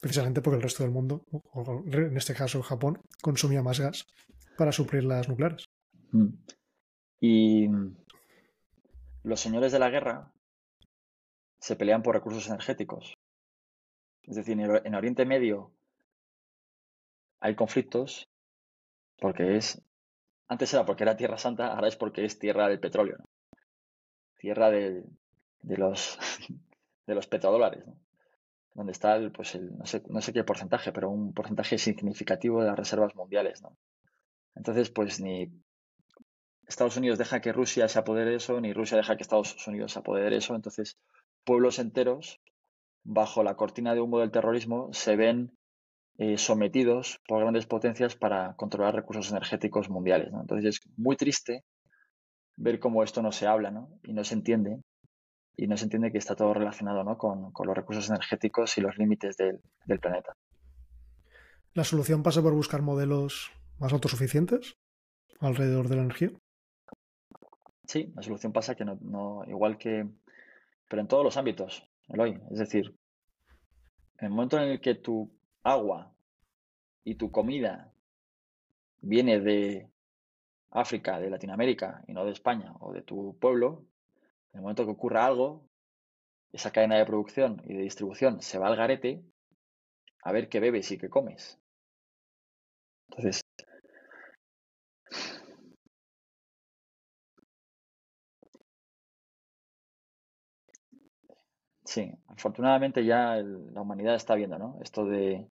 precisamente 0.00 0.40
porque 0.40 0.56
el 0.56 0.62
resto 0.62 0.82
del 0.82 0.92
mundo, 0.92 1.24
o 1.30 1.84
en 1.86 2.16
este 2.16 2.34
caso 2.34 2.62
Japón, 2.62 3.00
consumía 3.22 3.62
más 3.62 3.80
gas 3.80 4.06
para 4.56 4.72
suplir 4.72 5.04
las 5.04 5.28
nucleares. 5.28 5.66
Mm. 6.12 6.28
Y 7.20 7.68
los 9.22 9.40
señores 9.40 9.72
de 9.72 9.78
la 9.78 9.90
guerra 9.90 10.32
se 11.60 11.76
pelean 11.76 12.02
por 12.02 12.14
recursos 12.14 12.46
energéticos. 12.48 13.14
Es 14.22 14.36
decir, 14.36 14.58
en 14.58 14.94
Oriente 14.94 15.24
Medio 15.24 15.72
hay 17.40 17.54
conflictos 17.54 18.28
porque 19.18 19.56
es, 19.56 19.82
antes 20.48 20.72
era 20.74 20.84
porque 20.84 21.04
era 21.04 21.16
Tierra 21.16 21.38
Santa, 21.38 21.68
ahora 21.68 21.88
es 21.88 21.96
porque 21.96 22.24
es 22.24 22.38
tierra 22.38 22.68
del 22.68 22.80
petróleo, 22.80 23.18
tierra 24.36 24.70
de, 24.70 25.04
los, 25.62 26.18
de 27.06 27.14
los 27.14 27.26
petrodólares, 27.26 27.84
donde 28.74 28.92
está 28.92 29.16
el, 29.16 29.32
pues 29.32 29.54
el, 29.54 29.76
no, 29.76 29.86
sé, 29.86 30.02
no 30.08 30.20
sé 30.20 30.32
qué 30.32 30.44
porcentaje, 30.44 30.92
pero 30.92 31.10
un 31.10 31.32
porcentaje 31.32 31.78
significativo 31.78 32.60
de 32.60 32.68
las 32.68 32.78
reservas 32.78 33.14
mundiales. 33.14 33.62
¿no? 33.62 33.76
Entonces, 34.54 34.90
pues 34.90 35.20
ni 35.20 35.50
Estados 36.66 36.96
Unidos 36.96 37.18
deja 37.18 37.40
que 37.40 37.52
Rusia 37.52 37.88
se 37.88 37.98
apodere 37.98 38.30
de 38.30 38.36
eso, 38.36 38.60
ni 38.60 38.72
Rusia 38.72 38.96
deja 38.96 39.16
que 39.16 39.22
Estados 39.22 39.66
Unidos 39.66 39.92
se 39.92 39.98
apodere 40.00 40.30
de 40.30 40.36
eso. 40.38 40.54
Entonces, 40.54 40.98
pueblos 41.44 41.78
enteros, 41.78 42.40
bajo 43.04 43.42
la 43.42 43.54
cortina 43.54 43.94
de 43.94 44.00
humo 44.00 44.18
del 44.18 44.32
terrorismo, 44.32 44.90
se 44.92 45.16
ven 45.16 45.56
eh, 46.18 46.38
sometidos 46.38 47.20
por 47.28 47.40
grandes 47.40 47.66
potencias 47.66 48.16
para 48.16 48.54
controlar 48.56 48.94
recursos 48.94 49.30
energéticos 49.30 49.88
mundiales. 49.90 50.32
Entonces, 50.32 50.76
es 50.76 50.80
muy 50.96 51.16
triste 51.16 51.64
ver 52.56 52.80
cómo 52.80 53.02
esto 53.02 53.22
no 53.22 53.32
se 53.32 53.46
habla 53.46 53.70
¿no? 53.70 53.88
y 54.02 54.12
no 54.12 54.24
se 54.24 54.34
entiende. 54.34 54.82
Y 55.58 55.68
no 55.68 55.76
se 55.76 55.84
entiende 55.84 56.12
que 56.12 56.18
está 56.18 56.36
todo 56.36 56.52
relacionado 56.52 57.02
¿no? 57.02 57.16
con, 57.16 57.52
los 57.64 57.76
recursos 57.76 58.10
energéticos 58.10 58.76
y 58.76 58.82
los 58.82 58.98
límites 58.98 59.36
del, 59.36 59.60
planeta. 60.00 60.36
¿La 61.72 61.84
solución 61.84 62.22
pasa 62.22 62.42
por 62.42 62.52
buscar 62.52 62.82
modelos 62.82 63.52
más 63.78 63.92
autosuficientes 63.92 64.76
alrededor 65.40 65.88
de 65.88 65.96
la 65.96 66.02
energía? 66.02 66.30
Sí, 67.86 68.12
la 68.14 68.22
solución 68.22 68.52
pasa 68.52 68.74
que 68.74 68.84
no, 68.84 69.44
igual 69.46 69.78
que, 69.78 70.06
pero 70.88 71.00
en 71.00 71.08
todos 71.08 71.24
los 71.24 71.36
ámbitos, 71.36 71.88
Eloy. 72.08 72.38
Es 72.50 72.58
decir, 72.58 72.94
en 74.18 74.26
el 74.26 74.30
momento 74.30 74.58
en 74.58 74.70
el 74.70 74.80
que 74.80 74.94
tu 74.94 75.30
agua 75.62 76.12
y 77.04 77.14
tu 77.14 77.30
comida 77.30 77.92
viene 79.00 79.40
de 79.40 79.88
África, 80.80 81.18
de 81.18 81.30
Latinoamérica 81.30 82.02
y 82.06 82.12
no 82.12 82.24
de 82.24 82.32
España 82.32 82.74
o 82.80 82.92
de 82.92 83.02
tu 83.02 83.38
pueblo, 83.38 83.84
en 84.52 84.58
el 84.58 84.62
momento 84.62 84.84
que 84.84 84.92
ocurra 84.92 85.26
algo, 85.26 85.68
esa 86.52 86.70
cadena 86.70 86.96
de 86.96 87.06
producción 87.06 87.62
y 87.64 87.74
de 87.74 87.82
distribución 87.82 88.42
se 88.42 88.58
va 88.58 88.68
al 88.68 88.76
garete 88.76 89.22
a 90.22 90.32
ver 90.32 90.48
qué 90.48 90.60
bebes 90.60 90.90
y 90.92 90.98
qué 90.98 91.08
comes. 91.08 91.58
Entonces, 93.10 93.42
Sí, 101.84 102.12
afortunadamente 102.26 103.04
ya 103.04 103.36
la 103.36 103.80
humanidad 103.80 104.16
está 104.16 104.34
viendo, 104.34 104.58
¿no? 104.58 104.78
Esto 104.82 105.04
de 105.06 105.48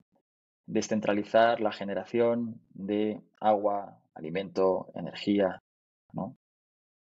descentralizar 0.66 1.60
la 1.60 1.72
generación 1.72 2.60
de 2.74 3.22
agua, 3.40 4.00
alimento, 4.16 4.90
energía, 4.94 5.62
¿no? 6.12 6.36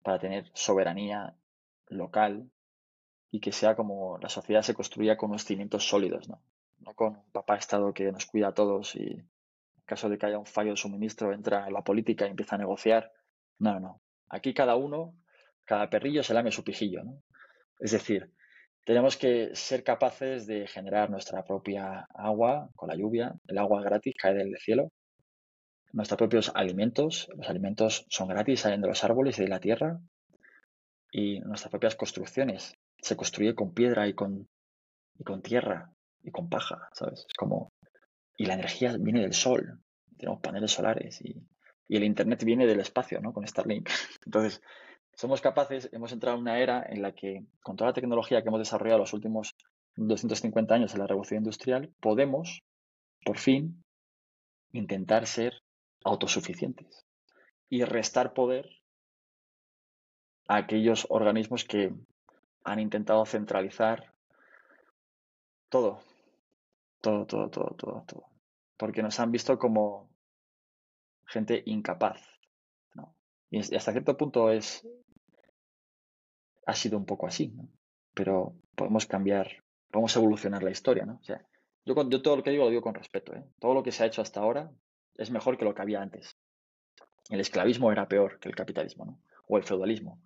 Para 0.03 0.19
tener 0.19 0.51
soberanía 0.53 1.35
local 1.87 2.49
y 3.31 3.39
que 3.39 3.51
sea 3.51 3.75
como 3.75 4.17
la 4.19 4.29
sociedad 4.29 4.61
se 4.61 4.73
construya 4.73 5.17
con 5.17 5.29
unos 5.29 5.45
cimientos 5.45 5.87
sólidos, 5.87 6.29
¿no? 6.29 6.41
No 6.79 6.93
con 6.93 7.15
un 7.15 7.31
papá 7.31 7.55
Estado 7.55 7.93
que 7.93 8.11
nos 8.11 8.25
cuida 8.25 8.49
a 8.49 8.53
todos 8.53 8.95
y 8.95 9.13
en 9.13 9.29
caso 9.85 10.09
de 10.09 10.17
que 10.17 10.25
haya 10.25 10.37
un 10.37 10.45
fallo 10.45 10.71
de 10.71 10.77
suministro 10.77 11.33
entra 11.33 11.67
en 11.67 11.73
la 11.73 11.83
política 11.83 12.27
y 12.27 12.31
empieza 12.31 12.55
a 12.55 12.59
negociar. 12.59 13.11
No, 13.59 13.73
no, 13.73 13.79
no. 13.79 14.01
Aquí 14.29 14.53
cada 14.53 14.75
uno, 14.75 15.15
cada 15.63 15.89
perrillo 15.89 16.23
se 16.23 16.33
lame 16.33 16.51
su 16.51 16.63
pijillo, 16.63 17.03
¿no? 17.03 17.21
Es 17.79 17.91
decir, 17.91 18.31
tenemos 18.85 19.17
que 19.17 19.55
ser 19.55 19.83
capaces 19.83 20.45
de 20.45 20.67
generar 20.67 21.09
nuestra 21.09 21.43
propia 21.43 22.07
agua 22.13 22.69
con 22.75 22.87
la 22.87 22.95
lluvia. 22.95 23.33
El 23.47 23.57
agua 23.57 23.81
gratis 23.81 24.13
cae 24.15 24.35
del 24.35 24.55
cielo. 24.59 24.91
Nuestros 25.95 26.17
propios 26.17 26.51
alimentos. 26.53 27.29
Los 27.37 27.47
alimentos 27.47 28.05
son 28.09 28.27
gratis, 28.27 28.59
salen 28.59 28.81
de 28.81 28.89
los 28.89 29.05
árboles 29.05 29.39
y 29.39 29.43
de 29.43 29.47
la 29.47 29.61
tierra. 29.61 29.97
Y 31.09 31.39
nuestras 31.39 31.71
propias 31.71 31.95
construcciones. 31.95 32.75
Se 32.97 33.15
construye 33.15 33.55
con 33.55 33.73
piedra 33.73 34.05
y 34.05 34.13
con, 34.13 34.49
y 35.17 35.23
con 35.23 35.41
tierra 35.41 35.93
y 36.21 36.31
con 36.31 36.49
paja, 36.49 36.89
¿sabes? 36.91 37.19
Es 37.19 37.33
como... 37.37 37.71
Y 38.37 38.45
la 38.45 38.55
energía 38.55 38.97
viene 38.99 39.21
del 39.21 39.33
sol. 39.33 39.79
Tenemos 40.17 40.41
paneles 40.41 40.71
solares 40.71 41.21
y, 41.21 41.47
y 41.87 41.95
el 41.95 42.03
Internet 42.03 42.43
viene 42.43 42.67
del 42.67 42.81
espacio, 42.81 43.21
¿no? 43.21 43.31
Con 43.31 43.47
Starlink. 43.47 43.89
Entonces, 44.25 44.61
somos 45.13 45.39
capaces, 45.39 45.87
hemos 45.93 46.11
entrado 46.11 46.35
en 46.35 46.41
una 46.41 46.59
era 46.59 46.85
en 46.89 47.01
la 47.03 47.13
que, 47.13 47.45
con 47.63 47.77
toda 47.77 47.91
la 47.91 47.93
tecnología 47.93 48.41
que 48.41 48.49
hemos 48.49 48.59
desarrollado 48.59 48.99
los 48.99 49.13
últimos 49.13 49.55
250 49.95 50.75
años 50.75 50.91
de 50.91 50.99
la 50.99 51.07
revolución 51.07 51.37
industrial, 51.37 51.93
podemos, 52.01 52.63
por 53.23 53.37
fin, 53.37 53.81
intentar 54.73 55.25
ser 55.25 55.61
autosuficientes 56.05 57.05
y 57.69 57.83
restar 57.83 58.33
poder 58.33 58.69
a 60.47 60.57
aquellos 60.57 61.07
organismos 61.09 61.65
que 61.65 61.93
han 62.63 62.79
intentado 62.79 63.25
centralizar 63.25 64.13
todo, 65.69 65.99
todo, 67.01 67.25
todo, 67.25 67.49
todo, 67.49 67.75
todo, 67.75 68.03
todo, 68.07 68.25
porque 68.77 69.01
nos 69.01 69.19
han 69.19 69.31
visto 69.31 69.57
como 69.59 70.09
gente 71.25 71.63
incapaz. 71.65 72.21
Y 73.51 73.59
hasta 73.59 73.91
cierto 73.91 74.17
punto 74.17 74.51
es 74.51 74.87
ha 76.65 76.73
sido 76.73 76.97
un 76.97 77.05
poco 77.05 77.27
así, 77.27 77.49
¿no? 77.49 77.69
Pero 78.13 78.55
podemos 78.75 79.05
cambiar, 79.05 79.63
podemos 79.91 80.15
evolucionar 80.15 80.63
la 80.63 80.71
historia, 80.71 81.05
¿no? 81.05 81.19
O 81.21 81.23
sea, 81.23 81.45
yo, 81.85 81.95
yo 82.09 82.21
todo 82.21 82.37
lo 82.37 82.43
que 82.43 82.49
digo 82.49 82.65
lo 82.65 82.69
digo 82.69 82.81
con 82.81 82.95
respeto, 82.95 83.33
¿eh? 83.33 83.45
Todo 83.59 83.73
lo 83.73 83.83
que 83.83 83.91
se 83.91 84.03
ha 84.03 84.07
hecho 84.07 84.21
hasta 84.21 84.41
ahora 84.41 84.71
es 85.17 85.31
mejor 85.31 85.57
que 85.57 85.65
lo 85.65 85.73
que 85.73 85.81
había 85.81 86.01
antes. 86.01 86.37
El 87.29 87.39
esclavismo 87.39 87.91
era 87.91 88.07
peor 88.07 88.39
que 88.39 88.49
el 88.49 88.55
capitalismo, 88.55 89.05
¿no? 89.05 89.19
O 89.47 89.57
el 89.57 89.63
feudalismo. 89.63 90.21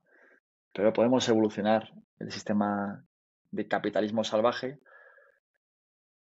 Pero 0.74 0.94
podemos 0.94 1.28
evolucionar 1.30 1.94
el 2.20 2.32
sistema 2.32 3.06
de 3.52 3.68
capitalismo 3.68 4.24
salvaje 4.24 4.80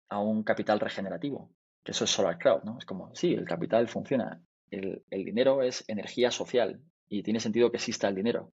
a 0.10 0.20
un 0.20 0.44
capital 0.44 0.80
regenerativo, 0.80 1.52
que 1.84 1.92
eso 1.92 2.04
es 2.04 2.12
solar 2.12 2.38
crowd, 2.38 2.64
¿no? 2.64 2.78
Es 2.78 2.86
como, 2.86 3.14
sí, 3.16 3.34
el 3.34 3.46
capital 3.46 3.88
funciona, 3.88 4.42
el, 4.72 5.04
el 5.10 5.26
dinero 5.26 5.62
es 5.64 5.84
energía 5.88 6.32
social 6.32 6.82
y 7.10 7.24
tiene 7.24 7.40
sentido 7.40 7.72
que 7.72 7.78
exista 7.78 8.08
el 8.08 8.16
dinero, 8.16 8.52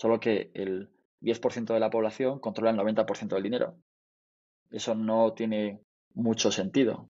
Solo 0.00 0.18
que 0.18 0.50
el 0.54 0.88
10% 1.20 1.74
de 1.74 1.80
la 1.80 1.90
población 1.90 2.38
controla 2.38 2.70
el 2.70 2.78
90% 2.78 3.34
del 3.34 3.42
dinero. 3.42 3.76
Eso 4.70 4.94
no 4.94 5.34
tiene 5.34 5.82
mucho 6.14 6.50
sentido, 6.50 7.10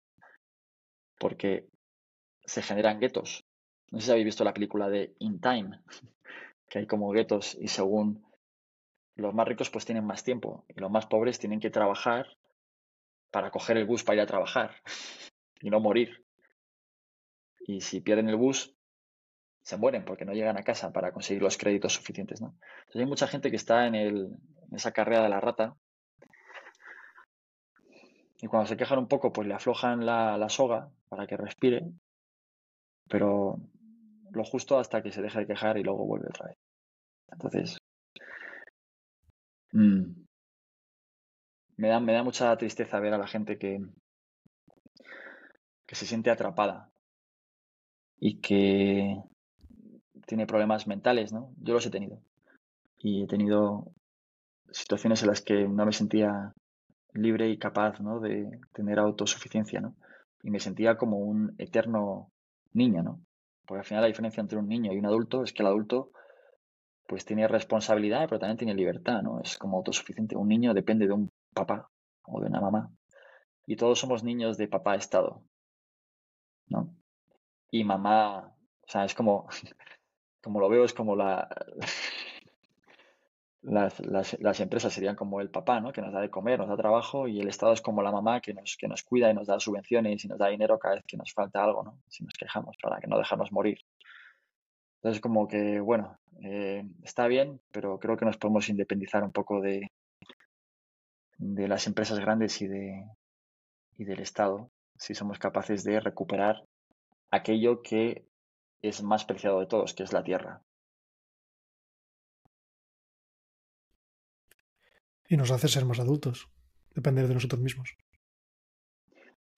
porque 1.19 1.69
se 2.49 2.63
generan 2.63 2.99
guetos. 2.99 3.45
No 3.91 4.01
sé 4.01 4.07
si 4.07 4.11
habéis 4.13 4.27
visto 4.27 4.45
la 4.45 4.55
película 4.55 4.89
de 4.89 5.15
In 5.19 5.41
Time, 5.41 5.81
que 6.69 6.81
hay 6.81 6.87
como 6.87 7.11
guetos 7.11 7.57
y 7.61 7.69
según 7.69 8.27
los 9.15 9.35
más 9.35 9.47
ricos 9.47 9.71
pues 9.71 9.85
tienen 9.85 10.07
más 10.07 10.25
tiempo 10.25 10.65
y 10.69 10.81
los 10.81 10.91
más 10.91 11.07
pobres 11.07 11.39
tienen 11.39 11.61
que 11.61 11.71
trabajar 11.71 12.27
para 13.31 13.51
coger 13.51 13.77
el 13.77 13.85
bus 13.85 14.03
para 14.03 14.17
ir 14.17 14.23
a 14.23 14.27
trabajar 14.27 14.77
y 15.61 15.71
no 15.71 15.81
morir. 15.81 16.25
Y 17.61 17.83
si 17.83 18.01
pierden 18.01 18.31
el 18.31 18.37
bus, 18.37 18.75
se 19.61 19.77
mueren 19.77 20.05
porque 20.05 20.25
no 20.25 20.33
llegan 20.33 20.57
a 20.57 20.63
casa 20.63 20.91
para 20.93 21.13
conseguir 21.13 21.43
los 21.43 21.59
créditos 21.59 21.93
suficientes. 21.93 22.41
¿no? 22.41 22.55
Entonces 22.79 23.01
hay 23.01 23.07
mucha 23.07 23.29
gente 23.29 23.51
que 23.51 23.57
está 23.57 23.87
en, 23.87 23.95
el, 23.95 24.17
en 24.71 24.75
esa 24.75 24.93
carrera 24.93 25.23
de 25.23 25.29
la 25.29 25.41
rata 25.41 25.77
y 28.41 28.47
cuando 28.47 28.69
se 28.69 28.77
quejan 28.77 29.01
un 29.01 29.09
poco, 29.09 29.33
pues 29.33 29.49
le 29.49 29.55
aflojan 29.55 30.07
la, 30.07 30.39
la, 30.39 30.49
soga 30.49 30.91
para 31.09 31.27
que 31.27 31.37
respire, 31.37 31.83
pero 33.09 33.59
lo 34.31 34.45
justo 34.45 34.79
hasta 34.79 35.03
que 35.03 35.13
se 35.13 35.23
deje 35.23 35.41
de 35.41 35.47
quejar 35.47 35.79
y 35.79 35.83
luego 35.83 36.07
vuelve 36.07 36.29
otra 36.29 36.47
vez. 36.49 36.57
Entonces, 37.33 37.79
mm, 39.73 40.03
me, 41.77 41.89
da, 41.89 42.01
me 42.01 42.13
da 42.13 42.23
mucha 42.23 42.57
tristeza 42.57 43.01
ver 43.01 43.15
a 43.15 43.19
la 43.19 43.27
gente 43.27 43.59
que, 43.59 43.81
que 45.87 45.95
se 45.95 46.07
siente 46.07 46.31
atrapada 46.31 46.91
y 48.19 48.41
que 48.41 49.17
tiene 50.27 50.47
problemas 50.47 50.87
mentales, 50.87 51.33
¿no? 51.33 51.53
Yo 51.59 51.75
los 51.75 51.87
he 51.87 51.91
tenido. 51.91 52.21
Y 52.99 53.25
he 53.25 53.27
tenido 53.27 53.93
situaciones 54.71 55.23
en 55.23 55.29
las 55.29 55.41
que 55.41 55.69
no 55.69 55.87
me 55.87 55.93
sentía 55.93 56.53
libre 57.15 57.49
y 57.49 57.59
capaz, 57.59 58.01
¿no? 58.01 58.21
De 58.21 58.61
tener 58.73 58.99
autosuficiencia, 58.99 59.81
¿no? 59.81 59.95
Y 60.43 60.51
me 60.51 60.61
sentía 60.61 60.97
como 60.99 61.19
un 61.19 61.55
eterno 61.59 62.31
niño, 62.73 63.03
¿no? 63.03 63.21
Porque 63.67 63.81
al 63.81 63.85
final 63.85 64.03
la 64.03 64.09
diferencia 64.09 64.41
entre 64.41 64.59
un 64.59 64.69
niño 64.69 64.93
y 64.93 64.99
un 64.99 65.07
adulto 65.07 65.43
es 65.43 65.53
que 65.53 65.63
el 65.63 65.69
adulto 65.69 66.11
pues 67.07 67.25
tiene 67.25 67.49
responsabilidad, 67.49 68.27
pero 68.29 68.39
también 68.39 68.59
tiene 68.59 68.75
libertad, 68.75 69.23
¿no? 69.23 69.41
Es 69.41 69.57
como 69.57 69.79
autosuficiente. 69.79 70.37
Un 70.37 70.49
niño 70.49 70.75
depende 70.75 71.07
de 71.07 71.15
un 71.15 71.31
papá 71.55 71.91
o 72.25 72.41
de 72.41 72.49
una 72.49 72.61
mamá. 72.61 72.91
Y 73.67 73.77
todos 73.77 73.99
somos 73.99 74.23
niños 74.23 74.59
de 74.59 74.69
papá 74.69 74.95
Estado, 74.95 75.43
¿no? 76.69 76.95
Y 77.71 77.85
mamá, 77.85 78.55
o 78.83 78.89
sea, 78.89 79.05
es 79.05 79.15
como, 79.15 79.49
como 80.43 80.61
lo 80.61 80.69
veo, 80.69 80.85
es 80.85 80.93
como 80.93 81.17
la, 81.17 81.49
las, 83.63 84.01
las, 84.01 84.39
las, 84.41 84.61
empresas 84.61 84.93
serían 84.93 85.17
como 85.17 85.41
el 85.41 85.51
papá, 85.51 85.81
¿no? 85.81 85.93
Que 85.93 86.01
nos 86.01 86.13
da 86.13 86.21
de 86.21 86.31
comer, 86.31 86.59
nos 86.59 86.69
da 86.69 86.77
trabajo, 86.77 87.27
y 87.29 87.41
el 87.41 87.49
Estado 87.49 87.73
es 87.73 87.81
como 87.81 88.03
la 88.03 88.13
mamá 88.13 88.41
que 88.41 88.55
nos, 88.55 88.77
que 88.77 88.89
nos 88.89 89.03
cuida 89.03 89.31
y 89.31 89.35
nos 89.35 89.47
da 89.47 89.59
subvenciones 89.59 90.25
y 90.25 90.29
nos 90.29 90.39
da 90.39 90.49
dinero 90.49 90.79
cada 90.79 90.97
vez 90.97 91.05
que 91.07 91.17
nos 91.17 91.33
falta 91.33 91.63
algo, 91.65 91.83
¿no? 91.83 91.99
Si 92.09 92.25
nos 92.25 92.35
quejamos, 92.35 92.77
para 92.81 93.01
que 93.01 93.07
no 93.09 93.19
dejarnos 93.19 93.53
morir. 93.53 93.79
Entonces, 94.97 95.21
como 95.21 95.49
que, 95.49 95.81
bueno, 95.81 96.19
eh, 96.43 96.85
está 97.03 97.27
bien, 97.27 97.61
pero 97.73 97.99
creo 97.99 98.17
que 98.17 98.25
nos 98.25 98.37
podemos 98.37 98.69
independizar 98.69 99.23
un 99.25 99.33
poco 99.33 99.61
de, 99.61 99.91
de 101.39 101.69
las 101.69 101.87
empresas 101.87 102.19
grandes 102.19 102.61
y, 102.63 102.69
de, 102.69 103.05
y 103.97 104.05
del 104.05 104.21
Estado 104.21 104.71
si 104.97 105.15
somos 105.15 105.39
capaces 105.39 105.85
de 105.85 106.01
recuperar 106.01 106.65
aquello 107.31 107.83
que 107.83 108.27
es 108.83 109.03
más 109.03 109.25
preciado 109.25 109.61
de 109.61 109.67
todos, 109.67 109.95
que 109.95 110.03
es 110.03 110.13
la 110.13 110.25
tierra. 110.25 110.63
Y 115.29 115.37
nos 115.37 115.51
hace 115.51 115.69
ser 115.69 115.85
más 115.85 116.01
adultos, 116.01 116.49
depender 116.95 117.29
de 117.29 117.35
nosotros 117.35 117.61
mismos. 117.61 117.97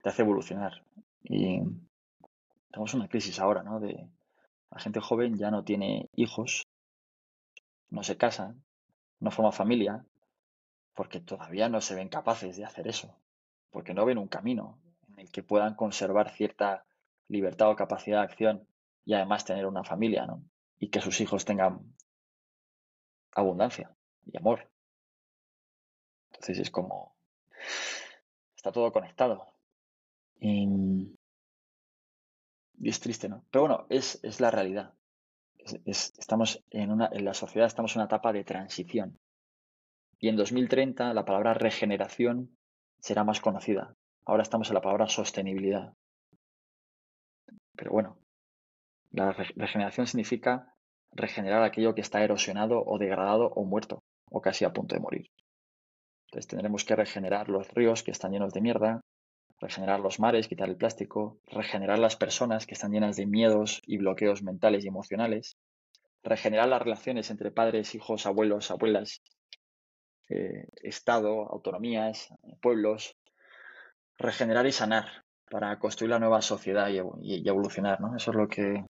Te 0.03 0.09
hace 0.09 0.21
evolucionar. 0.21 0.85
Y 1.23 1.61
tenemos 2.71 2.93
una 2.93 3.07
crisis 3.07 3.39
ahora, 3.39 3.63
¿no? 3.63 3.79
De 3.79 4.09
la 4.69 4.79
gente 4.79 4.99
joven 4.99 5.37
ya 5.37 5.51
no 5.51 5.63
tiene 5.63 6.09
hijos, 6.15 6.67
no 7.89 8.03
se 8.03 8.17
casa, 8.17 8.55
no 9.19 9.31
forma 9.31 9.51
familia, 9.51 10.05
porque 10.93 11.19
todavía 11.19 11.69
no 11.69 11.81
se 11.81 11.95
ven 11.95 12.09
capaces 12.09 12.57
de 12.57 12.65
hacer 12.65 12.87
eso, 12.87 13.17
porque 13.69 13.93
no 13.93 14.05
ven 14.05 14.17
un 14.17 14.27
camino 14.27 14.79
en 15.09 15.19
el 15.19 15.31
que 15.31 15.43
puedan 15.43 15.75
conservar 15.75 16.31
cierta 16.31 16.85
libertad 17.27 17.69
o 17.69 17.75
capacidad 17.75 18.19
de 18.19 18.25
acción 18.25 18.67
y 19.05 19.13
además 19.13 19.45
tener 19.45 19.65
una 19.65 19.83
familia, 19.83 20.25
¿no? 20.25 20.43
Y 20.79 20.89
que 20.89 21.01
sus 21.01 21.21
hijos 21.21 21.45
tengan 21.45 21.95
abundancia 23.33 23.95
y 24.25 24.37
amor. 24.37 24.70
Entonces 26.41 26.59
es 26.59 26.71
como... 26.71 27.15
Está 28.55 28.71
todo 28.71 28.91
conectado. 28.91 29.53
Y, 30.39 31.15
es 32.83 32.99
triste, 32.99 33.29
¿no? 33.29 33.45
Pero 33.51 33.67
bueno, 33.67 33.85
es, 33.89 34.19
es 34.23 34.41
la 34.41 34.49
realidad. 34.49 34.95
estamos 35.85 36.63
en, 36.71 36.91
una, 36.91 37.09
en 37.13 37.25
la 37.25 37.35
sociedad 37.35 37.67
estamos 37.67 37.93
en 37.93 37.99
una 37.99 38.05
etapa 38.05 38.33
de 38.33 38.43
transición. 38.43 39.19
Y 40.19 40.29
en 40.29 40.35
2030 40.35 41.13
la 41.13 41.25
palabra 41.25 41.53
regeneración 41.53 42.57
será 42.99 43.23
más 43.23 43.39
conocida. 43.39 43.95
Ahora 44.25 44.41
estamos 44.41 44.67
en 44.69 44.73
la 44.73 44.81
palabra 44.81 45.07
sostenibilidad. 45.07 45.93
Pero 47.75 47.91
bueno, 47.91 48.17
la 49.11 49.31
regeneración 49.31 50.07
significa 50.07 50.73
regenerar 51.11 51.61
aquello 51.61 51.93
que 51.93 52.01
está 52.01 52.23
erosionado 52.23 52.83
o 52.83 52.97
degradado 52.97 53.45
o 53.49 53.63
muerto 53.63 54.03
o 54.25 54.41
casi 54.41 54.65
a 54.65 54.73
punto 54.73 54.95
de 54.95 55.01
morir. 55.01 55.29
Entonces 56.31 56.47
tendremos 56.47 56.85
que 56.85 56.95
regenerar 56.95 57.49
los 57.49 57.67
ríos 57.73 58.03
que 58.03 58.11
están 58.11 58.31
llenos 58.31 58.53
de 58.53 58.61
mierda, 58.61 59.01
regenerar 59.59 59.99
los 59.99 60.21
mares, 60.21 60.47
quitar 60.47 60.69
el 60.69 60.77
plástico, 60.77 61.41
regenerar 61.47 61.99
las 61.99 62.15
personas 62.15 62.65
que 62.65 62.73
están 62.73 62.93
llenas 62.93 63.17
de 63.17 63.25
miedos 63.25 63.81
y 63.85 63.97
bloqueos 63.97 64.41
mentales 64.41 64.85
y 64.85 64.87
emocionales, 64.87 65.57
regenerar 66.23 66.69
las 66.69 66.81
relaciones 66.81 67.29
entre 67.31 67.51
padres, 67.51 67.95
hijos, 67.95 68.25
abuelos, 68.25 68.71
abuelas, 68.71 69.21
eh, 70.29 70.67
Estado, 70.81 71.49
autonomías, 71.51 72.29
pueblos, 72.61 73.17
regenerar 74.17 74.65
y 74.65 74.71
sanar 74.71 75.25
para 75.49 75.77
construir 75.79 76.11
la 76.11 76.19
nueva 76.19 76.41
sociedad 76.41 76.87
y, 76.87 77.45
evolucionar. 77.45 77.99
¿no? 77.99 78.15
Eso 78.15 78.31
es 78.31 78.37
lo 78.37 78.47
que, 78.47 78.85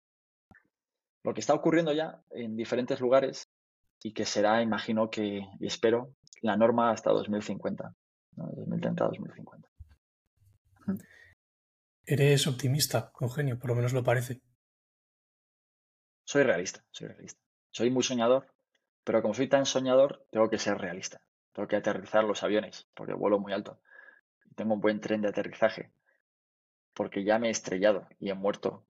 lo 1.25 1.33
que 1.33 1.41
está 1.41 1.55
ocurriendo 1.55 1.95
ya 1.95 2.21
en 2.33 2.55
diferentes 2.55 3.01
lugares 3.01 3.49
y 4.03 4.13
que 4.13 4.27
será, 4.27 4.61
imagino 4.61 5.11
que, 5.11 5.47
y 5.59 5.67
espero, 5.67 6.15
la 6.41 6.57
norma 6.57 6.91
hasta 6.91 7.11
2050, 7.11 7.95
¿no? 8.37 8.51
2030-2050. 8.53 9.69
Eres 12.05 12.47
optimista, 12.47 13.13
Eugenio, 13.21 13.59
por 13.59 13.71
lo 13.71 13.77
menos 13.77 13.93
lo 13.93 14.03
parece. 14.03 14.41
Soy 16.25 16.43
realista, 16.43 16.85
soy 16.91 17.09
realista. 17.09 17.41
Soy 17.71 17.91
muy 17.91 18.03
soñador, 18.03 18.53
pero 19.05 19.23
como 19.23 19.35
soy 19.35 19.49
tan 19.49 19.67
soñador, 19.67 20.27
tengo 20.31 20.49
que 20.51 20.59
ser 20.59 20.79
realista. 20.79 21.21
Tengo 21.53 21.69
que 21.69 21.77
aterrizar 21.77 22.25
los 22.25 22.43
aviones, 22.43 22.89
porque 22.95 23.13
vuelo 23.13 23.39
muy 23.39 23.53
alto. 23.53 23.81
Tengo 24.57 24.75
un 24.75 24.81
buen 24.81 25.01
tren 25.01 25.23
de 25.23 25.29
aterrizaje, 25.29 25.93
porque 26.95 27.25
ya 27.25 27.39
me 27.39 27.49
he 27.49 27.51
estrellado 27.51 28.09
y 28.19 28.31
he 28.31 28.35
muerto 28.35 28.87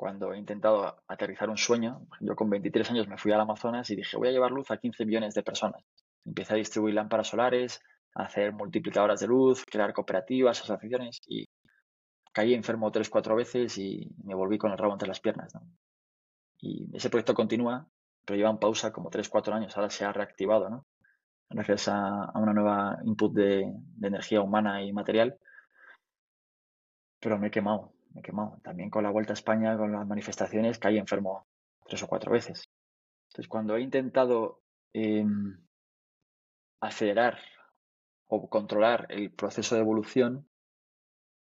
cuando 0.00 0.32
he 0.32 0.38
intentado 0.38 1.02
aterrizar 1.08 1.50
un 1.50 1.58
sueño, 1.58 2.06
yo 2.20 2.34
con 2.34 2.48
23 2.48 2.90
años 2.90 3.06
me 3.06 3.18
fui 3.18 3.32
al 3.32 3.40
Amazonas 3.42 3.90
y 3.90 3.96
dije, 3.96 4.16
voy 4.16 4.28
a 4.28 4.30
llevar 4.30 4.50
luz 4.50 4.70
a 4.70 4.78
15 4.78 5.04
millones 5.04 5.34
de 5.34 5.42
personas. 5.42 5.84
Empecé 6.24 6.54
a 6.54 6.56
distribuir 6.56 6.94
lámparas 6.94 7.28
solares, 7.28 7.80
a 8.14 8.24
hacer 8.24 8.52
multiplicadoras 8.52 9.20
de 9.20 9.26
luz, 9.26 9.64
crear 9.64 9.92
cooperativas, 9.92 10.60
asociaciones 10.60 11.20
y 11.26 11.46
caí 12.32 12.54
enfermo 12.54 12.90
tres, 12.90 13.10
cuatro 13.10 13.36
veces 13.36 13.76
y 13.78 14.08
me 14.24 14.34
volví 14.34 14.58
con 14.58 14.72
el 14.72 14.78
rabo 14.78 14.92
entre 14.92 15.08
las 15.08 15.20
piernas. 15.20 15.52
Y 16.58 16.88
ese 16.96 17.10
proyecto 17.10 17.34
continúa, 17.34 17.86
pero 18.24 18.36
lleva 18.36 18.50
en 18.50 18.58
pausa 18.58 18.92
como 18.92 19.10
tres, 19.10 19.28
cuatro 19.28 19.54
años. 19.54 19.76
Ahora 19.76 19.90
se 19.90 20.04
ha 20.04 20.12
reactivado, 20.12 20.68
¿no? 20.68 20.86
Gracias 21.48 21.88
a, 21.88 22.30
una 22.34 22.52
nueva 22.52 22.98
input 23.04 23.32
de, 23.34 23.72
de 23.74 24.08
energía 24.08 24.40
humana 24.40 24.82
y 24.84 24.92
material. 24.92 25.38
Pero 27.18 27.38
me 27.38 27.48
he 27.48 27.50
quemado, 27.50 27.92
me 28.12 28.20
he 28.20 28.22
quemado. 28.22 28.58
También 28.62 28.90
con 28.90 29.02
la 29.02 29.10
Vuelta 29.10 29.32
a 29.32 29.34
España, 29.34 29.76
con 29.76 29.92
las 29.92 30.06
manifestaciones, 30.06 30.78
caí 30.78 30.98
enfermo 30.98 31.46
tres 31.88 32.02
o 32.02 32.06
cuatro 32.06 32.32
veces. 32.32 32.68
Entonces, 33.30 33.48
cuando 33.48 33.76
he 33.76 33.80
intentado 33.80 34.60
em, 34.92 35.58
acelerar 36.80 37.38
o 38.26 38.48
controlar 38.48 39.06
el 39.10 39.30
proceso 39.30 39.74
de 39.74 39.82
evolución 39.82 40.48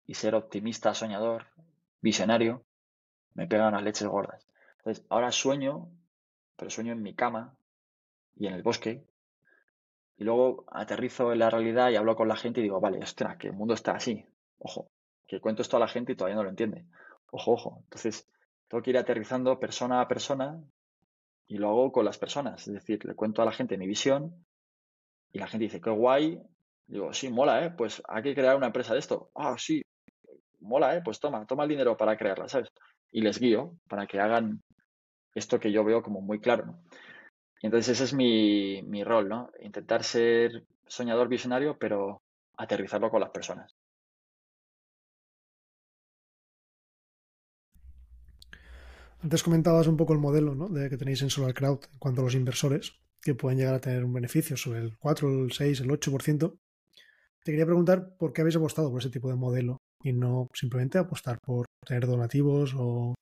y 0.06 0.14
ser 0.14 0.36
optimista, 0.36 0.94
soñador, 0.94 1.48
visionario, 2.02 2.64
me 3.34 3.48
pegan 3.48 3.74
las 3.74 3.84
leches 3.84 4.08
gordas. 4.08 4.48
Entonces, 4.78 5.06
ahora 5.10 5.32
sueño, 5.32 5.90
pero 6.56 6.72
sueño 6.72 6.94
en 6.94 7.02
mi 7.02 7.14
cama 7.14 7.58
y 8.36 8.48
en 8.48 8.54
el 8.54 8.64
bosque. 8.64 9.06
Y 10.18 10.24
luego 10.24 10.66
aterrizo 10.72 11.32
en 11.34 11.40
la 11.40 11.50
realidad 11.50 11.90
y 11.90 11.96
hablo 11.96 12.16
con 12.16 12.28
la 12.28 12.38
gente 12.38 12.62
y 12.62 12.64
digo, 12.64 12.80
vale, 12.80 13.00
ostras, 13.00 13.38
que 13.38 13.48
el 13.48 13.54
mundo 13.54 13.74
está 13.74 13.92
así. 13.92 14.26
Ojo, 14.60 14.90
que 15.28 15.42
cuento 15.42 15.62
esto 15.62 15.78
a 15.78 15.82
la 15.82 15.88
gente 15.88 16.14
y 16.14 16.16
todavía 16.16 16.38
no 16.38 16.44
lo 16.44 16.50
entiende. 16.50 16.86
Ojo, 17.32 17.52
ojo. 17.52 17.80
Entonces, 17.84 18.28
tengo 18.68 18.82
que 18.82 18.92
ir 18.92 18.98
aterrizando 18.98 19.60
persona 19.60 20.02
a 20.02 20.08
persona 20.08 20.60
y 21.48 21.58
lo 21.58 21.70
hago 21.70 21.92
con 21.92 22.06
las 22.06 22.18
personas. 22.18 22.68
Es 22.68 22.74
decir, 22.74 23.06
le 23.06 23.14
cuento 23.14 23.42
a 23.42 23.46
la 23.46 23.52
gente 23.52 23.78
mi 23.78 23.88
visión 23.88 24.47
y 25.32 25.40
la 25.40 25.48
gente 25.48 25.66
dice, 25.66 25.82
qué 25.82 25.90
guay. 25.90 26.42
Digo, 26.88 27.14
sí, 27.14 27.30
mola, 27.30 27.66
¿eh? 27.66 27.72
Pues 27.72 28.02
hay 28.08 28.24
que 28.24 28.34
crear 28.34 28.56
una 28.56 28.68
empresa 28.68 28.94
de 28.94 29.00
esto. 29.00 29.30
Ah, 29.36 29.56
sí, 29.58 29.82
mola, 30.60 30.96
¿eh? 30.96 31.02
Pues 31.04 31.20
toma, 31.20 31.46
toma 31.46 31.64
el 31.64 31.70
dinero 31.70 31.98
para 31.98 32.18
crearla, 32.18 32.48
¿sabes? 32.48 32.70
Y 33.12 33.22
les 33.22 33.40
guío 33.40 33.76
para 33.88 34.08
que 34.08 34.20
hagan 34.20 34.62
esto 35.36 35.60
que 35.60 35.72
yo 35.72 35.84
veo 35.84 36.02
como 36.02 36.22
muy 36.22 36.40
claro, 36.40 36.66
¿no? 36.66 36.80
Y 37.62 37.68
entonces 37.68 37.94
ese 37.94 38.04
es 38.06 38.14
mi, 38.14 38.82
mi 38.84 39.04
rol, 39.04 39.28
¿no? 39.28 39.52
Intentar 39.62 40.04
ser 40.04 40.66
soñador 40.86 41.28
visionario, 41.28 41.78
pero 41.78 42.22
aterrizarlo 42.58 43.10
con 43.10 43.22
las 43.22 43.32
personas. 43.32 43.76
Antes 49.24 49.44
comentabas 49.44 49.88
un 49.88 49.98
poco 49.98 50.14
el 50.14 50.20
modelo 50.20 50.54
¿no? 50.54 50.70
de 50.70 50.90
que 50.90 50.98
tenéis 50.98 51.22
en 51.24 51.30
Solar 51.30 51.54
Crowd 51.54 51.80
en 51.92 52.00
cuanto 52.00 52.22
a 52.22 52.24
los 52.26 52.36
inversores, 52.36 53.00
que 53.22 53.36
pueden 53.36 53.58
llegar 53.58 53.76
a 53.76 53.82
tener 53.82 54.04
un 54.04 54.14
beneficio 54.14 54.58
sobre 54.58 54.80
el 54.80 54.98
4, 54.98 55.46
el 55.46 55.52
6, 55.52 55.82
el 55.82 55.90
8%. 55.90 56.58
Te 57.44 57.52
quería 57.52 57.66
preguntar 57.66 58.16
por 58.18 58.34
qué 58.34 58.42
habéis 58.42 58.58
apostado 58.58 58.90
por 58.90 59.00
ese 59.00 59.10
tipo 59.10 59.30
de 59.30 59.36
modelo 59.36 59.78
y 60.04 60.14
no 60.14 60.48
simplemente 60.54 60.98
apostar 60.98 61.38
por 61.44 61.66
tener 61.86 62.06
donativos 62.06 62.74
o, 62.78 63.16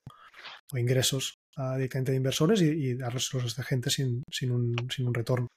ingresos 0.73 1.35
directamente 1.75 2.11
de 2.11 2.17
inversores 2.17 2.61
y, 2.61 2.65
y 2.65 2.95
darlos 2.95 3.33
a 3.33 3.37
esta 3.37 3.63
gente 3.63 3.89
sin, 3.89 4.23
sin, 4.29 4.51
un, 4.51 4.75
sin 4.89 5.07
un 5.07 5.13
retorno. 5.13 5.47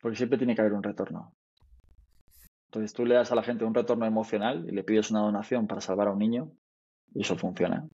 Porque 0.00 0.18
siempre 0.18 0.38
tiene 0.38 0.54
que 0.54 0.60
haber 0.60 0.74
un 0.74 0.82
retorno. 0.82 1.32
Entonces 2.66 2.92
tú 2.92 3.06
le 3.06 3.14
das 3.14 3.32
a 3.32 3.34
la 3.34 3.42
gente 3.42 3.64
un 3.64 3.74
retorno 3.74 4.04
emocional 4.04 4.66
y 4.68 4.72
le 4.72 4.84
pides 4.84 5.10
una 5.10 5.20
donación 5.20 5.66
para 5.66 5.80
salvar 5.80 6.08
a 6.08 6.12
un 6.12 6.18
niño 6.18 6.52
y 7.14 7.22
eso 7.22 7.36
funciona. 7.36 7.88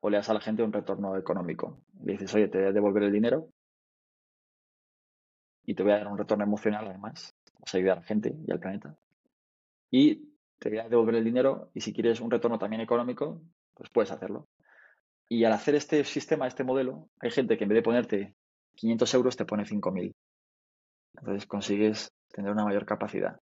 O 0.00 0.10
le 0.10 0.16
das 0.16 0.28
a 0.28 0.34
la 0.34 0.40
gente 0.40 0.62
un 0.62 0.72
retorno 0.72 1.16
económico. 1.16 1.80
Le 2.04 2.12
dices, 2.12 2.34
oye, 2.34 2.48
te 2.48 2.58
voy 2.58 2.68
a 2.68 2.72
devolver 2.72 3.02
el 3.04 3.12
dinero 3.12 3.48
y 5.64 5.74
te 5.74 5.82
voy 5.82 5.92
a 5.92 5.98
dar 5.98 6.08
un 6.08 6.18
retorno 6.18 6.44
emocional 6.44 6.86
además. 6.86 7.34
Vas 7.58 7.74
a 7.74 7.78
ayudar 7.78 7.98
a 7.98 8.00
la 8.00 8.06
gente 8.06 8.34
y 8.46 8.52
al 8.52 8.60
planeta. 8.60 8.96
Y 9.90 10.32
te 10.58 10.68
voy 10.68 10.78
a 10.78 10.88
devolver 10.88 11.16
el 11.16 11.24
dinero 11.24 11.70
y 11.74 11.80
si 11.80 11.92
quieres 11.92 12.20
un 12.20 12.30
retorno 12.30 12.58
también 12.58 12.80
económico, 12.80 13.42
pues 13.74 13.90
puedes 13.90 14.10
hacerlo. 14.10 14.48
Y 15.28 15.44
al 15.44 15.52
hacer 15.52 15.74
este 15.74 16.04
sistema, 16.04 16.46
este 16.46 16.64
modelo, 16.64 17.10
hay 17.20 17.30
gente 17.30 17.58
que 17.58 17.64
en 17.64 17.68
vez 17.68 17.76
de 17.76 17.82
ponerte 17.82 18.34
500 18.76 19.14
euros 19.14 19.36
te 19.36 19.44
pone 19.44 19.64
5.000. 19.64 20.14
Entonces 21.18 21.46
consigues 21.46 22.12
tener 22.32 22.50
una 22.50 22.64
mayor 22.64 22.86
capacidad. 22.86 23.38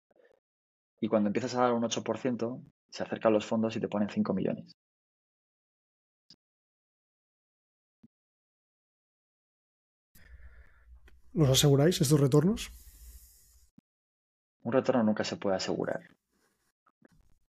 Y 0.99 1.07
cuando 1.07 1.27
empiezas 1.27 1.55
a 1.55 1.61
dar 1.61 1.73
un 1.73 1.83
8%, 1.83 2.63
se 2.89 3.03
acercan 3.03 3.33
los 3.33 3.45
fondos 3.45 3.75
y 3.75 3.79
te 3.79 3.87
ponen 3.87 4.09
5 4.09 4.33
millones. 4.33 4.75
¿Los 11.35 11.49
aseguráis 11.49 11.99
estos 11.99 12.17
retornos? 12.17 12.71
Un 14.63 14.71
retorno 14.71 15.03
nunca 15.03 15.25
se 15.25 15.35
puede 15.35 15.57
asegurar. 15.57 15.99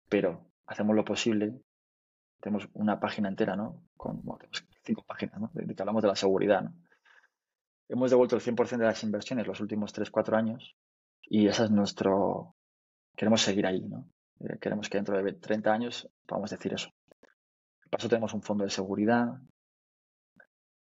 Pero 0.08 0.50
hacemos 0.66 0.96
lo 0.96 1.04
posible. 1.04 1.62
Tenemos 2.40 2.68
una 2.72 2.98
página 2.98 3.28
entera, 3.28 3.54
¿no? 3.54 3.84
Con 3.96 4.20
cinco 4.82 5.04
páginas, 5.06 5.40
¿no? 5.40 5.50
De 5.54 5.76
que 5.76 5.80
hablamos 5.80 6.02
de 6.02 6.08
la 6.08 6.16
seguridad, 6.16 6.62
¿no? 6.62 6.74
Hemos 7.88 8.10
devuelto 8.10 8.34
el 8.34 8.42
100% 8.42 8.78
de 8.78 8.84
las 8.84 9.04
inversiones 9.04 9.46
los 9.46 9.60
últimos 9.60 9.94
3-4 9.94 10.36
años 10.36 10.76
y 11.22 11.46
esa 11.46 11.64
es 11.64 11.70
nuestro... 11.70 12.56
Queremos 13.14 13.42
seguir 13.42 13.64
ahí, 13.64 13.80
¿no? 13.80 14.10
Eh, 14.40 14.58
queremos 14.60 14.88
que 14.88 14.98
dentro 14.98 15.22
de 15.22 15.32
30 15.34 15.72
años 15.72 16.10
podamos 16.26 16.50
decir 16.50 16.72
eso. 16.74 16.90
Por 17.88 18.00
eso 18.00 18.08
tenemos 18.08 18.34
un 18.34 18.42
fondo 18.42 18.64
de 18.64 18.70
seguridad, 18.70 19.40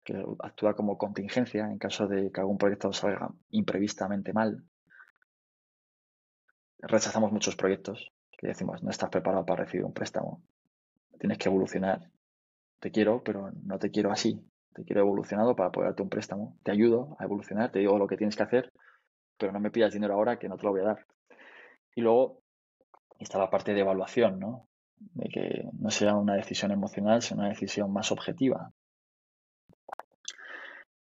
que 0.05 0.23
actúa 0.39 0.75
como 0.75 0.97
contingencia 0.97 1.65
en 1.65 1.79
caso 1.79 2.07
de 2.07 2.31
que 2.31 2.39
algún 2.39 2.57
proyecto 2.57 2.93
salga 2.93 3.29
imprevistamente 3.49 4.31
mal. 4.31 4.63
Rechazamos 6.79 7.31
muchos 7.31 7.55
proyectos 7.55 8.13
que 8.37 8.47
decimos, 8.47 8.83
no 8.83 8.91
estás 8.91 9.09
preparado 9.09 9.45
para 9.45 9.63
recibir 9.63 9.83
un 9.83 9.93
préstamo, 9.93 10.43
tienes 11.19 11.39
que 11.39 11.49
evolucionar. 11.49 12.11
Te 12.79 12.91
quiero, 12.91 13.23
pero 13.23 13.51
no 13.63 13.79
te 13.79 13.89
quiero 13.89 14.11
así. 14.11 14.39
Te 14.73 14.83
quiero 14.83 15.01
evolucionado 15.01 15.55
para 15.55 15.71
poder 15.71 15.89
darte 15.89 16.03
un 16.03 16.09
préstamo. 16.09 16.57
Te 16.61 16.71
ayudo 16.71 17.15
a 17.17 17.23
evolucionar, 17.23 17.71
te 17.71 17.79
digo 17.79 17.97
lo 17.97 18.07
que 18.07 18.17
tienes 18.17 18.35
que 18.35 18.43
hacer, 18.43 18.73
pero 19.37 19.51
no 19.53 19.59
me 19.59 19.71
pidas 19.71 19.93
dinero 19.93 20.13
ahora 20.13 20.37
que 20.37 20.49
no 20.49 20.57
te 20.57 20.63
lo 20.63 20.71
voy 20.71 20.81
a 20.81 20.85
dar. 20.85 21.05
Y 21.95 22.01
luego 22.01 22.41
está 23.17 23.39
la 23.39 23.49
parte 23.49 23.73
de 23.73 23.79
evaluación, 23.79 24.39
¿no? 24.39 24.67
De 24.99 25.29
que 25.29 25.69
no 25.79 25.89
sea 25.89 26.15
una 26.15 26.35
decisión 26.35 26.71
emocional, 26.71 27.21
sino 27.21 27.39
una 27.39 27.49
decisión 27.49 27.91
más 27.91 28.11
objetiva. 28.11 28.71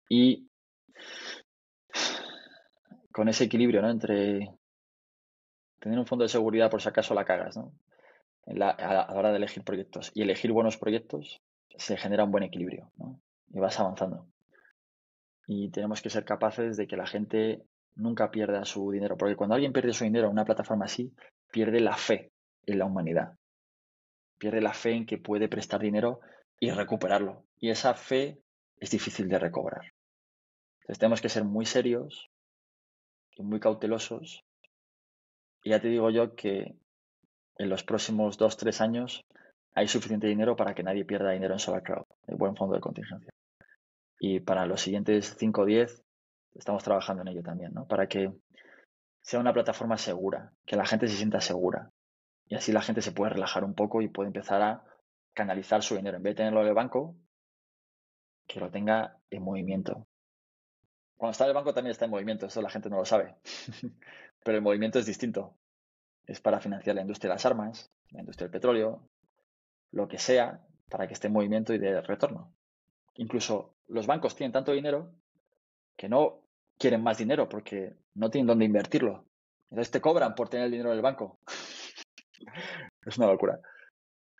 Y 0.08 0.48
con 3.12 3.28
ese 3.28 3.44
equilibrio, 3.44 3.82
¿no? 3.82 3.90
Entre 3.90 4.50
tener 5.80 5.98
un 5.98 6.06
fondo 6.06 6.24
de 6.24 6.28
seguridad 6.28 6.70
por 6.70 6.82
si 6.82 6.88
acaso 6.88 7.14
la 7.14 7.24
cagas, 7.24 7.56
¿no? 7.56 7.72
a, 8.46 8.52
la 8.52 9.06
hora 9.10 9.30
de 9.30 9.36
elegir 9.36 9.62
proyectos 9.64 10.10
y 10.14 10.22
elegir 10.22 10.52
buenos 10.52 10.76
proyectos, 10.76 11.40
se 11.76 11.96
genera 11.96 12.24
un 12.24 12.30
buen 12.30 12.44
equilibrio, 12.44 12.90
¿no? 12.96 13.20
Y 13.50 13.58
vas 13.58 13.78
avanzando. 13.78 14.26
Y 15.46 15.70
tenemos 15.70 16.02
que 16.02 16.10
ser 16.10 16.24
capaces 16.24 16.76
de 16.76 16.86
que 16.86 16.96
la 16.96 17.06
gente 17.06 17.62
nunca 17.94 18.30
pierda 18.30 18.64
su 18.64 18.90
dinero, 18.90 19.16
porque 19.16 19.36
cuando 19.36 19.54
alguien 19.54 19.72
pierde 19.72 19.92
su 19.92 20.04
dinero 20.04 20.26
en 20.26 20.32
una 20.32 20.44
plataforma 20.44 20.86
así, 20.86 21.12
pierde 21.50 21.80
la 21.80 21.96
fe 21.96 22.32
en 22.66 22.78
la 22.78 22.84
humanidad. 22.84 23.32
Pierde 24.38 24.60
la 24.60 24.72
fe 24.72 24.92
en 24.92 25.06
que 25.06 25.18
puede 25.18 25.48
prestar 25.48 25.80
dinero 25.80 26.20
y 26.60 26.70
recuperarlo. 26.70 27.44
Y 27.58 27.70
esa 27.70 27.94
fe 27.94 28.38
es 28.76 28.90
difícil 28.90 29.28
de 29.28 29.38
recobrar. 29.38 29.92
Entonces 30.88 31.00
tenemos 31.00 31.20
que 31.20 31.28
ser 31.28 31.44
muy 31.44 31.66
serios 31.66 32.30
y 33.36 33.42
muy 33.42 33.60
cautelosos. 33.60 34.42
Y 35.62 35.70
ya 35.70 35.82
te 35.82 35.88
digo 35.88 36.08
yo 36.08 36.34
que 36.34 36.76
en 37.58 37.68
los 37.68 37.84
próximos 37.84 38.38
dos, 38.38 38.56
tres 38.56 38.80
años 38.80 39.22
hay 39.74 39.86
suficiente 39.86 40.28
dinero 40.28 40.56
para 40.56 40.74
que 40.74 40.82
nadie 40.82 41.04
pierda 41.04 41.32
dinero 41.32 41.52
en 41.52 41.58
SolarCrowd, 41.58 42.06
el 42.26 42.36
buen 42.36 42.56
fondo 42.56 42.74
de 42.74 42.80
contingencia. 42.80 43.30
Y 44.18 44.40
para 44.40 44.64
los 44.64 44.80
siguientes 44.80 45.36
5 45.38 45.60
o 45.60 45.66
10 45.66 46.02
estamos 46.54 46.82
trabajando 46.82 47.20
en 47.20 47.28
ello 47.28 47.42
también, 47.42 47.74
¿no? 47.74 47.86
Para 47.86 48.08
que 48.08 48.32
sea 49.20 49.40
una 49.40 49.52
plataforma 49.52 49.98
segura, 49.98 50.54
que 50.64 50.76
la 50.76 50.86
gente 50.86 51.06
se 51.06 51.16
sienta 51.16 51.42
segura. 51.42 51.90
Y 52.46 52.54
así 52.54 52.72
la 52.72 52.80
gente 52.80 53.02
se 53.02 53.12
puede 53.12 53.34
relajar 53.34 53.62
un 53.62 53.74
poco 53.74 54.00
y 54.00 54.08
puede 54.08 54.28
empezar 54.28 54.62
a 54.62 54.84
canalizar 55.34 55.82
su 55.82 55.96
dinero. 55.96 56.16
En 56.16 56.22
vez 56.22 56.32
de 56.32 56.36
tenerlo 56.38 56.62
en 56.62 56.68
el 56.68 56.74
banco, 56.74 57.14
que 58.46 58.58
lo 58.58 58.70
tenga 58.70 59.18
en 59.28 59.42
movimiento. 59.42 60.07
Cuando 61.18 61.32
está 61.32 61.46
el 61.46 61.52
banco 61.52 61.74
también 61.74 61.90
está 61.90 62.04
en 62.04 62.12
movimiento, 62.12 62.46
eso 62.46 62.62
la 62.62 62.70
gente 62.70 62.88
no 62.88 62.96
lo 62.96 63.04
sabe. 63.04 63.34
Pero 64.44 64.56
el 64.56 64.62
movimiento 64.62 65.00
es 65.00 65.06
distinto. 65.06 65.56
Es 66.24 66.40
para 66.40 66.60
financiar 66.60 66.94
la 66.94 67.02
industria 67.02 67.28
de 67.30 67.34
las 67.34 67.44
armas, 67.44 67.90
la 68.10 68.20
industria 68.20 68.44
del 68.44 68.52
petróleo, 68.52 69.02
lo 69.90 70.06
que 70.06 70.18
sea, 70.18 70.64
para 70.88 71.08
que 71.08 71.14
esté 71.14 71.26
en 71.26 71.32
movimiento 71.32 71.74
y 71.74 71.78
de 71.78 72.00
retorno. 72.02 72.54
Incluso 73.16 73.74
los 73.88 74.06
bancos 74.06 74.36
tienen 74.36 74.52
tanto 74.52 74.70
dinero 74.70 75.10
que 75.96 76.08
no 76.08 76.44
quieren 76.78 77.02
más 77.02 77.18
dinero 77.18 77.48
porque 77.48 77.96
no 78.14 78.30
tienen 78.30 78.46
dónde 78.46 78.64
invertirlo. 78.66 79.24
Entonces 79.70 79.90
te 79.90 80.00
cobran 80.00 80.36
por 80.36 80.48
tener 80.48 80.66
el 80.66 80.70
dinero 80.70 80.90
en 80.90 80.96
el 80.98 81.02
banco. 81.02 81.40
es 83.04 83.18
una 83.18 83.26
locura. 83.26 83.58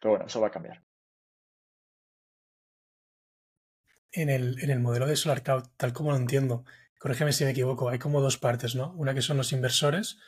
Pero 0.01 0.13
bueno, 0.13 0.27
eso 0.27 0.41
va 0.41 0.47
a 0.47 0.53
cambiar. 0.53 0.81
En 4.23 4.31
el, 4.31 4.59
en 4.61 4.71
el 4.71 4.81
modelo 4.81 5.07
de 5.07 5.17
Solar 5.17 5.43
Cloud, 5.43 5.65
tal 5.77 5.93
como 5.93 6.11
lo 6.11 6.17
entiendo, 6.17 6.65
corrígeme 6.99 7.33
si 7.33 7.45
me 7.45 7.51
equivoco, 7.51 7.89
hay 7.89 7.99
como 7.99 8.21
dos 8.21 8.37
partes, 8.37 8.75
¿no? 8.75 8.93
Una 8.95 9.15
que 9.15 9.23
son 9.23 9.37
los 9.37 9.53
inversores, 9.53 10.19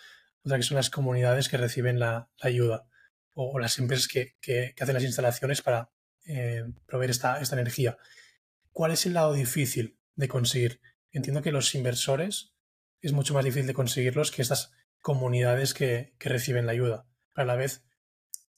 otra 0.45 0.57
que 0.57 0.63
son 0.63 0.77
las 0.77 0.91
comunidades 0.91 1.49
que 1.49 1.57
reciben 1.57 1.99
la, 1.99 2.31
ayuda 2.41 2.87
o, 3.35 3.59
las 3.59 3.79
empresas 3.79 4.07
que, 4.09 4.37
que, 4.41 4.75
hacen 4.81 4.95
las 4.95 5.05
instalaciones 5.05 5.63
para 5.63 5.91
eh, 6.27 6.65
proveer 6.87 7.11
esta, 7.11 7.41
esta 7.41 7.57
energía. 7.57 7.99
¿Cuál 8.73 8.93
es 8.93 9.07
el 9.07 9.15
lado 9.15 9.33
difícil 9.33 9.99
de 10.15 10.29
conseguir? 10.29 10.81
Entiendo 11.11 11.43
que 11.43 11.53
los 11.53 11.75
inversores 11.75 12.55
es 13.01 13.13
mucho 13.13 13.35
más 13.35 13.45
difícil 13.45 13.67
de 13.67 13.75
conseguirlos 13.75 14.31
que 14.31 14.43
estas 14.43 14.73
comunidades 15.01 15.75
que, 15.75 16.15
que 16.19 16.29
reciben 16.29 16.67
la 16.67 16.73
ayuda. 16.73 17.07
Pero 17.35 17.51
a 17.51 17.55
la 17.55 17.57
vez, 17.57 17.85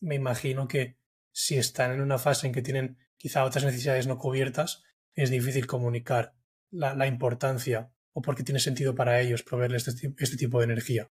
me 0.00 0.14
imagino 0.14 0.68
que 0.68 0.98
si 1.30 1.56
están 1.56 1.92
en 1.92 2.02
una 2.02 2.18
fase 2.18 2.46
en 2.46 2.52
que 2.52 2.62
tienen 2.62 2.98
quizá 3.16 3.44
otras 3.44 3.64
necesidades 3.64 4.06
no 4.06 4.18
cubiertas, 4.18 4.82
es 5.14 5.30
difícil 5.30 5.66
comunicar 5.66 6.34
la, 6.70 7.06
importancia 7.06 7.90
o 8.12 8.22
por 8.22 8.34
qué 8.34 8.42
tiene 8.42 8.60
sentido 8.60 8.94
para 8.94 9.20
ellos 9.20 9.42
proveerles 9.42 9.88
este, 9.88 10.14
este, 10.18 10.36
tipo 10.36 10.58
de 10.58 10.64
energía. 10.64 11.10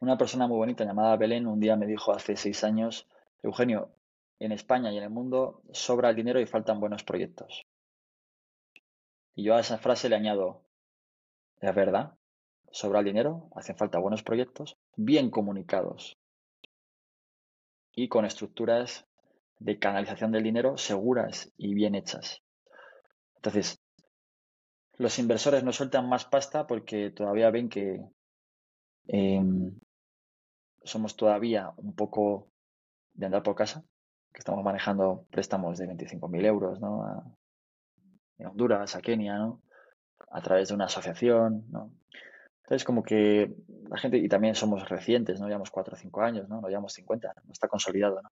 Una 0.00 0.16
persona 0.16 0.46
muy 0.46 0.56
bonita 0.56 0.84
llamada 0.84 1.16
Belén 1.16 1.46
un 1.46 1.60
día 1.60 1.76
me 1.76 1.86
dijo 1.86 2.12
hace 2.12 2.36
seis 2.36 2.64
años, 2.64 3.06
Eugenio, 3.42 3.90
en 4.38 4.52
España 4.52 4.92
y 4.92 4.98
en 4.98 5.04
el 5.04 5.10
mundo 5.10 5.62
sobra 5.72 6.10
el 6.10 6.16
dinero 6.16 6.40
y 6.40 6.46
faltan 6.46 6.80
buenos 6.80 7.04
proyectos. 7.04 7.66
Y 9.34 9.44
yo 9.44 9.54
a 9.54 9.60
esa 9.60 9.78
frase 9.78 10.08
le 10.08 10.16
añado, 10.16 10.62
es 11.60 11.74
verdad, 11.74 12.14
sobra 12.70 13.00
el 13.00 13.06
dinero, 13.06 13.48
hacen 13.54 13.76
falta 13.76 13.98
buenos 13.98 14.22
proyectos, 14.22 14.76
bien 14.96 15.30
comunicados 15.30 16.16
y 17.94 18.08
con 18.08 18.26
estructuras 18.26 19.06
de 19.58 19.78
canalización 19.78 20.32
del 20.32 20.42
dinero 20.42 20.76
seguras 20.76 21.50
y 21.56 21.74
bien 21.74 21.94
hechas. 21.94 22.42
Entonces, 23.36 23.80
los 24.98 25.18
inversores 25.18 25.62
no 25.62 25.72
sueltan 25.72 26.08
más 26.08 26.24
pasta 26.24 26.66
porque 26.66 27.10
todavía 27.10 27.50
ven 27.50 27.68
que 27.68 28.02
em, 29.08 29.78
somos 30.82 31.16
todavía 31.16 31.72
un 31.76 31.94
poco 31.94 32.48
de 33.14 33.26
andar 33.26 33.42
por 33.42 33.54
casa, 33.54 33.84
que 34.32 34.38
estamos 34.38 34.64
manejando 34.64 35.26
préstamos 35.30 35.78
de 35.78 35.86
25.000 35.86 36.44
euros 36.44 36.80
¿no? 36.80 37.36
Honduras, 38.38 38.94
a 38.94 39.00
Kenia, 39.00 39.38
¿no? 39.38 39.62
a 40.30 40.40
través 40.42 40.68
de 40.68 40.74
una 40.74 40.86
asociación. 40.86 41.64
¿no? 41.70 41.92
Entonces, 42.62 42.84
como 42.84 43.02
que 43.02 43.54
la 43.88 43.98
gente, 43.98 44.18
y 44.18 44.28
también 44.28 44.54
somos 44.54 44.88
recientes, 44.88 45.40
no 45.40 45.46
llevamos 45.46 45.70
4 45.70 45.94
o 45.94 45.96
5 45.96 46.20
años, 46.22 46.48
¿no? 46.48 46.60
no 46.60 46.68
llevamos 46.68 46.92
50, 46.92 47.32
no 47.44 47.52
está 47.52 47.68
consolidado. 47.68 48.20
¿no? 48.22 48.30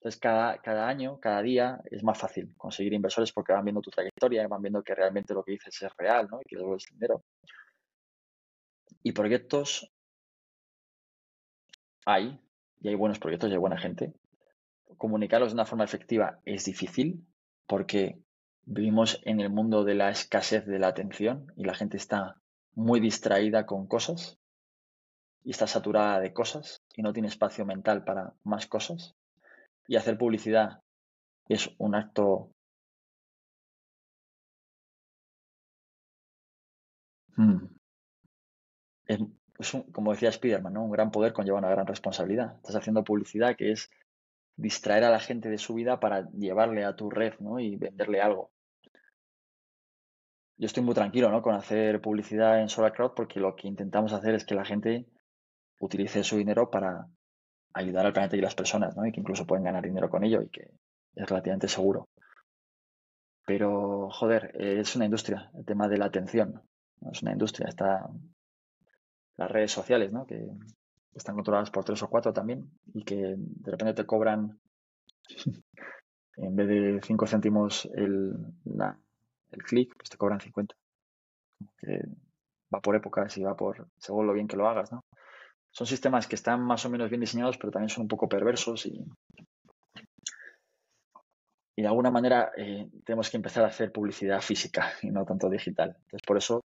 Entonces, 0.00 0.18
cada, 0.18 0.56
cada 0.62 0.88
año, 0.88 1.20
cada 1.20 1.42
día 1.42 1.78
es 1.90 2.02
más 2.02 2.16
fácil 2.16 2.54
conseguir 2.56 2.94
inversores 2.94 3.32
porque 3.32 3.52
van 3.52 3.66
viendo 3.66 3.82
tu 3.82 3.90
trayectoria, 3.90 4.48
van 4.48 4.62
viendo 4.62 4.82
que 4.82 4.94
realmente 4.94 5.34
lo 5.34 5.44
que 5.44 5.52
dices 5.52 5.82
es 5.82 5.94
real 5.98 6.26
¿no? 6.30 6.40
y 6.40 6.48
que 6.48 6.56
el 6.56 6.78
dinero. 6.94 7.22
Y 9.02 9.12
proyectos 9.12 9.92
hay, 12.06 12.40
y 12.80 12.88
hay 12.88 12.94
buenos 12.94 13.18
proyectos 13.18 13.50
y 13.50 13.52
hay 13.52 13.58
buena 13.58 13.76
gente. 13.76 14.14
comunicarlos 14.96 15.50
de 15.50 15.56
una 15.56 15.66
forma 15.66 15.84
efectiva 15.84 16.40
es 16.46 16.64
difícil 16.64 17.26
porque 17.66 18.18
vivimos 18.62 19.20
en 19.24 19.40
el 19.40 19.50
mundo 19.50 19.84
de 19.84 19.96
la 19.96 20.08
escasez 20.08 20.64
de 20.64 20.78
la 20.78 20.88
atención 20.88 21.52
y 21.56 21.64
la 21.64 21.74
gente 21.74 21.98
está 21.98 22.40
muy 22.72 23.00
distraída 23.00 23.66
con 23.66 23.86
cosas 23.86 24.38
y 25.44 25.50
está 25.50 25.66
saturada 25.66 26.20
de 26.20 26.32
cosas 26.32 26.82
y 26.96 27.02
no 27.02 27.12
tiene 27.12 27.28
espacio 27.28 27.66
mental 27.66 28.02
para 28.02 28.32
más 28.44 28.66
cosas. 28.66 29.14
Y 29.90 29.96
hacer 29.96 30.16
publicidad 30.16 30.84
es 31.48 31.68
un 31.78 31.96
acto 31.96 32.52
mm, 37.36 37.64
es, 39.08 39.18
como 39.92 40.12
decía 40.12 40.30
Spiderman, 40.30 40.74
¿no? 40.74 40.84
un 40.84 40.92
gran 40.92 41.10
poder 41.10 41.32
conlleva 41.32 41.58
una 41.58 41.70
gran 41.70 41.88
responsabilidad. 41.88 42.54
Estás 42.54 42.76
haciendo 42.76 43.02
publicidad 43.02 43.56
que 43.56 43.72
es 43.72 43.90
distraer 44.54 45.02
a 45.02 45.10
la 45.10 45.18
gente 45.18 45.48
de 45.48 45.58
su 45.58 45.74
vida 45.74 45.98
para 45.98 46.30
llevarle 46.30 46.84
a 46.84 46.94
tu 46.94 47.10
red 47.10 47.34
¿no? 47.40 47.58
y 47.58 47.74
venderle 47.74 48.20
algo. 48.20 48.52
Yo 50.56 50.66
estoy 50.66 50.84
muy 50.84 50.94
tranquilo 50.94 51.32
¿no? 51.32 51.42
con 51.42 51.56
hacer 51.56 52.00
publicidad 52.00 52.60
en 52.60 52.68
Solar 52.68 52.92
Crowd 52.92 53.14
porque 53.16 53.40
lo 53.40 53.56
que 53.56 53.66
intentamos 53.66 54.12
hacer 54.12 54.36
es 54.36 54.44
que 54.44 54.54
la 54.54 54.64
gente 54.64 55.08
utilice 55.80 56.22
su 56.22 56.36
dinero 56.36 56.70
para 56.70 57.08
ayudar 57.72 58.06
al 58.06 58.12
planeta 58.12 58.36
y 58.36 58.40
las 58.40 58.54
personas, 58.54 58.96
¿no? 58.96 59.06
Y 59.06 59.12
que 59.12 59.20
incluso 59.20 59.46
pueden 59.46 59.64
ganar 59.64 59.84
dinero 59.84 60.10
con 60.10 60.24
ello 60.24 60.42
y 60.42 60.48
que 60.48 60.70
es 61.14 61.28
relativamente 61.28 61.68
seguro. 61.68 62.08
Pero, 63.46 64.08
joder, 64.10 64.52
es 64.54 64.94
una 64.96 65.06
industria, 65.06 65.50
el 65.54 65.64
tema 65.64 65.88
de 65.88 65.98
la 65.98 66.06
atención. 66.06 66.62
Es 67.10 67.22
una 67.22 67.32
industria. 67.32 67.68
Está 67.68 68.08
las 69.36 69.50
redes 69.50 69.72
sociales, 69.72 70.12
¿no? 70.12 70.26
Que 70.26 70.48
están 71.14 71.34
controladas 71.34 71.70
por 71.70 71.84
tres 71.84 72.02
o 72.02 72.08
cuatro 72.08 72.32
también 72.32 72.70
y 72.92 73.02
que 73.04 73.34
de 73.36 73.70
repente 73.70 73.94
te 73.94 74.06
cobran, 74.06 74.60
en 76.36 76.56
vez 76.56 76.68
de 76.68 77.00
cinco 77.02 77.26
céntimos 77.26 77.88
el, 77.94 78.34
el 79.50 79.62
clic, 79.62 79.94
pues 79.96 80.10
te 80.10 80.16
cobran 80.16 80.40
50. 80.40 80.74
Que 81.78 82.02
va 82.72 82.80
por 82.80 82.94
épocas 82.96 83.36
y 83.36 83.42
va 83.42 83.56
por 83.56 83.88
según 83.98 84.26
lo 84.26 84.32
bien 84.32 84.46
que 84.46 84.56
lo 84.56 84.68
hagas, 84.68 84.92
¿no? 84.92 85.00
Son 85.72 85.86
sistemas 85.86 86.26
que 86.26 86.34
están 86.34 86.62
más 86.62 86.84
o 86.84 86.90
menos 86.90 87.10
bien 87.10 87.20
diseñados, 87.20 87.58
pero 87.58 87.70
también 87.70 87.88
son 87.88 88.02
un 88.02 88.08
poco 88.08 88.28
perversos 88.28 88.86
y, 88.86 89.04
y 91.76 91.82
de 91.82 91.88
alguna 91.88 92.10
manera 92.10 92.52
eh, 92.56 92.88
tenemos 93.04 93.30
que 93.30 93.36
empezar 93.36 93.64
a 93.64 93.68
hacer 93.68 93.92
publicidad 93.92 94.40
física 94.40 94.92
y 95.02 95.10
no 95.10 95.24
tanto 95.24 95.48
digital. 95.48 95.96
Entonces, 95.96 96.26
por 96.26 96.36
eso, 96.36 96.60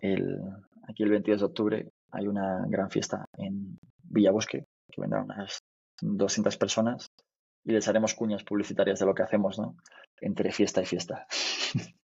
el, 0.00 0.40
aquí 0.88 1.02
el 1.02 1.10
22 1.10 1.40
de 1.40 1.46
octubre 1.46 1.88
hay 2.10 2.26
una 2.26 2.64
gran 2.66 2.90
fiesta 2.90 3.26
en 3.36 3.78
Villabosque, 4.02 4.64
que 4.90 5.00
vendrán 5.00 5.24
unas 5.24 5.58
200 6.00 6.56
personas 6.56 7.06
y 7.64 7.72
les 7.72 7.86
haremos 7.88 8.14
cuñas 8.14 8.44
publicitarias 8.44 8.98
de 8.98 9.06
lo 9.06 9.14
que 9.14 9.22
hacemos, 9.22 9.58
¿no? 9.58 9.76
Entre 10.20 10.52
fiesta 10.52 10.82
y 10.82 10.86
fiesta. 10.86 11.26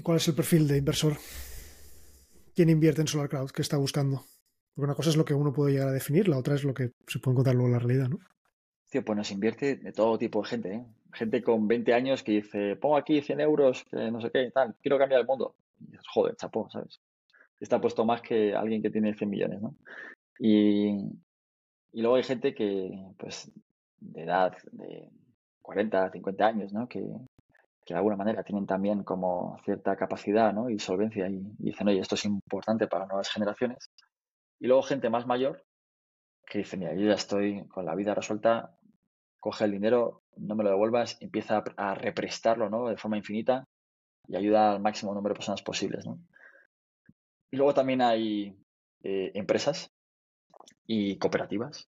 ¿Y 0.00 0.02
cuál 0.02 0.16
es 0.16 0.26
el 0.28 0.34
perfil 0.34 0.66
de 0.66 0.78
inversor? 0.78 1.12
¿Quién 2.54 2.70
invierte 2.70 3.02
en 3.02 3.06
Solar 3.06 3.28
Crowd? 3.28 3.50
¿Qué 3.50 3.60
está 3.60 3.76
buscando? 3.76 4.24
Porque 4.74 4.86
una 4.86 4.94
cosa 4.94 5.10
es 5.10 5.16
lo 5.18 5.26
que 5.26 5.34
uno 5.34 5.52
puede 5.52 5.72
llegar 5.72 5.88
a 5.88 5.92
definir, 5.92 6.26
la 6.26 6.38
otra 6.38 6.54
es 6.54 6.64
lo 6.64 6.72
que 6.72 6.92
se 7.06 7.18
puede 7.18 7.34
encontrar 7.34 7.54
luego 7.54 7.66
en 7.66 7.72
la 7.74 7.80
realidad, 7.80 8.08
¿no? 8.08 8.18
Tío, 8.88 9.04
pues 9.04 9.18
nos 9.18 9.30
invierte 9.30 9.76
de 9.76 9.92
todo 9.92 10.16
tipo 10.16 10.40
de 10.40 10.48
gente, 10.48 10.74
¿eh? 10.74 10.86
Gente 11.12 11.42
con 11.42 11.68
20 11.68 11.92
años 11.92 12.22
que 12.22 12.32
dice, 12.32 12.76
pongo 12.76 12.96
aquí 12.96 13.20
100 13.20 13.40
euros, 13.40 13.84
que 13.90 14.10
no 14.10 14.22
sé 14.22 14.30
qué, 14.30 14.50
tal, 14.50 14.74
quiero 14.80 14.96
cambiar 14.96 15.20
el 15.20 15.26
mundo. 15.26 15.54
Y 15.78 15.90
dices, 15.90 16.06
joder, 16.08 16.34
chapó, 16.36 16.70
¿sabes? 16.70 16.98
Está 17.60 17.78
puesto 17.78 18.06
más 18.06 18.22
que 18.22 18.54
alguien 18.54 18.80
que 18.80 18.88
tiene 18.88 19.12
100 19.12 19.28
millones, 19.28 19.60
¿no? 19.60 19.76
Y, 20.38 20.88
y 21.92 22.00
luego 22.00 22.16
hay 22.16 22.22
gente 22.22 22.54
que, 22.54 22.90
pues, 23.18 23.52
de 24.00 24.22
edad 24.22 24.56
de 24.72 25.10
40, 25.60 26.10
50 26.10 26.46
años, 26.46 26.72
¿no? 26.72 26.88
Que, 26.88 27.06
que 27.90 27.94
de 27.94 27.98
alguna 27.98 28.14
manera 28.14 28.44
tienen 28.44 28.68
también 28.68 29.02
como 29.02 29.58
cierta 29.64 29.96
capacidad 29.96 30.52
¿no? 30.52 30.70
y 30.70 30.78
solvencia 30.78 31.28
y, 31.28 31.42
dicen, 31.58 31.88
oye, 31.88 31.98
esto 31.98 32.14
es 32.14 32.24
importante 32.24 32.86
para 32.86 33.04
nuevas 33.06 33.28
generaciones. 33.30 33.90
Y 34.60 34.68
luego 34.68 34.84
gente 34.84 35.10
más 35.10 35.26
mayor 35.26 35.64
que 36.46 36.58
dice, 36.58 36.76
mira, 36.76 36.94
yo 36.94 37.08
ya 37.08 37.14
estoy 37.14 37.66
con 37.66 37.84
la 37.84 37.96
vida 37.96 38.14
resuelta, 38.14 38.78
coge 39.40 39.64
el 39.64 39.72
dinero, 39.72 40.22
no 40.36 40.54
me 40.54 40.62
lo 40.62 40.70
devuelvas, 40.70 41.20
empieza 41.20 41.64
a, 41.76 41.94
represtarlo 41.96 42.70
¿no? 42.70 42.86
de 42.86 42.96
forma 42.96 43.16
infinita 43.16 43.64
y 44.28 44.36
ayuda 44.36 44.70
al 44.70 44.80
máximo 44.80 45.12
número 45.12 45.34
de 45.34 45.38
personas 45.38 45.62
posibles. 45.62 46.06
Y 47.50 47.56
luego 47.56 47.74
también 47.74 48.02
hay 48.02 48.56
eh, 49.02 49.32
empresas 49.34 49.90
y 50.86 51.18
cooperativas 51.18 51.88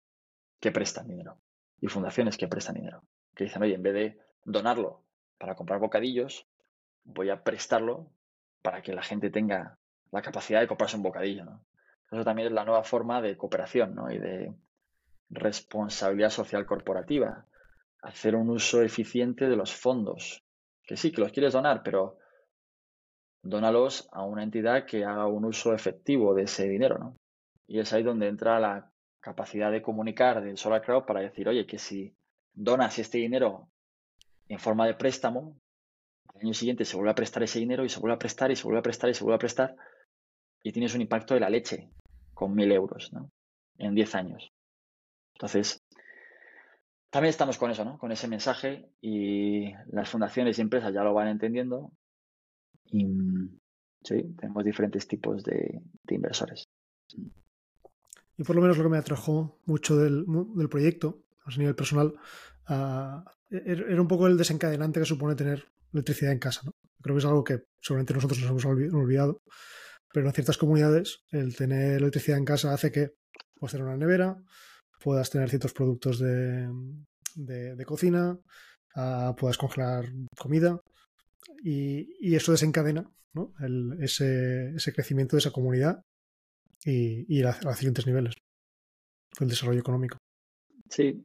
que 0.61 0.73
prestan 0.73 1.07
dinero 1.07 1.39
y 1.81 1.87
fundaciones 1.87 2.37
que 2.37 2.49
prestan 2.49 2.75
dinero, 2.75 3.05
que 3.33 3.45
dicen, 3.45 3.63
oye, 3.63 3.75
en 3.75 3.83
vez 3.85 3.95
de 3.95 4.19
donarlo 4.45 5.04
para 5.45 5.57
comprar 5.57 5.79
bocadillos, 5.79 6.47
voy 7.05 7.29
a 7.29 7.45
prestarlo 7.45 8.11
para 8.63 8.81
que 8.81 8.95
la 8.95 9.03
gente 9.03 9.29
tenga 9.29 9.77
la 10.11 10.23
capacidad 10.23 10.61
de 10.61 10.67
comprarse 10.67 10.97
un 10.97 11.03
bocadillo. 11.03 11.45
Eso 12.11 12.25
también 12.25 12.49
es 12.49 12.55
la 12.55 12.65
nueva 12.65 12.83
forma 12.83 13.21
de 13.21 13.37
cooperación 13.37 13.95
¿no? 13.95 14.11
y 14.11 14.17
de 14.17 14.55
responsabilidad 15.29 16.31
social 16.31 16.65
corporativa. 16.65 17.45
Hacer 18.01 18.35
un 18.37 18.49
uso 18.49 18.81
eficiente 18.81 19.47
de 19.47 19.55
los 19.55 19.75
fondos. 19.75 20.43
Que 20.83 20.97
sí, 20.97 21.13
que 21.13 21.21
los 21.21 21.31
quieres 21.31 21.53
donar, 21.53 21.83
pero 21.83 22.17
dónalos 23.43 24.09
a 24.13 24.25
una 24.25 24.45
entidad 24.45 24.87
que 24.87 25.05
haga 25.05 25.27
un 25.27 25.45
uso 25.45 25.75
efectivo 25.75 26.33
de 26.33 26.45
ese 26.45 26.67
dinero. 26.67 26.97
¿no? 26.99 27.17
Y 27.67 27.81
es 27.81 27.93
ahí 27.93 28.03
donde 28.03 28.29
entra 28.29 28.59
la 28.61 28.91
capacidad 29.21 29.71
de 29.71 29.83
comunicar 29.83 30.43
del 30.43 30.57
Solar 30.57 30.81
Crowd 30.81 31.05
para 31.05 31.21
decir, 31.21 31.47
oye, 31.51 31.67
que 31.67 31.79
si 31.79 32.17
donas 32.55 32.99
este 32.99 33.19
dinero 33.19 33.69
en 34.49 34.59
forma 34.59 34.87
de 34.87 34.95
préstamo, 34.95 35.57
al 36.35 36.41
año 36.41 36.55
siguiente 36.55 36.85
se 36.85 36.97
vuelve 36.97 37.13
a 37.13 37.15
prestar 37.15 37.43
ese 37.43 37.59
dinero 37.59 37.85
y 37.85 37.89
se 37.89 38.01
vuelve 38.01 38.15
a 38.15 38.19
prestar 38.19 38.51
y 38.51 38.57
se 38.57 38.65
vuelve 38.65 38.81
a 38.81 38.83
prestar 38.83 39.11
y 39.11 39.15
se 39.15 39.23
vuelve 39.23 39.37
a 39.37 39.39
prestar 39.39 39.77
y 40.63 40.73
tienes 40.73 40.95
un 40.95 41.03
impacto 41.03 41.35
de 41.35 41.41
la 41.41 41.51
leche 41.51 41.91
con 42.33 42.55
mil 42.55 42.73
euros 42.73 43.13
en 43.79 43.95
10 43.95 44.15
años. 44.15 44.53
Entonces, 45.35 45.85
también 47.11 47.31
estamos 47.31 47.59
con 47.59 47.71
eso, 47.71 47.85
¿no? 47.85 47.99
con 47.99 48.11
ese 48.11 48.27
mensaje 48.29 48.89
y 49.01 49.73
las 49.93 50.09
fundaciones 50.09 50.59
y 50.59 50.63
empresas 50.63 50.93
ya 50.93 51.05
lo 51.05 51.15
van 51.15 51.29
entendiendo 51.29 51.93
y 52.87 53.07
sí, 54.03 54.35
tenemos 54.39 54.65
diferentes 54.65 55.07
tipos 55.07 55.45
de, 55.45 55.83
inversores. 56.09 56.65
Y 58.37 58.43
por 58.43 58.57
lo 58.57 58.63
menos 58.63 58.77
lo 58.79 58.85
que 58.85 58.91
me 58.91 58.99
atrajo 58.99 59.61
mucho 59.67 59.97
del, 59.97 60.25
del 60.57 60.69
proyecto, 60.69 61.23
a 61.45 61.51
nivel 61.57 61.75
personal, 61.75 62.15
e-, 62.69 63.63
er-, 63.67 63.87
era 63.89 64.01
un 64.01 64.09
poco 64.09 64.27
el 64.27 64.37
desencadenante 64.37 65.01
que 65.01 65.07
supone 65.07 65.35
tener 65.35 65.65
electricidad 65.93 66.33
en 66.33 66.39
casa. 66.39 66.63
¿no? 66.65 66.73
Creo 67.03 67.17
que 67.17 67.21
es 67.21 67.25
algo 67.25 67.45
que 67.45 67.65
seguramente 67.81 68.15
nosotros 68.15 68.41
nos 68.41 68.51
hemos 68.51 68.65
olvidado, 68.65 69.43
pero 70.13 70.27
en 70.27 70.33
ciertas 70.33 70.59
comunidades 70.59 71.25
el 71.31 71.57
tener 71.57 71.99
electricidad 71.99 72.39
en 72.39 72.45
casa 72.45 72.73
hace 72.73 72.91
que 72.91 73.11
puedas 73.55 73.73
tener 73.73 73.87
una 73.87 73.97
nevera, 73.97 74.37
puedas 75.01 75.31
tener 75.31 75.49
ciertos 75.51 75.73
productos 75.73 76.19
de, 76.19 76.69
de, 77.35 77.85
cocina, 77.85 78.39
uh, 78.97 79.35
puedas 79.37 79.59
congelar 79.59 80.07
comida 80.37 80.81
y, 81.63 82.17
y 82.21 82.37
eso 82.37 82.53
desencadena 82.53 83.11
¿no? 83.35 83.53
ese, 84.01 84.75
ese, 84.75 84.93
crecimiento 84.93 85.37
de 85.37 85.41
esa 85.41 85.51
comunidad 85.51 86.01
y, 86.85 87.27
y 87.29 87.43
a, 87.43 87.51
a 87.51 87.75
siguientes 87.75 88.07
niveles 88.07 88.35
el 89.41 89.49
desarrollo 89.49 89.81
económico. 89.81 90.19
Sí, 90.89 91.25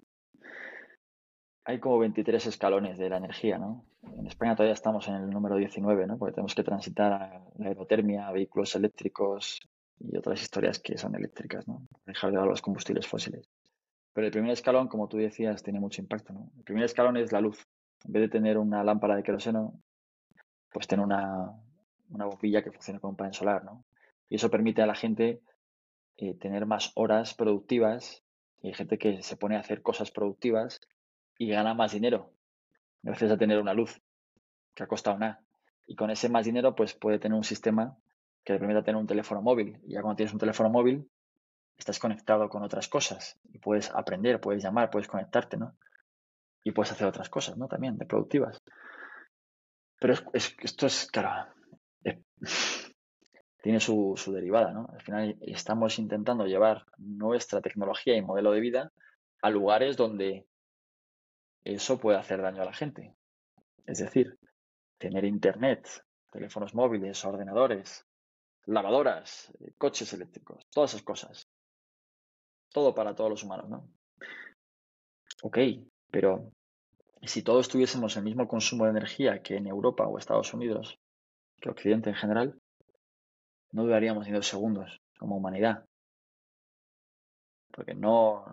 hay 1.69 1.79
como 1.79 1.99
23 1.99 2.47
escalones 2.47 2.97
de 2.97 3.09
la 3.09 3.17
energía, 3.17 3.59
¿no? 3.59 3.85
En 4.17 4.25
España 4.25 4.55
todavía 4.55 4.73
estamos 4.73 5.07
en 5.07 5.13
el 5.13 5.29
número 5.29 5.55
19, 5.55 6.07
¿no? 6.07 6.17
Porque 6.17 6.33
tenemos 6.33 6.55
que 6.55 6.63
transitar 6.63 7.13
a 7.13 7.43
la 7.59 7.67
aerotermia, 7.67 8.31
vehículos 8.31 8.75
eléctricos 8.75 9.59
y 9.99 10.17
otras 10.17 10.41
historias 10.41 10.79
que 10.79 10.97
son 10.97 11.13
eléctricas, 11.13 11.67
¿no? 11.67 11.85
Dejar 12.07 12.31
de 12.31 12.37
lado 12.37 12.47
los 12.47 12.63
combustibles 12.63 13.05
fósiles. 13.05 13.47
Pero 14.13 14.25
el 14.25 14.33
primer 14.33 14.49
escalón, 14.49 14.87
como 14.87 15.07
tú 15.07 15.17
decías, 15.17 15.61
tiene 15.61 15.79
mucho 15.79 16.01
impacto, 16.01 16.33
¿no? 16.33 16.49
El 16.57 16.63
primer 16.63 16.85
escalón 16.85 17.17
es 17.17 17.31
la 17.31 17.39
luz. 17.39 17.63
En 18.03 18.13
vez 18.13 18.23
de 18.23 18.29
tener 18.29 18.57
una 18.57 18.83
lámpara 18.83 19.15
de 19.15 19.21
queroseno, 19.21 19.79
pues 20.71 20.87
tener 20.87 21.05
una, 21.05 21.51
una 22.09 22.25
bombilla 22.25 22.63
que 22.63 22.71
funcione 22.71 22.99
con 22.99 23.11
un 23.11 23.15
panel 23.15 23.35
solar, 23.35 23.63
¿no? 23.63 23.85
Y 24.27 24.37
eso 24.37 24.49
permite 24.49 24.81
a 24.81 24.87
la 24.87 24.95
gente 24.95 25.39
eh, 26.17 26.33
tener 26.33 26.65
más 26.65 26.91
horas 26.95 27.35
productivas 27.35 28.23
y 28.59 28.73
gente 28.73 28.97
que 28.97 29.21
se 29.21 29.37
pone 29.37 29.55
a 29.55 29.59
hacer 29.59 29.83
cosas 29.83 30.09
productivas 30.09 30.81
y 31.39 31.49
gana 31.49 31.73
más 31.73 31.93
dinero 31.93 32.31
gracias 33.01 33.31
a 33.31 33.37
tener 33.37 33.59
una 33.59 33.73
luz 33.73 34.01
que 34.73 34.83
ha 34.83 34.87
costado 34.87 35.17
nada. 35.17 35.41
Y 35.87 35.95
con 35.95 36.11
ese 36.11 36.29
más 36.29 36.45
dinero, 36.45 36.75
pues 36.75 36.93
puede 36.93 37.19
tener 37.19 37.35
un 37.35 37.43
sistema 37.43 37.97
que 38.43 38.53
le 38.53 38.59
permita 38.59 38.83
tener 38.83 38.99
un 38.99 39.07
teléfono 39.07 39.41
móvil. 39.41 39.79
Y 39.85 39.93
ya 39.93 40.01
cuando 40.01 40.17
tienes 40.17 40.33
un 40.33 40.39
teléfono 40.39 40.69
móvil, 40.69 41.09
estás 41.77 41.99
conectado 41.99 42.49
con 42.49 42.63
otras 42.63 42.87
cosas 42.87 43.39
y 43.51 43.57
puedes 43.57 43.89
aprender, 43.91 44.39
puedes 44.39 44.61
llamar, 44.61 44.89
puedes 44.89 45.07
conectarte, 45.07 45.57
¿no? 45.57 45.75
Y 46.63 46.71
puedes 46.71 46.91
hacer 46.91 47.07
otras 47.07 47.29
cosas, 47.29 47.57
¿no? 47.57 47.67
También, 47.67 47.97
de 47.97 48.05
productivas. 48.05 48.61
Pero 49.99 50.13
es, 50.33 50.55
esto 50.61 50.85
es, 50.85 51.09
claro, 51.11 51.51
tiene 53.63 53.79
su, 53.79 54.13
su 54.15 54.31
derivada, 54.31 54.71
¿no? 54.71 54.89
Al 54.93 55.01
final 55.01 55.37
estamos 55.41 55.97
intentando 55.99 56.45
llevar 56.45 56.85
nuestra 56.97 57.61
tecnología 57.61 58.15
y 58.15 58.21
modelo 58.21 58.51
de 58.51 58.59
vida 58.59 58.91
a 59.41 59.49
lugares 59.49 59.97
donde 59.97 60.45
eso 61.75 61.99
puede 61.99 62.17
hacer 62.17 62.41
daño 62.41 62.61
a 62.61 62.65
la 62.65 62.73
gente. 62.73 63.15
Es 63.85 63.99
decir, 63.99 64.37
tener 64.97 65.25
internet, 65.25 65.87
teléfonos 66.31 66.75
móviles, 66.75 67.23
ordenadores, 67.25 68.05
lavadoras, 68.65 69.51
eh, 69.59 69.73
coches 69.77 70.13
eléctricos, 70.13 70.67
todas 70.71 70.91
esas 70.91 71.03
cosas. 71.03 71.49
Todo 72.71 72.93
para 72.93 73.15
todos 73.15 73.31
los 73.31 73.43
humanos, 73.43 73.69
¿no? 73.69 73.89
Ok, 75.41 75.57
pero 76.11 76.51
si 77.23 77.41
todos 77.41 77.67
tuviésemos 77.67 78.15
el 78.17 78.23
mismo 78.23 78.47
consumo 78.47 78.85
de 78.85 78.91
energía 78.91 79.41
que 79.41 79.57
en 79.57 79.67
Europa 79.67 80.07
o 80.07 80.17
Estados 80.17 80.53
Unidos, 80.53 80.99
que 81.59 81.69
Occidente 81.69 82.09
en 82.09 82.15
general, 82.15 82.59
no 83.71 83.83
duraríamos 83.83 84.27
ni 84.27 84.33
dos 84.33 84.47
segundos 84.47 85.01
como 85.17 85.37
humanidad. 85.37 85.85
Porque 87.71 87.93
no, 87.93 88.45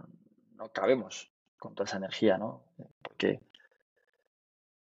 no 0.54 0.70
cabemos 0.72 1.30
con 1.66 1.74
toda 1.74 1.86
esa 1.86 1.98
energía, 1.98 2.38
¿no? 2.38 2.64
Porque 3.02 3.40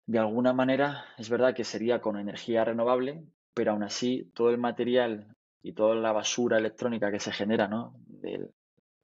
de 0.05 0.19
alguna 0.19 0.53
manera 0.53 1.05
es 1.17 1.29
verdad 1.29 1.55
que 1.55 1.63
sería 1.63 2.01
con 2.01 2.19
energía 2.19 2.63
renovable, 2.63 3.23
pero 3.53 3.71
aún 3.71 3.83
así 3.83 4.31
todo 4.35 4.49
el 4.49 4.57
material 4.57 5.35
y 5.63 5.73
toda 5.73 5.95
la 5.95 6.11
basura 6.11 6.57
electrónica 6.57 7.11
que 7.11 7.19
se 7.19 7.31
genera, 7.31 7.67
¿no? 7.67 7.95
Del 8.07 8.53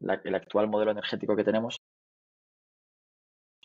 el 0.02 0.36
actual 0.36 0.68
modelo 0.68 0.92
energético 0.92 1.36
que 1.36 1.44
tenemos, 1.44 1.78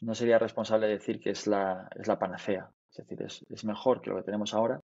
no 0.02 0.14
sería 0.14 0.38
responsable 0.38 0.86
decir 0.86 1.18
que 1.18 1.30
es 1.30 1.46
la, 1.46 1.88
es 1.98 2.06
la 2.06 2.18
panacea. 2.18 2.70
Es 2.90 2.98
decir, 2.98 3.22
es, 3.22 3.44
es 3.48 3.64
mejor 3.64 4.00
que 4.00 4.10
lo 4.10 4.16
que 4.16 4.22
tenemos 4.22 4.52
ahora, 4.52 4.80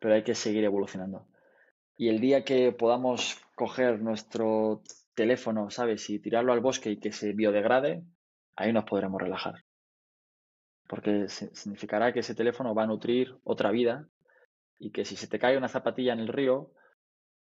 pero 0.00 0.14
hay 0.14 0.24
que 0.24 0.34
seguir 0.34 0.64
evolucionando. 0.64 1.26
Y 1.96 2.08
el 2.08 2.20
día 2.20 2.44
que 2.44 2.72
podamos 2.72 3.40
coger 3.54 4.00
nuestro 4.00 4.82
teléfono, 5.14 5.70
¿sabes? 5.70 6.08
Y 6.10 6.18
tirarlo 6.18 6.52
al 6.52 6.60
bosque 6.60 6.90
y 6.90 6.98
que 6.98 7.12
se 7.12 7.32
biodegrade, 7.32 8.04
ahí 8.56 8.72
nos 8.72 8.84
podremos 8.84 9.20
relajar. 9.20 9.64
Porque 10.86 11.28
significará 11.28 12.12
que 12.12 12.20
ese 12.20 12.34
teléfono 12.34 12.74
va 12.74 12.84
a 12.84 12.86
nutrir 12.86 13.36
otra 13.44 13.70
vida 13.70 14.06
y 14.78 14.90
que 14.90 15.04
si 15.04 15.16
se 15.16 15.28
te 15.28 15.38
cae 15.38 15.56
una 15.56 15.68
zapatilla 15.68 16.12
en 16.12 16.20
el 16.20 16.28
río, 16.28 16.72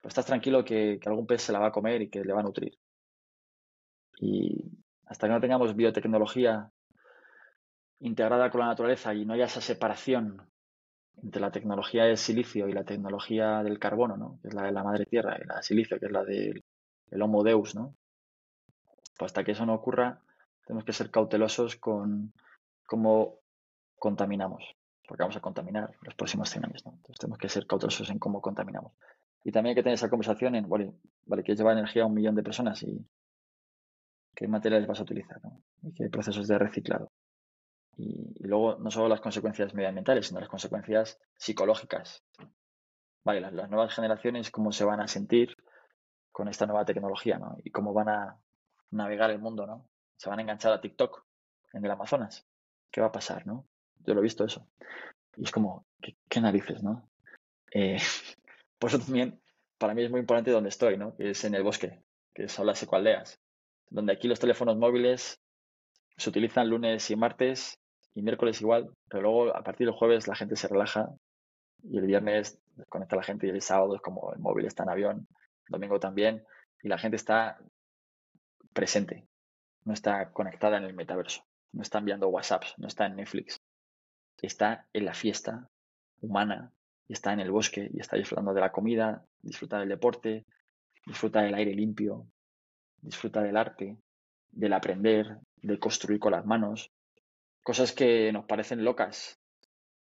pues 0.01 0.13
estás 0.13 0.27
tranquilo 0.27 0.65
que, 0.65 1.01
algún 1.07 1.27
pez 1.27 1.43
se 1.43 1.53
la 1.53 1.59
va 1.59 1.69
a 1.69 1.73
comer 1.73 2.03
y 2.03 2.11
que 2.11 2.25
le 2.25 2.33
va 2.33 2.41
a 2.41 2.45
nutrir. 2.45 2.79
Y 4.19 4.71
hasta 5.07 5.27
que 5.27 5.33
no 5.33 5.41
tengamos 5.41 5.75
biotecnología 5.75 6.71
integrada 8.01 8.51
con 8.51 8.61
la 8.61 8.67
naturaleza 8.67 9.15
y 9.15 9.25
no 9.25 9.35
haya 9.35 9.47
esa 9.47 9.61
separación 9.61 10.49
entre 11.23 11.41
la 11.41 11.51
tecnología 11.51 12.05
del 12.05 12.17
silicio 12.17 12.69
y 12.69 12.73
la 12.73 12.85
tecnología 12.85 13.63
del 13.63 13.79
carbono, 13.79 14.17
¿no? 14.17 14.39
que 14.43 14.49
es 14.49 14.55
la 14.55 14.63
de 14.63 14.73
la 14.73 14.83
madre 14.83 15.07
tierra, 15.07 15.39
y 15.41 15.47
la 15.47 15.57
de 15.57 15.63
silicio, 15.63 15.99
que 15.99 16.07
es 16.07 16.13
la 16.13 16.25
del 16.25 16.65
Homo 17.21 17.43
Deus, 17.43 17.75
¿no? 17.75 17.95
Pues 19.19 19.31
hasta 19.31 19.45
que 19.45 19.53
eso 19.53 19.67
no 19.67 19.75
ocurra, 19.75 20.23
tenemos 20.67 20.85
que 20.85 20.93
ser 20.93 21.11
cautelosos 21.11 21.77
con 21.77 22.33
cómo 22.87 23.41
contaminamos, 23.99 24.65
porque 25.07 25.23
vamos 25.23 25.37
a 25.37 25.41
contaminar 25.41 25.95
los 26.03 26.15
próximos 26.15 26.49
100 26.49 26.65
años. 26.65 26.87
¿no? 26.87 26.93
Entonces 26.93 27.19
tenemos 27.19 27.39
que 27.39 27.49
ser 27.49 27.67
cautelosos 27.67 28.09
en 28.11 28.19
cómo 28.19 28.41
contaminamos. 28.41 28.93
Y 29.45 29.53
también 29.53 29.71
hay 29.71 29.75
que 29.75 29.83
tener 29.83 29.95
esa 29.95 30.09
conversación 30.09 30.55
en, 30.55 30.69
vale, 30.69 30.93
vale 31.27 31.43
que 31.43 31.55
lleva 31.55 31.73
energía 31.73 32.05
a 32.05 32.07
un 32.07 32.15
millón 32.15 32.35
de 32.35 32.43
personas 32.43 32.83
y 32.83 33.05
qué 34.35 34.49
materiales 34.49 34.87
vas 34.87 35.01
a 35.01 35.03
utilizar 35.03 35.41
y 35.83 35.93
qué 35.93 36.09
procesos 36.09 36.47
de 36.49 36.59
reciclado. 36.59 37.11
Y, 37.97 38.47
luego 38.47 38.77
no 38.79 38.91
solo 38.91 39.09
las 39.09 39.21
consecuencias 39.21 39.75
medioambientales, 39.75 40.27
sino 40.27 40.41
las 40.41 40.49
consecuencias 40.49 41.21
psicológicas. 41.37 42.25
Vale, 43.25 43.41
las, 43.41 43.71
nuevas 43.71 43.95
generaciones, 43.95 44.51
cómo 44.51 44.73
se 44.73 44.85
van 44.85 45.01
a 45.01 45.09
sentir 45.09 45.57
con 46.33 46.49
esta 46.49 46.67
nueva 46.67 46.85
tecnología, 46.85 47.39
¿no? 47.39 47.57
Y 47.63 47.71
cómo 47.71 47.93
van 47.93 48.09
a 48.09 48.41
navegar 48.91 49.31
el 49.31 49.39
mundo, 49.39 49.67
¿no? 49.67 49.89
Se 50.17 50.29
van 50.29 50.39
a 50.39 50.43
enganchar 50.43 50.73
a 50.73 50.81
TikTok 50.81 51.25
en 51.75 51.85
el 51.85 51.91
Amazonas. 51.91 52.47
¿Qué 52.91 53.01
va 53.01 53.09
a 53.09 53.13
pasar, 53.13 53.47
no? 53.47 53.67
Yo 54.01 54.15
lo 54.15 54.21
he 54.21 54.25
visto 54.25 54.45
eso. 54.45 54.67
Y 55.37 55.45
es 55.45 55.51
como, 55.51 55.87
¿qué, 56.01 56.41
narices, 56.41 56.83
no? 56.83 57.09
Eh, 57.73 57.99
por 58.79 58.91
eso 58.91 58.99
también, 58.99 59.41
para 59.79 59.95
mí 59.95 60.03
es 60.03 60.11
muy 60.11 60.21
importante 60.21 60.51
donde 60.51 60.71
estoy, 60.71 60.97
¿no? 60.97 61.15
Que 61.15 61.31
es 61.31 61.45
en 61.45 61.55
el 61.55 61.63
bosque, 61.63 62.03
que 62.35 62.49
son 62.49 62.67
las 62.67 62.83
ecualdeas, 62.83 63.41
donde 63.91 64.13
aquí 64.13 64.29
los 64.29 64.41
teléfonos 64.41 64.77
móviles 64.77 65.41
se 66.17 66.31
utilizan 66.31 66.69
lunes 66.69 67.11
y 67.11 67.17
martes 67.17 67.79
y 68.15 68.23
miércoles 68.23 68.61
igual, 68.61 68.91
pero 69.09 69.23
luego 69.23 69.57
a 69.57 69.63
partir 69.63 69.87
del 69.87 69.97
jueves 69.97 70.29
la 70.29 70.35
gente 70.35 70.57
se 70.57 70.69
relaja 70.69 71.09
y 71.83 71.99
el 71.99 72.07
viernes 72.07 72.61
desconecta 72.77 73.17
la 73.17 73.23
gente 73.23 73.47
y 73.47 73.51
el 73.51 73.63
sábado 73.63 73.95
es 73.97 74.03
como 74.03 74.33
el 74.33 74.39
móvil 74.39 74.67
está 74.67 74.83
en 74.83 74.91
avión, 74.91 75.29
domingo 75.69 76.01
también, 76.01 76.45
y 76.83 76.89
la 76.89 76.99
gente 76.99 77.17
está 77.17 77.59
presente, 78.73 79.27
no 79.85 79.93
está 79.93 80.33
conectada 80.33 80.79
en 80.79 80.85
el 80.85 80.95
metaverso, 80.95 81.45
no 81.73 81.83
está 81.83 81.99
enviando 81.99 82.29
WhatsApps, 82.29 82.75
no 82.79 82.89
está 82.89 83.07
en 83.07 83.17
Netflix, 83.17 83.61
está 84.41 84.87
en 84.93 85.05
la 85.05 85.15
fiesta 85.15 85.69
humana, 86.21 86.73
está 87.09 87.33
en 87.33 87.41
el 87.41 87.51
bosque 87.51 87.91
y 87.93 88.01
está 88.01 88.17
disfrutando 88.17 88.55
de 88.55 88.61
la 88.61 88.73
comida, 88.73 89.25
disfruta 89.43 89.79
del 89.79 89.89
deporte, 89.89 90.47
disfruta 91.07 91.43
del 91.43 91.55
aire 91.55 91.75
limpio, 91.75 92.27
disfruta 93.01 93.43
del 93.43 93.57
arte, 93.57 93.99
del 94.51 94.73
aprender, 94.73 95.39
de 95.57 95.79
construir 95.79 96.19
con 96.19 96.33
las 96.33 96.47
manos, 96.47 96.91
cosas 97.63 97.93
que 97.93 98.33
nos 98.33 98.45
parecen 98.45 98.85
locas, 98.85 99.39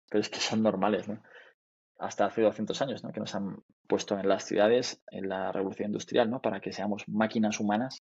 pero 0.09 0.21
es 0.21 0.29
que 0.29 0.41
son 0.41 0.63
normales, 0.63 1.09
¿no? 1.09 1.23
Hasta 1.99 2.27
hace 2.27 2.43
200 2.43 2.81
años, 2.81 3.05
¿no? 3.05 3.13
Que 3.13 3.21
nos 3.21 3.35
han 3.35 3.63
puesto 3.87 4.19
en 4.19 4.29
las 4.29 4.45
ciudades, 4.45 5.03
en 5.11 5.29
la 5.29 5.53
revolución 5.53 5.89
industrial, 5.89 6.31
¿no? 6.31 6.41
Para 6.41 6.61
que 6.61 6.73
seamos 6.73 7.09
máquinas 7.09 7.61
humanas 7.61 8.03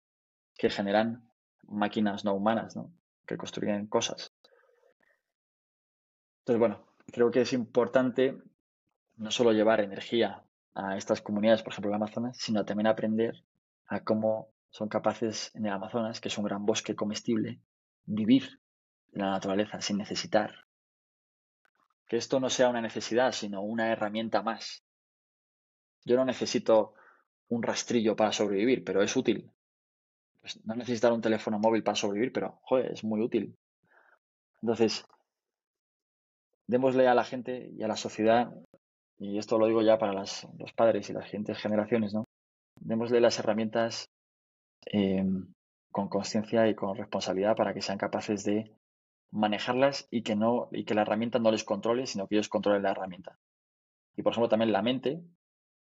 que 0.58 0.70
generan 0.70 1.30
máquinas 1.64 2.26
no 2.26 2.34
humanas, 2.34 2.76
¿no? 2.76 2.92
Que 3.26 3.38
construyen 3.38 3.88
cosas. 3.88 4.34
Entonces, 6.40 6.60
bueno, 6.60 6.86
creo 7.12 7.32
que 7.32 7.42
es 7.42 7.54
importante 7.54 8.38
no 9.18 9.32
solo 9.32 9.52
llevar 9.52 9.80
energía 9.80 10.44
a 10.74 10.98
estas 10.98 11.22
comunidades, 11.22 11.64
por 11.64 11.72
ejemplo, 11.74 11.90
el 11.90 11.96
Amazonas, 11.96 12.38
sino 12.38 12.66
también 12.66 12.88
aprender 12.88 13.44
a 13.88 14.04
cómo 14.04 14.50
son 14.70 14.90
capaces 14.90 15.52
en 15.56 15.66
el 15.66 15.74
Amazonas, 15.74 16.20
que 16.20 16.28
es 16.28 16.38
un 16.38 16.44
gran 16.46 16.66
bosque 16.66 16.96
comestible, 16.96 17.62
vivir 18.06 18.60
en 19.14 19.22
la 19.22 19.32
naturaleza 19.32 19.80
sin 19.82 19.98
necesitar. 19.98 20.65
Que 22.08 22.18
esto 22.18 22.40
no 22.40 22.50
sea 22.50 22.70
una 22.70 22.82
necesidad, 22.82 23.32
sino 23.32 23.62
una 23.62 23.92
herramienta 23.92 24.42
más. 24.42 24.84
Yo 26.04 26.16
no 26.16 26.26
necesito 26.26 26.94
un 27.50 27.64
rastrillo 27.64 28.16
para 28.16 28.32
sobrevivir, 28.32 28.84
pero 28.84 29.02
es 29.02 29.16
útil. 29.16 29.52
Pues 30.42 30.64
no 30.66 30.76
necesitar 30.76 31.12
un 31.12 31.22
teléfono 31.22 31.60
móvil 31.60 31.84
para 31.84 31.96
sobrevivir, 31.96 32.32
pero 32.32 32.60
joder, 32.64 32.92
es 32.92 33.04
muy 33.04 33.22
útil. 33.22 33.58
Entonces, 34.62 35.06
démosle 36.68 37.08
a 37.08 37.16
la 37.16 37.24
gente 37.24 37.72
y 37.76 37.84
a 37.84 37.88
la 37.88 37.96
sociedad, 37.96 38.54
y 39.18 39.38
esto 39.38 39.58
lo 39.58 39.68
digo 39.68 39.82
ya 39.82 39.98
para 39.98 40.14
los 40.14 40.46
padres 40.76 41.10
y 41.10 41.14
las 41.14 41.26
siguientes 41.26 41.58
generaciones, 41.58 42.14
¿no? 42.14 42.26
Démosle 42.80 43.22
las 43.22 43.40
herramientas 43.40 44.10
Em, 44.86 45.48
con 45.92 46.10
conciencia 46.10 46.68
y 46.68 46.76
con 46.76 46.96
responsabilidad 46.96 47.56
para 47.56 47.74
que 47.74 47.82
sean 47.82 47.98
capaces 47.98 48.44
de 48.44 48.72
manejarlas 49.36 50.08
y 50.12 50.22
que, 50.24 50.36
no, 50.36 50.70
y 50.72 50.86
que 50.86 50.94
la 50.94 51.02
herramienta 51.02 51.40
no 51.40 51.52
les 51.52 51.64
controle, 51.64 52.06
sino 52.08 52.28
que 52.28 52.36
ellos 52.36 52.50
controlen 52.50 52.84
la 52.84 52.92
herramienta. 52.92 53.38
Y 54.16 54.22
por 54.22 54.32
ejemplo, 54.32 54.50
también 54.50 54.72
la 54.72 54.82
mente 54.82 55.22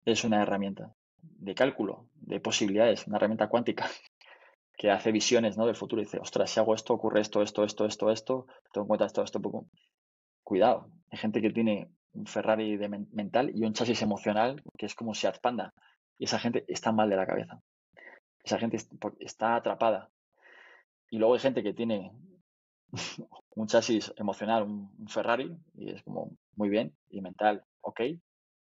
es 0.05 0.23
una 0.23 0.41
herramienta 0.41 0.93
de 1.21 1.55
cálculo, 1.55 2.07
de 2.15 2.39
posibilidades, 2.39 3.07
una 3.07 3.17
herramienta 3.17 3.47
cuántica 3.47 3.87
que 4.77 4.91
hace 4.91 5.11
visiones 5.11 5.57
¿no? 5.57 5.65
del 5.65 5.75
futuro 5.75 6.01
y 6.01 6.05
dice, 6.05 6.19
ostras, 6.19 6.49
si 6.49 6.59
hago 6.59 6.73
esto, 6.73 6.93
ocurre 6.93 7.21
esto, 7.21 7.41
esto, 7.41 7.63
esto, 7.63 7.85
esto, 7.85 8.11
esto, 8.11 8.47
tengo 8.71 8.85
en 8.85 8.87
cuenta 8.87 9.05
esto, 9.05 9.23
esto, 9.23 9.41
poco. 9.41 9.67
Cuidado, 10.43 10.89
hay 11.09 11.17
gente 11.17 11.41
que 11.41 11.51
tiene 11.51 11.89
un 12.13 12.25
Ferrari 12.25 12.77
de 12.77 12.89
mental 12.89 13.51
y 13.53 13.63
un 13.63 13.73
chasis 13.73 14.01
emocional 14.01 14.61
que 14.77 14.85
es 14.85 14.95
como 14.95 15.13
si 15.13 15.27
Panda. 15.41 15.73
Y 16.17 16.25
esa 16.25 16.39
gente 16.39 16.63
está 16.67 16.91
mal 16.91 17.09
de 17.09 17.15
la 17.15 17.25
cabeza 17.25 17.59
esa 18.43 18.59
gente 18.59 18.77
está 19.19 19.55
atrapada. 19.55 20.09
Y 21.09 21.17
luego 21.17 21.33
hay 21.33 21.39
gente 21.39 21.63
que 21.63 21.73
tiene 21.73 22.11
un 23.55 23.67
chasis 23.67 24.13
emocional, 24.17 24.63
un, 24.63 25.07
Ferrari, 25.07 25.55
y 25.75 25.91
es 25.91 26.03
como 26.03 26.31
muy 26.55 26.69
bien, 26.69 26.95
y 27.09 27.21
mental, 27.21 27.63
ok. 27.81 28.01
Y 28.01 28.19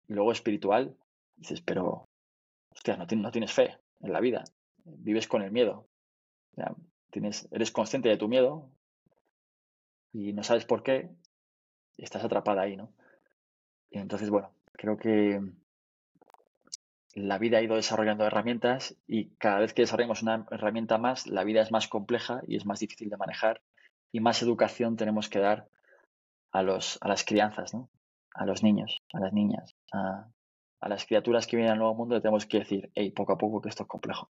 luego 0.09 0.33
espiritual, 0.33 0.97
dices, 1.37 1.61
pero, 1.61 2.09
no, 2.87 3.07
tienes, 3.07 3.23
no 3.23 3.31
tienes 3.31 3.53
fe 3.53 3.79
en 4.01 4.13
la 4.13 4.21
vida, 4.21 4.45
vives 4.85 5.29
con 5.29 5.43
el 5.43 5.53
miedo. 5.53 5.87
tienes, 7.11 7.49
eres 7.53 7.71
consciente 7.71 8.09
de 8.09 8.17
tu 8.17 8.29
miedo 8.29 8.71
y 10.13 10.33
no 10.33 10.43
sabes 10.43 10.65
por 10.65 10.83
qué, 10.83 11.11
y 11.97 12.05
estás 12.05 12.25
atrapada 12.25 12.63
ahí, 12.63 12.77
¿no? 12.77 12.93
Y 13.91 13.99
entonces, 13.99 14.31
bueno, 14.31 14.51
creo 14.73 14.97
que 14.97 15.41
la 17.15 17.39
vida 17.39 17.59
ha 17.59 17.63
ido 17.63 17.77
desarrollando 17.77 18.25
herramientas 18.25 18.97
y 19.07 19.31
cada 19.37 19.59
vez 19.61 19.75
que 19.75 19.83
desarrollamos 19.83 20.23
una 20.23 20.47
herramienta 20.51 20.99
más, 20.99 21.27
la 21.27 21.45
vida 21.45 21.63
es 21.63 21.73
más 21.73 21.89
compleja 21.89 22.43
y 22.47 22.57
es 22.57 22.67
más 22.67 22.81
difícil 22.81 23.09
de 23.11 23.17
manejar 23.17 23.61
y 24.13 24.21
más 24.21 24.43
educación 24.43 24.97
tenemos 24.97 25.29
que 25.29 25.39
dar 25.39 25.69
a, 26.53 26.63
los, 26.63 26.99
a 27.01 27.09
las 27.09 27.25
crianzas, 27.25 27.75
¿no? 27.75 27.91
a 28.35 28.47
los 28.47 28.63
niños, 28.63 29.03
a 29.13 29.21
las 29.21 29.33
niñas, 29.33 29.75
a, 29.93 30.29
a 30.81 30.89
las 30.89 31.05
criaturas 31.07 31.47
que 31.47 31.57
vienen 31.57 31.73
al 31.73 31.79
nuevo 31.79 31.95
mundo 31.95 32.21
tenemos 32.21 32.47
que 32.47 32.61
decir, 32.61 32.91
hey, 32.95 33.11
poco 33.11 33.33
a 33.33 33.39
poco 33.39 33.61
que 33.61 33.69
esto 33.69 33.83
es 33.83 33.89
complejo. 33.89 34.31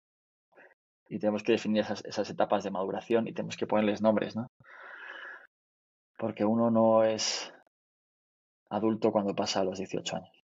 Y 1.09 1.19
tenemos 1.19 1.43
que 1.43 1.53
definir 1.53 1.81
esas, 1.81 2.03
esas 2.05 2.29
etapas 2.29 2.63
de 2.63 2.71
maduración 2.71 3.27
y 3.27 3.33
tenemos 3.33 3.57
que 3.57 3.67
ponerles 3.67 4.01
nombres, 4.01 4.35
¿no? 4.35 4.47
Porque 6.17 6.43
uno 6.45 6.69
no 6.69 7.03
es 7.03 7.53
adulto 8.69 9.11
cuando 9.11 9.35
pasa 9.35 9.61
a 9.61 9.63
los 9.63 9.77
18 9.77 10.15
años. 10.15 10.43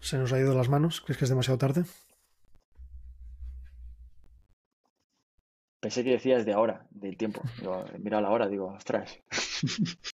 ¿Se 0.00 0.18
nos 0.18 0.32
ha 0.32 0.38
ido 0.38 0.54
las 0.54 0.68
manos? 0.68 1.00
¿Crees 1.00 1.18
que 1.18 1.24
es 1.24 1.30
demasiado 1.30 1.58
tarde? 1.58 1.84
Pensé 5.90 6.04
que 6.04 6.12
decías 6.12 6.46
de 6.46 6.52
ahora, 6.52 6.86
del 6.90 7.16
tiempo. 7.16 7.42
mira 7.98 8.20
la 8.20 8.30
hora, 8.30 8.46
digo, 8.46 8.66
ostras. 8.66 9.18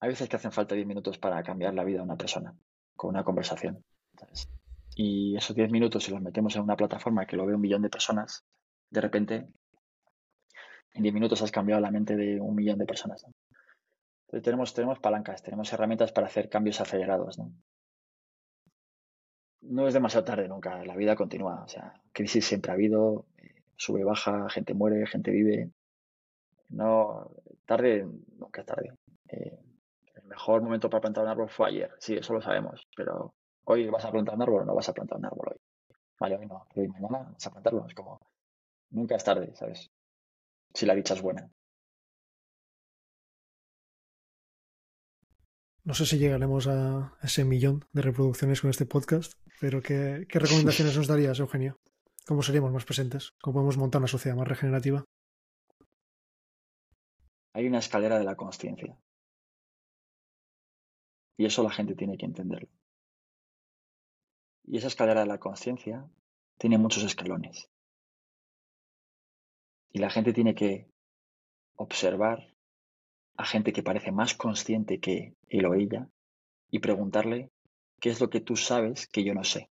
Hay 0.00 0.08
veces 0.08 0.26
que 0.26 0.36
hacen 0.36 0.52
falta 0.52 0.74
10 0.74 0.86
minutos 0.86 1.18
para 1.18 1.42
cambiar 1.42 1.74
la 1.74 1.84
vida 1.84 1.98
de 1.98 2.04
una 2.04 2.16
persona 2.16 2.56
con 2.94 3.10
una 3.10 3.24
conversación. 3.24 3.84
Y 4.94 5.36
esos 5.36 5.54
10 5.54 5.70
minutos, 5.70 6.04
si 6.04 6.12
los 6.12 6.22
metemos 6.22 6.56
en 6.56 6.62
una 6.62 6.78
plataforma 6.78 7.26
que 7.26 7.36
lo 7.36 7.44
ve 7.44 7.54
un 7.54 7.60
millón 7.60 7.82
de 7.82 7.90
personas, 7.90 8.46
de 8.88 9.00
repente, 9.02 9.46
en 10.94 11.02
10 11.02 11.12
minutos 11.12 11.42
has 11.42 11.52
cambiado 11.52 11.82
la 11.82 11.90
mente 11.90 12.16
de 12.16 12.40
un 12.40 12.54
millón 12.54 12.78
de 12.78 12.86
personas. 12.86 13.22
Entonces 13.22 14.42
tenemos, 14.42 14.72
tenemos 14.72 14.98
palancas, 14.98 15.42
tenemos 15.42 15.70
herramientas 15.74 16.10
para 16.10 16.28
hacer 16.28 16.48
cambios 16.48 16.80
acelerados. 16.80 17.38
¿no? 17.38 17.52
No 19.68 19.88
es 19.88 19.94
demasiado 19.94 20.24
tarde 20.24 20.48
nunca, 20.48 20.84
la 20.84 20.96
vida 20.96 21.16
continúa. 21.16 21.62
O 21.64 21.68
sea, 21.68 21.94
crisis 22.12 22.46
siempre 22.46 22.70
ha 22.70 22.74
habido, 22.74 23.26
eh, 23.38 23.62
sube, 23.76 24.04
baja, 24.04 24.48
gente 24.50 24.74
muere, 24.74 25.06
gente 25.06 25.30
vive. 25.30 25.70
No, 26.68 27.30
tarde, 27.66 28.06
nunca 28.38 28.60
es 28.62 28.66
tarde. 28.66 28.92
Eh, 29.28 29.58
el 30.14 30.24
mejor 30.24 30.62
momento 30.62 30.90
para 30.90 31.00
plantar 31.00 31.24
un 31.24 31.30
árbol 31.30 31.48
fue 31.50 31.68
ayer, 31.68 31.92
sí, 31.98 32.14
eso 32.16 32.32
lo 32.32 32.40
sabemos, 32.42 32.86
pero 32.96 33.34
hoy 33.64 33.88
vas 33.88 34.04
a 34.04 34.10
plantar 34.10 34.34
un 34.34 34.42
árbol 34.42 34.62
o 34.62 34.64
no 34.64 34.74
vas 34.74 34.88
a 34.88 34.94
plantar 34.94 35.18
un 35.18 35.26
árbol 35.26 35.48
hoy. 35.52 35.58
Vale, 36.18 36.36
hoy 36.38 36.46
no, 36.46 36.66
hoy 36.74 36.88
mañana 36.88 37.30
vas 37.32 37.46
a 37.46 37.50
plantarlo. 37.50 37.86
Es 37.86 37.94
como, 37.94 38.20
nunca 38.90 39.16
es 39.16 39.24
tarde, 39.24 39.54
¿sabes? 39.54 39.90
Si 40.74 40.86
la 40.86 40.94
dicha 40.94 41.14
es 41.14 41.22
buena. 41.22 41.50
No 45.84 45.94
sé 45.94 46.04
si 46.04 46.18
llegaremos 46.18 46.66
a 46.66 47.16
ese 47.22 47.44
millón 47.44 47.84
de 47.92 48.02
reproducciones 48.02 48.60
con 48.60 48.70
este 48.70 48.86
podcast, 48.86 49.34
pero 49.60 49.80
¿qué, 49.80 50.26
recomendaciones 50.28 50.96
nos 50.96 51.06
darías, 51.06 51.38
Eugenio? 51.38 51.78
¿Cómo 52.26 52.42
seríamos 52.42 52.72
más 52.72 52.84
presentes? 52.84 53.32
¿Cómo 53.40 53.54
podemos 53.54 53.76
montar 53.76 54.00
una 54.00 54.08
sociedad 54.08 54.36
más 54.36 54.48
regenerativa? 54.48 55.04
Hay 57.54 57.66
una 57.66 57.78
escalera 57.78 58.18
de 58.18 58.24
la 58.24 58.36
conciencia. 58.36 58.98
Y 61.38 61.46
eso 61.46 61.62
la 61.62 61.70
gente 61.70 61.94
tiene 61.94 62.18
que 62.18 62.26
entenderlo. 62.26 62.68
Y 64.64 64.78
esa 64.78 64.88
escalera 64.88 65.20
de 65.20 65.26
la 65.26 65.38
conciencia 65.38 66.08
tiene 66.58 66.78
muchos 66.78 67.04
escalones. 67.04 67.70
Y 69.92 70.00
la 70.00 70.10
gente 70.10 70.32
tiene 70.32 70.54
que 70.54 70.90
observar 71.76 72.54
a 73.36 73.44
gente 73.44 73.72
que 73.72 73.82
parece 73.82 74.12
más 74.12 74.34
consciente 74.34 74.98
que 74.98 75.36
él 75.48 75.66
o 75.66 75.74
ella 75.74 76.08
y 76.70 76.80
preguntarle 76.80 77.52
qué 78.00 78.10
es 78.10 78.20
lo 78.20 78.30
que 78.30 78.40
tú 78.40 78.56
sabes 78.56 79.06
que 79.06 79.24
yo 79.24 79.34
no 79.34 79.44
sé. 79.44 79.70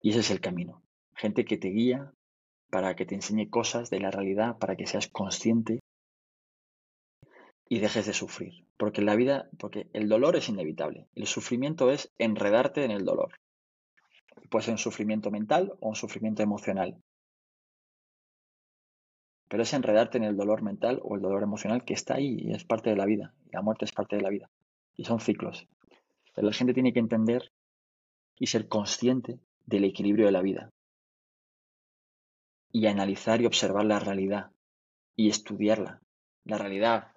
Y 0.00 0.10
ese 0.10 0.20
es 0.20 0.30
el 0.30 0.40
camino. 0.40 0.82
Gente 1.14 1.44
que 1.44 1.58
te 1.58 1.68
guía 1.68 2.12
para 2.70 2.94
que 2.94 3.06
te 3.06 3.14
enseñe 3.14 3.48
cosas 3.48 3.90
de 3.90 4.00
la 4.00 4.10
realidad, 4.10 4.58
para 4.58 4.76
que 4.76 4.86
seas 4.86 5.08
consciente 5.08 5.80
y 7.68 7.80
dejes 7.80 8.06
de 8.06 8.12
sufrir. 8.12 8.66
Porque 8.76 9.02
la 9.02 9.16
vida, 9.16 9.48
porque 9.58 9.88
el 9.92 10.08
dolor 10.08 10.36
es 10.36 10.48
inevitable. 10.48 11.08
El 11.14 11.26
sufrimiento 11.26 11.90
es 11.90 12.12
enredarte 12.18 12.84
en 12.84 12.92
el 12.92 13.04
dolor. 13.04 13.32
Puede 14.50 14.66
ser 14.66 14.72
un 14.72 14.78
sufrimiento 14.78 15.30
mental 15.30 15.72
o 15.80 15.88
un 15.88 15.96
sufrimiento 15.96 16.42
emocional 16.42 17.02
pero 19.48 19.62
es 19.62 19.72
enredarte 19.72 20.18
en 20.18 20.24
el 20.24 20.36
dolor 20.36 20.62
mental 20.62 21.00
o 21.02 21.16
el 21.16 21.22
dolor 21.22 21.42
emocional 21.42 21.84
que 21.84 21.94
está 21.94 22.14
ahí 22.14 22.36
y 22.38 22.52
es 22.52 22.64
parte 22.64 22.90
de 22.90 22.96
la 22.96 23.06
vida. 23.06 23.34
La 23.50 23.62
muerte 23.62 23.86
es 23.86 23.92
parte 23.92 24.16
de 24.16 24.22
la 24.22 24.28
vida. 24.28 24.50
Y 24.98 25.04
son 25.04 25.20
ciclos. 25.20 25.66
Pero 26.34 26.46
la 26.46 26.52
gente 26.52 26.74
tiene 26.74 26.92
que 26.92 26.98
entender 26.98 27.52
y 28.36 28.48
ser 28.48 28.68
consciente 28.68 29.40
del 29.64 29.84
equilibrio 29.84 30.26
de 30.26 30.32
la 30.32 30.42
vida. 30.42 30.70
Y 32.70 32.86
analizar 32.86 33.40
y 33.40 33.46
observar 33.46 33.86
la 33.86 34.00
realidad. 34.00 34.50
Y 35.16 35.30
estudiarla. 35.30 36.02
La 36.44 36.58
realidad 36.58 37.12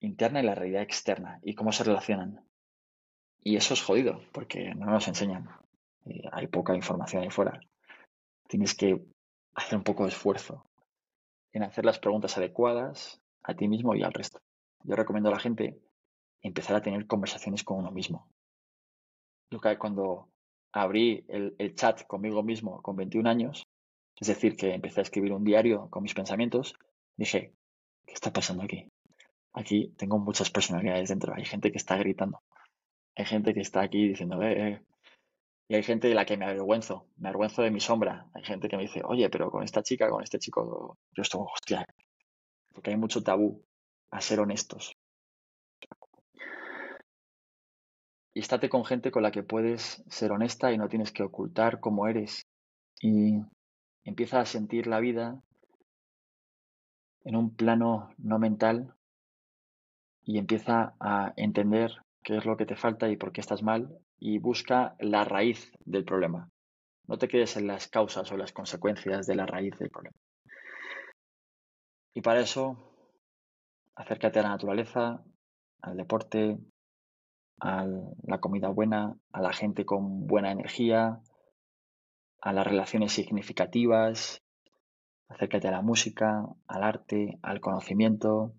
interna 0.00 0.40
y 0.40 0.44
la 0.44 0.54
realidad 0.54 0.82
externa. 0.82 1.40
Y 1.42 1.54
cómo 1.54 1.72
se 1.72 1.82
relacionan. 1.82 2.46
Y 3.42 3.56
eso 3.56 3.74
es 3.74 3.82
jodido, 3.82 4.20
porque 4.32 4.74
no 4.74 4.86
nos 4.86 5.08
enseñan. 5.08 5.48
Eh, 6.04 6.22
hay 6.30 6.46
poca 6.46 6.76
información 6.76 7.22
ahí 7.22 7.30
fuera. 7.30 7.58
Tienes 8.46 8.74
que 8.74 9.02
hacer 9.54 9.78
un 9.78 9.84
poco 9.84 10.04
de 10.04 10.10
esfuerzo 10.10 10.64
en 11.52 11.62
hacer 11.62 11.84
las 11.84 11.98
preguntas 11.98 12.36
adecuadas 12.36 13.22
a 13.42 13.54
ti 13.54 13.68
mismo 13.68 13.94
y 13.94 14.02
al 14.02 14.12
resto. 14.12 14.40
Yo 14.82 14.96
recomiendo 14.96 15.30
a 15.30 15.32
la 15.32 15.38
gente 15.38 15.78
empezar 16.44 16.76
a 16.76 16.82
tener 16.82 17.06
conversaciones 17.06 17.64
con 17.64 17.78
uno 17.78 17.90
mismo. 17.90 18.28
Yo 19.50 19.60
cuando 19.78 20.28
abrí 20.72 21.24
el, 21.28 21.74
chat 21.74 22.06
conmigo 22.06 22.42
mismo 22.42 22.82
con 22.82 22.96
21 22.96 23.28
años, 23.28 23.64
es 24.20 24.28
decir, 24.28 24.56
que 24.56 24.74
empecé 24.74 25.00
a 25.00 25.02
escribir 25.02 25.32
un 25.32 25.44
diario 25.44 25.88
con 25.90 26.02
mis 26.02 26.14
pensamientos, 26.14 26.74
dije, 27.16 27.54
¿qué 28.06 28.14
está 28.14 28.32
pasando 28.32 28.62
aquí? 28.62 28.88
Aquí 29.54 29.94
tengo 29.96 30.18
muchas 30.18 30.50
personalidades 30.50 31.08
dentro. 31.08 31.34
Hay 31.34 31.44
gente 31.44 31.70
que 31.72 31.78
está 31.78 31.96
gritando. 31.96 32.40
Hay 33.16 33.24
gente 33.24 33.54
que 33.54 33.60
está 33.60 33.82
aquí 33.82 34.08
diciendo, 34.08 34.42
eh, 34.42 34.68
eh, 34.68 34.82
y 35.68 35.76
hay 35.76 35.82
gente 35.82 36.08
de 36.08 36.14
la 36.14 36.26
que 36.26 36.36
me 36.36 36.44
avergüenzo, 36.44 37.06
me 37.16 37.28
avergüenzo 37.28 37.62
de 37.62 37.70
mi 37.70 37.80
sombra. 37.80 38.28
Hay 38.34 38.44
gente 38.44 38.68
que 38.68 38.76
me 38.76 38.82
dice, 38.82 39.00
oye, 39.04 39.30
pero 39.30 39.50
con 39.50 39.62
esta 39.62 39.82
chica, 39.82 40.10
con 40.10 40.22
este 40.22 40.38
chico, 40.38 40.98
yo 41.12 41.22
estoy, 41.22 41.40
hostia, 41.40 41.86
porque 42.72 42.90
hay 42.90 42.96
mucho 42.96 43.22
tabú 43.22 43.64
a 44.10 44.20
ser 44.20 44.40
honestos. 44.40 44.96
Y 48.34 48.40
estate 48.40 48.68
con 48.68 48.84
gente 48.84 49.10
con 49.10 49.22
la 49.22 49.30
que 49.30 49.44
puedes 49.44 50.02
ser 50.08 50.32
honesta 50.32 50.72
y 50.72 50.78
no 50.78 50.88
tienes 50.88 51.12
que 51.12 51.22
ocultar 51.22 51.80
cómo 51.80 52.08
eres. 52.08 52.42
Y 53.00 53.38
empieza 54.04 54.40
a 54.40 54.46
sentir 54.46 54.86
la 54.86 55.00
vida 55.00 55.40
en 57.22 57.36
un 57.36 57.54
plano 57.54 58.10
no 58.18 58.38
mental 58.38 58.94
y 60.24 60.38
empieza 60.38 60.94
a 61.00 61.32
entender 61.36 61.92
qué 62.22 62.36
es 62.36 62.44
lo 62.44 62.56
que 62.56 62.66
te 62.66 62.76
falta 62.76 63.08
y 63.08 63.16
por 63.16 63.32
qué 63.32 63.40
estás 63.40 63.62
mal 63.62 63.98
y 64.18 64.38
busca 64.38 64.96
la 64.98 65.24
raíz 65.24 65.70
del 65.84 66.04
problema. 66.04 66.50
No 67.06 67.18
te 67.18 67.28
quedes 67.28 67.56
en 67.56 67.66
las 67.66 67.88
causas 67.88 68.30
o 68.32 68.36
las 68.36 68.52
consecuencias 68.52 69.26
de 69.26 69.34
la 69.34 69.46
raíz 69.46 69.78
del 69.78 69.90
problema. 69.90 70.16
Y 72.14 72.22
para 72.22 72.40
eso, 72.40 72.78
acércate 73.94 74.38
a 74.38 74.42
la 74.42 74.48
naturaleza, 74.50 75.22
al 75.82 75.96
deporte, 75.96 76.58
a 77.60 77.86
la 78.22 78.38
comida 78.38 78.68
buena, 78.68 79.16
a 79.32 79.40
la 79.40 79.52
gente 79.52 79.84
con 79.84 80.26
buena 80.26 80.52
energía, 80.52 81.20
a 82.40 82.52
las 82.52 82.66
relaciones 82.66 83.12
significativas, 83.12 84.42
acércate 85.28 85.68
a 85.68 85.72
la 85.72 85.82
música, 85.82 86.46
al 86.66 86.82
arte, 86.82 87.38
al 87.42 87.60
conocimiento. 87.60 88.52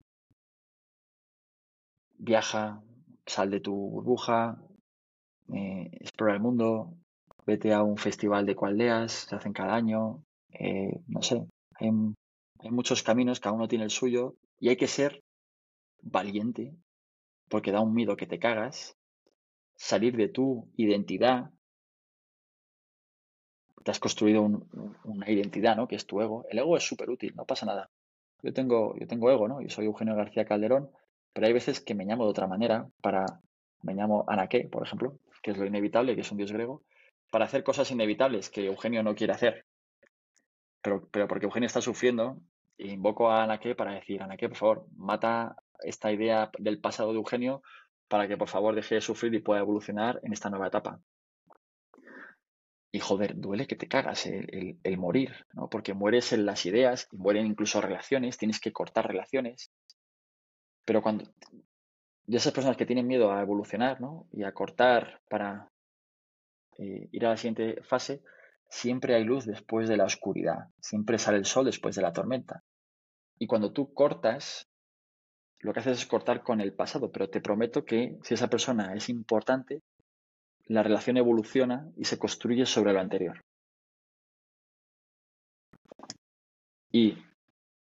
Viaja, 2.18 2.82
sal 3.26 3.52
de 3.52 3.60
tu 3.60 3.74
burbuja, 3.76 4.58
eh, 5.54 5.89
explora 6.00 6.34
el 6.34 6.39
mundo, 6.39 6.93
vete 7.46 7.74
a 7.74 7.84
un 7.84 7.98
festival 7.98 8.46
de 8.46 8.56
cualdeas, 8.56 9.12
se 9.12 9.36
hacen 9.36 9.54
cada 9.54 9.76
año, 9.76 10.24
eh, 10.50 11.00
no 11.08 11.22
sé, 11.22 11.46
hay, 11.80 11.91
hay, 12.60 12.72
muchos 12.72 13.04
caminos, 13.04 13.39
cada 13.39 13.56
uno 13.56 13.68
tiene 13.68 13.84
el 13.84 13.91
suyo 13.91 14.36
y 14.60 14.70
hay 14.70 14.78
que 14.78 14.88
ser 14.88 15.22
valiente 16.02 16.74
porque 17.50 17.72
da 17.72 17.82
un 17.82 17.93
miedo 17.93 18.16
que 18.18 18.28
te 18.28 18.39
cagas, 18.39 18.98
salir 19.76 20.16
de 20.16 20.30
tu 20.30 20.72
identidad, 20.78 21.52
te 23.84 23.91
has 23.91 24.00
construido 24.00 24.41
una 25.04 25.30
identidad, 25.30 25.76
¿no? 25.76 25.88
Que 25.88 25.96
es 25.96 26.08
tu 26.08 26.20
ego. 26.22 26.46
El 26.50 26.58
ego 26.58 26.76
es 26.76 26.84
súper 26.84 27.10
útil, 27.10 27.34
no 27.36 27.46
pasa 27.46 27.66
nada. 27.66 27.91
Yo 28.41 28.52
tengo, 28.54 28.96
yo 28.98 29.08
tengo 29.08 29.30
ego, 29.30 29.48
¿no? 29.48 29.62
Yo 29.62 29.70
soy 29.70 29.86
Eugenio 29.86 30.16
García 30.16 30.46
Calderón, 30.46 30.89
pero 31.34 31.48
hay 31.48 31.54
veces 31.54 31.82
que 31.82 31.93
me 31.93 32.06
llamo 32.06 32.24
de 32.24 32.32
otra 32.32 32.48
manera 32.48 32.88
para, 33.02 33.26
me 33.84 33.93
llamo 33.93 34.26
Anaké, 34.28 34.68
por 34.68 34.84
ejemplo, 34.84 35.20
que 35.43 35.52
es 35.52 35.58
lo 35.58 35.66
inevitable, 35.66 36.16
que 36.16 36.22
es 36.22 36.32
un 36.32 36.38
dios 36.38 36.52
griego, 36.52 36.84
para 37.32 37.46
hacer 37.46 37.64
cosas 37.64 37.91
inevitables 37.91 38.50
que 38.50 38.66
Eugenio 38.66 39.04
no 39.04 39.14
quiere 39.14 39.34
hacer. 39.34 39.66
Pero, 40.82 41.08
pero 41.12 41.28
porque 41.28 41.46
Eugenio 41.46 41.68
está 41.68 41.82
sufriendo, 41.82 42.39
invoco 42.78 43.30
a 43.30 43.43
Anaké 43.43 43.76
para 43.76 43.93
decir, 43.93 44.22
Anaké, 44.22 44.48
por 44.50 44.58
favor, 44.58 44.88
mata 44.96 45.56
esta 45.84 46.12
idea 46.12 46.50
del 46.60 46.80
pasado 46.80 47.12
de 47.12 47.18
Eugenio 47.18 47.62
para 48.08 48.28
que 48.28 48.38
por 48.38 48.50
favor 48.50 48.76
deje 48.76 48.96
de 48.96 49.02
sufrir 49.02 49.34
y 49.34 49.40
pueda 49.40 49.62
evolucionar 49.62 50.20
en 50.24 50.34
esta 50.34 50.50
nueva 50.50 50.68
etapa. 50.68 51.00
Y 52.92 53.00
joder, 53.00 53.36
duele 53.36 53.68
que 53.68 53.76
te 53.76 53.88
cagas 53.88 54.26
el, 54.26 54.98
morir, 54.98 55.46
¿no? 55.54 55.70
Porque 55.70 55.94
mueres 55.94 56.32
en 56.32 56.46
las 56.46 56.66
ideas 56.66 57.10
mueren 57.12 57.46
incluso 57.46 57.82
relaciones, 57.82 58.38
tienes 58.38 58.60
que 58.62 58.72
cortar 58.72 59.08
relaciones. 59.08 59.70
Pero 60.86 61.02
cuando. 61.02 61.26
De 62.28 62.38
esas 62.38 62.54
personas 62.54 62.78
que 62.78 62.86
tienen 62.86 63.06
miedo 63.06 63.32
a 63.32 63.42
evolucionar, 63.42 64.00
¿no? 64.00 64.28
Y 64.32 64.44
a 64.44 64.54
cortar 64.54 65.22
para 65.30 65.70
eh, 66.78 67.10
ir 67.12 67.26
a 67.26 67.32
la 67.32 67.38
siguiente 67.38 67.82
fase, 67.84 68.24
siempre 68.70 69.16
hay 69.16 69.24
luz 69.24 69.46
después 69.46 69.90
de 69.90 69.98
la 69.98 70.06
oscuridad, 70.06 70.70
siempre 70.80 71.20
sale 71.20 71.38
el 71.38 71.46
sol 71.46 71.66
después 71.66 71.96
de 71.96 72.02
la 72.02 72.14
tormenta. 72.14 72.64
Y 73.38 73.48
cuando 73.48 73.74
tú 73.74 73.94
cortas, 73.94 74.70
lo 75.66 75.74
que 75.74 75.80
haces 75.80 75.97
es 75.97 76.05
cortar 76.05 76.43
con 76.43 76.61
el 76.61 76.74
pasado, 76.74 77.11
pero 77.11 77.28
te 77.28 77.41
prometo 77.41 77.84
que 77.84 78.20
si 78.22 78.36
esa 78.36 78.51
persona 78.51 78.93
es 78.93 79.09
importante, 79.09 79.82
la 80.68 80.84
relación 80.84 81.18
evoluciona 81.18 81.89
y 81.97 82.05
se 82.05 82.20
construye 82.20 82.68
sobre 82.68 82.93
lo 82.93 82.99
anterior. 82.99 83.43
Y 86.91 87.18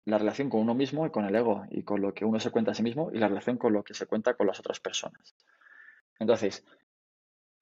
la 0.06 0.16
relación 0.16 0.48
con 0.48 0.60
uno 0.60 0.74
mismo 0.74 1.06
y 1.06 1.10
con 1.10 1.26
el 1.26 1.34
ego 1.34 1.66
y 1.70 1.82
con 1.82 2.00
lo 2.00 2.14
que 2.14 2.24
uno 2.24 2.40
se 2.40 2.50
cuenta 2.50 2.70
a 2.70 2.74
sí 2.74 2.82
mismo 2.82 3.10
y 3.12 3.18
la 3.18 3.28
relación 3.28 3.58
con 3.58 3.74
lo 3.74 3.84
que 3.84 3.92
se 3.92 4.06
cuenta 4.06 4.34
con 4.34 4.46
las 4.46 4.58
otras 4.58 4.80
personas. 4.80 5.34
Entonces, 6.18 6.64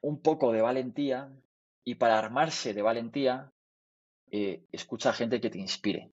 un 0.01 0.23
poco 0.23 0.53
de 0.53 0.63
valentía 0.63 1.29
y 1.83 1.97
para 1.97 2.21
armarse 2.21 2.73
de 2.73 2.83
valentía, 2.83 3.51
eh, 4.31 4.63
escucha 4.71 5.11
a 5.11 5.13
gente 5.13 5.41
que 5.41 5.51
te 5.51 5.59
inspire. 5.59 6.13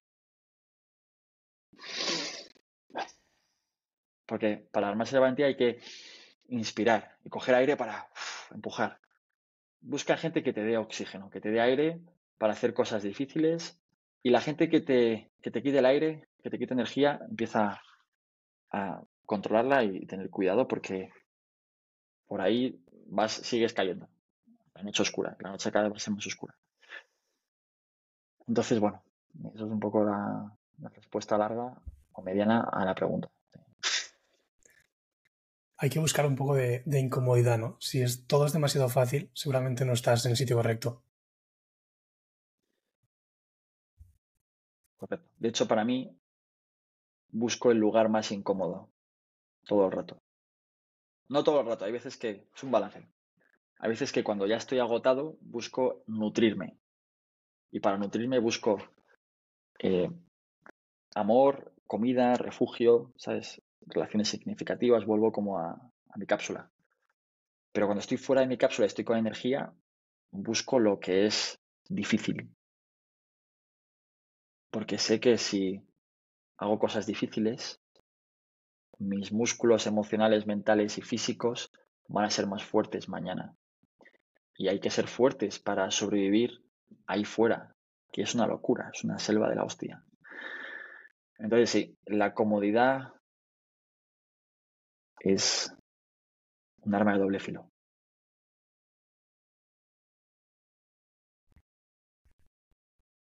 Porque 4.31 4.65
para 4.71 4.87
armarse 4.87 5.13
de 5.13 5.19
valentía 5.19 5.47
hay 5.47 5.57
que 5.57 5.81
inspirar 6.47 7.17
y 7.25 7.27
coger 7.27 7.53
aire 7.53 7.75
para 7.75 8.07
empujar. 8.55 9.01
Busca 9.81 10.15
gente 10.15 10.41
que 10.41 10.53
te 10.53 10.63
dé 10.63 10.77
oxígeno, 10.77 11.29
que 11.29 11.41
te 11.41 11.51
dé 11.51 11.59
aire 11.59 11.99
para 12.37 12.53
hacer 12.53 12.73
cosas 12.73 13.03
difíciles 13.03 13.77
y 14.23 14.29
la 14.29 14.39
gente 14.39 14.69
que 14.69 14.79
te, 14.79 15.31
que 15.41 15.51
te 15.51 15.61
quite 15.61 15.79
el 15.79 15.85
aire, 15.85 16.29
que 16.41 16.49
te 16.49 16.57
quite 16.57 16.73
energía, 16.73 17.19
empieza 17.29 17.81
a 18.71 19.01
controlarla 19.25 19.83
y 19.83 20.05
tener 20.05 20.29
cuidado 20.29 20.65
porque 20.65 21.09
por 22.25 22.39
ahí 22.39 22.81
vas, 23.07 23.33
sigues 23.33 23.73
cayendo. 23.73 24.07
La 24.75 24.83
noche 24.83 25.01
oscura, 25.01 25.35
la 25.41 25.51
noche 25.51 25.73
cada 25.73 25.89
vez 25.89 26.07
más 26.07 26.25
oscura. 26.25 26.55
Entonces, 28.47 28.79
bueno, 28.79 29.03
eso 29.53 29.65
es 29.65 29.71
un 29.71 29.81
poco 29.81 30.05
la, 30.05 30.55
respuesta 30.95 31.37
larga 31.37 31.75
o 32.13 32.21
mediana 32.21 32.61
a 32.71 32.85
la 32.85 32.95
pregunta. 32.95 33.29
Hay 35.81 35.89
que 35.89 35.97
buscar 35.97 36.27
un 36.27 36.35
poco 36.35 36.53
de, 36.53 36.83
incomodidad, 36.85 37.57
¿no? 37.57 37.75
Si 37.79 38.03
es, 38.03 38.27
todo 38.27 38.45
es 38.45 38.53
demasiado 38.53 38.87
fácil, 38.87 39.31
seguramente 39.33 39.83
no 39.83 39.93
estás 39.93 40.23
en 40.25 40.31
el 40.31 40.37
sitio 40.37 40.55
correcto. 40.55 41.01
Correcto. 44.97 45.27
De 45.39 45.49
hecho, 45.49 45.67
para 45.67 45.83
mí, 45.83 46.15
busco 47.29 47.71
el 47.71 47.79
lugar 47.79 48.09
más 48.09 48.31
incómodo 48.31 48.91
todo 49.65 49.87
el 49.87 49.91
rato. 49.91 50.21
No 51.29 51.43
todo 51.43 51.61
el 51.61 51.65
rato, 51.65 51.85
hay 51.85 51.91
veces 51.91 52.15
que 52.15 52.47
es 52.55 52.63
un 52.63 52.69
balance. 52.69 53.09
Hay 53.79 53.89
veces 53.89 54.11
que 54.11 54.23
cuando 54.23 54.45
ya 54.45 54.57
estoy 54.57 54.77
agotado 54.77 55.37
busco 55.41 56.03
nutrirme. 56.05 56.77
Y 57.71 57.79
para 57.79 57.97
nutrirme 57.97 58.37
busco 58.37 58.77
eh, 59.79 60.11
amor, 61.15 61.73
comida, 61.87 62.35
refugio, 62.35 63.11
¿sabes? 63.15 63.63
Relaciones 63.87 64.29
significativas, 64.29 65.05
vuelvo 65.05 65.31
como 65.31 65.57
a, 65.57 65.91
mi 66.15 66.25
cápsula. 66.25 66.69
Pero 67.71 67.87
cuando 67.87 68.01
estoy 68.01 68.17
fuera 68.17 68.41
de 68.41 68.47
mi 68.47 68.57
cápsula, 68.57 68.85
estoy 68.85 69.05
con 69.05 69.17
energía, 69.17 69.73
busco 70.31 70.79
lo 70.79 70.99
que 70.99 71.25
es 71.25 71.59
difícil. 71.87 72.49
Porque 74.69 74.97
sé 74.97 75.19
que 75.19 75.37
si 75.37 75.81
hago 76.57 76.79
cosas 76.79 77.05
difíciles, 77.05 77.81
mis 78.99 79.31
músculos 79.31 79.87
emocionales, 79.87 80.45
mentales 80.45 80.97
y 80.97 81.01
físicos 81.01 81.71
van 82.07 82.25
a 82.25 82.29
ser 82.29 82.45
más 82.45 82.63
fuertes 82.63 83.09
mañana. 83.09 83.55
Y 84.57 84.67
hay 84.67 84.79
que 84.79 84.91
ser 84.91 85.07
fuertes 85.07 85.59
para 85.59 85.89
sobrevivir 85.91 86.63
ahí 87.07 87.25
fuera, 87.25 87.75
que 88.11 88.21
es 88.21 88.35
una 88.35 88.47
locura, 88.47 88.91
es 88.93 89.03
una 89.03 89.17
selva 89.17 89.49
de 89.49 89.55
la 89.55 89.63
hostia. 89.63 90.03
Entonces, 91.39 91.69
sí, 91.69 91.97
la 92.05 92.33
comodidad 92.33 93.13
es 95.23 95.73
un 96.81 96.95
arma 96.95 97.13
de 97.13 97.19
doble 97.19 97.39
filo. 97.39 97.69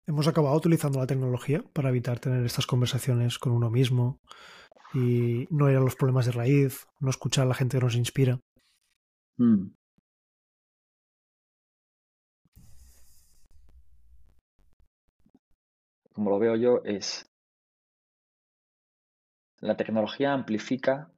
Hemos 0.06 0.26
acabado 0.26 0.56
utilizando 0.56 0.98
la 0.98 1.06
tecnología 1.06 1.62
para 1.74 1.90
evitar 1.90 2.18
tener 2.18 2.44
estas 2.44 2.66
conversaciones 2.66 3.38
con 3.38 3.52
uno 3.52 3.70
mismo, 3.70 4.20
y 4.94 5.46
no 5.50 5.70
ir 5.70 5.76
a 5.76 5.80
los 5.80 5.96
problemas 5.96 6.26
de 6.26 6.32
raíz, 6.32 6.86
no 6.98 7.10
escuchar 7.10 7.44
a 7.44 7.48
la 7.48 7.54
gente 7.54 7.78
que 7.78 7.84
nos 7.84 7.94
inspira. 7.94 8.40
Mm. 9.36 9.68
Como 16.12 16.30
lo 16.30 16.38
veo 16.38 16.56
yo, 16.56 16.82
es 16.84 17.30
la 19.60 19.76
tecnología 19.76 20.32
amplifica 20.32 21.12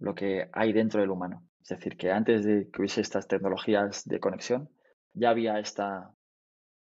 lo 0.00 0.14
que 0.14 0.48
hay 0.52 0.72
dentro 0.72 1.00
del 1.00 1.10
humano. 1.10 1.46
Es 1.62 1.68
decir, 1.68 1.96
que 1.96 2.10
antes 2.10 2.44
de 2.44 2.68
que 2.70 2.80
hubiese 2.80 3.00
estas 3.00 3.28
tecnologías 3.28 4.04
de 4.04 4.18
conexión, 4.18 4.68
ya 5.12 5.30
había 5.30 5.58
esta, 5.58 6.12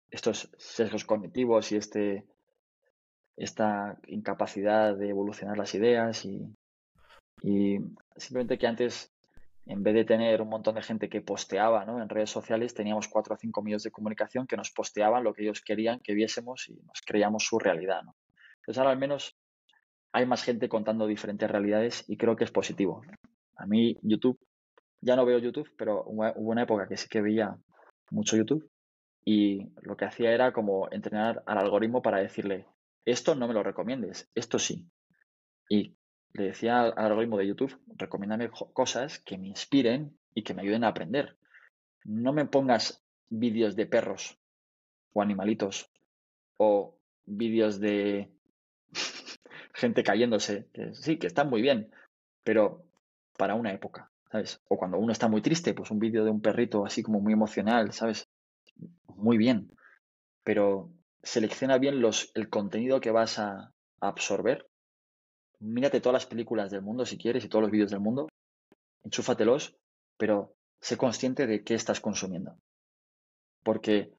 estos 0.09 0.49
sesgos 0.57 1.05
cognitivos 1.05 1.71
y 1.71 1.77
este 1.77 2.25
esta 3.37 3.97
incapacidad 4.07 4.95
de 4.95 5.09
evolucionar 5.09 5.57
las 5.57 5.73
ideas 5.73 6.25
y, 6.25 7.79
simplemente 8.15 8.57
que 8.59 8.67
antes, 8.67 9.11
en 9.65 9.81
vez 9.81 9.95
de 9.95 10.05
tener 10.05 10.41
un 10.41 10.49
montón 10.49 10.75
de 10.75 10.83
gente 10.83 11.09
que 11.09 11.21
posteaba 11.21 11.83
en 11.83 12.09
redes 12.09 12.29
sociales, 12.29 12.75
teníamos 12.75 13.07
cuatro 13.07 13.33
o 13.33 13.37
cinco 13.37 13.63
medios 13.63 13.83
de 13.83 13.91
comunicación 13.91 14.45
que 14.45 14.57
nos 14.57 14.71
posteaban 14.71 15.23
lo 15.23 15.33
que 15.33 15.43
ellos 15.43 15.61
querían 15.61 15.99
que 16.01 16.13
viésemos 16.13 16.69
y 16.69 16.73
nos 16.83 17.01
creíamos 17.03 17.45
su 17.45 17.57
realidad. 17.57 18.01
Entonces 18.57 18.77
ahora 18.77 18.91
al 18.91 18.99
menos 18.99 19.35
hay 20.13 20.25
más 20.25 20.43
gente 20.43 20.69
contando 20.69 21.07
diferentes 21.07 21.49
realidades 21.49 22.03
y 22.07 22.17
creo 22.17 22.35
que 22.35 22.43
es 22.43 22.51
positivo. 22.51 23.01
A 23.55 23.65
mí 23.65 23.97
YouTube, 24.01 24.39
ya 25.01 25.15
no 25.15 25.25
veo 25.25 25.39
YouTube, 25.39 25.69
pero 25.77 26.03
hubo 26.05 26.31
una 26.35 26.63
época 26.63 26.87
que 26.87 26.97
sí 26.97 27.07
que 27.09 27.21
veía 27.21 27.57
mucho 28.09 28.35
YouTube 28.35 28.69
y 29.23 29.71
lo 29.81 29.95
que 29.95 30.05
hacía 30.05 30.31
era 30.31 30.51
como 30.51 30.91
entrenar 30.91 31.43
al 31.45 31.57
algoritmo 31.59 32.01
para 32.01 32.19
decirle, 32.19 32.65
esto 33.05 33.35
no 33.35 33.47
me 33.47 33.53
lo 33.53 33.63
recomiendes, 33.63 34.29
esto 34.35 34.59
sí. 34.59 34.87
Y 35.69 35.95
le 36.33 36.45
decía 36.45 36.81
al 36.81 37.11
algoritmo 37.11 37.37
de 37.37 37.47
YouTube, 37.47 37.77
recomiéndame 37.95 38.49
cosas 38.73 39.19
que 39.19 39.37
me 39.37 39.47
inspiren 39.47 40.17
y 40.33 40.43
que 40.43 40.53
me 40.53 40.61
ayuden 40.63 40.83
a 40.83 40.89
aprender. 40.89 41.37
No 42.03 42.33
me 42.33 42.45
pongas 42.45 43.03
vídeos 43.29 43.75
de 43.75 43.85
perros 43.85 44.37
o 45.13 45.21
animalitos 45.21 45.89
o 46.57 46.97
vídeos 47.25 47.79
de 47.79 48.31
gente 49.73 50.03
cayéndose, 50.03 50.67
que 50.73 50.93
sí, 50.93 51.17
que 51.17 51.27
están 51.27 51.49
muy 51.49 51.61
bien, 51.61 51.91
pero 52.43 52.85
para 53.37 53.55
una 53.55 53.73
época, 53.73 54.11
¿sabes? 54.31 54.61
O 54.67 54.77
cuando 54.77 54.97
uno 54.97 55.11
está 55.11 55.27
muy 55.27 55.41
triste, 55.41 55.73
pues 55.73 55.91
un 55.91 55.99
vídeo 55.99 56.23
de 56.23 56.31
un 56.31 56.41
perrito 56.41 56.85
así 56.85 57.03
como 57.03 57.19
muy 57.21 57.33
emocional, 57.33 57.91
¿sabes? 57.93 58.27
Muy 59.07 59.37
bien, 59.37 59.71
pero 60.43 60.91
selecciona 61.23 61.77
bien 61.77 62.01
los, 62.01 62.31
el 62.35 62.49
contenido 62.49 63.01
que 63.01 63.11
vas 63.11 63.39
a, 63.39 63.71
absorber. 64.01 64.67
Mírate 65.59 66.01
todas 66.01 66.13
las 66.13 66.25
películas 66.25 66.71
del 66.71 66.81
mundo 66.81 67.05
si 67.05 67.19
quieres 67.19 67.45
y 67.45 67.49
todos 67.49 67.61
los 67.61 67.71
vídeos 67.71 67.91
del 67.91 67.99
mundo. 67.99 68.27
Enchúfatelos, 69.03 69.77
pero 70.17 70.55
sé 70.79 70.97
consciente 70.97 71.45
de 71.45 71.63
qué 71.63 71.75
estás 71.75 72.01
consumiendo. 72.01 72.57
Porque, 73.63 74.11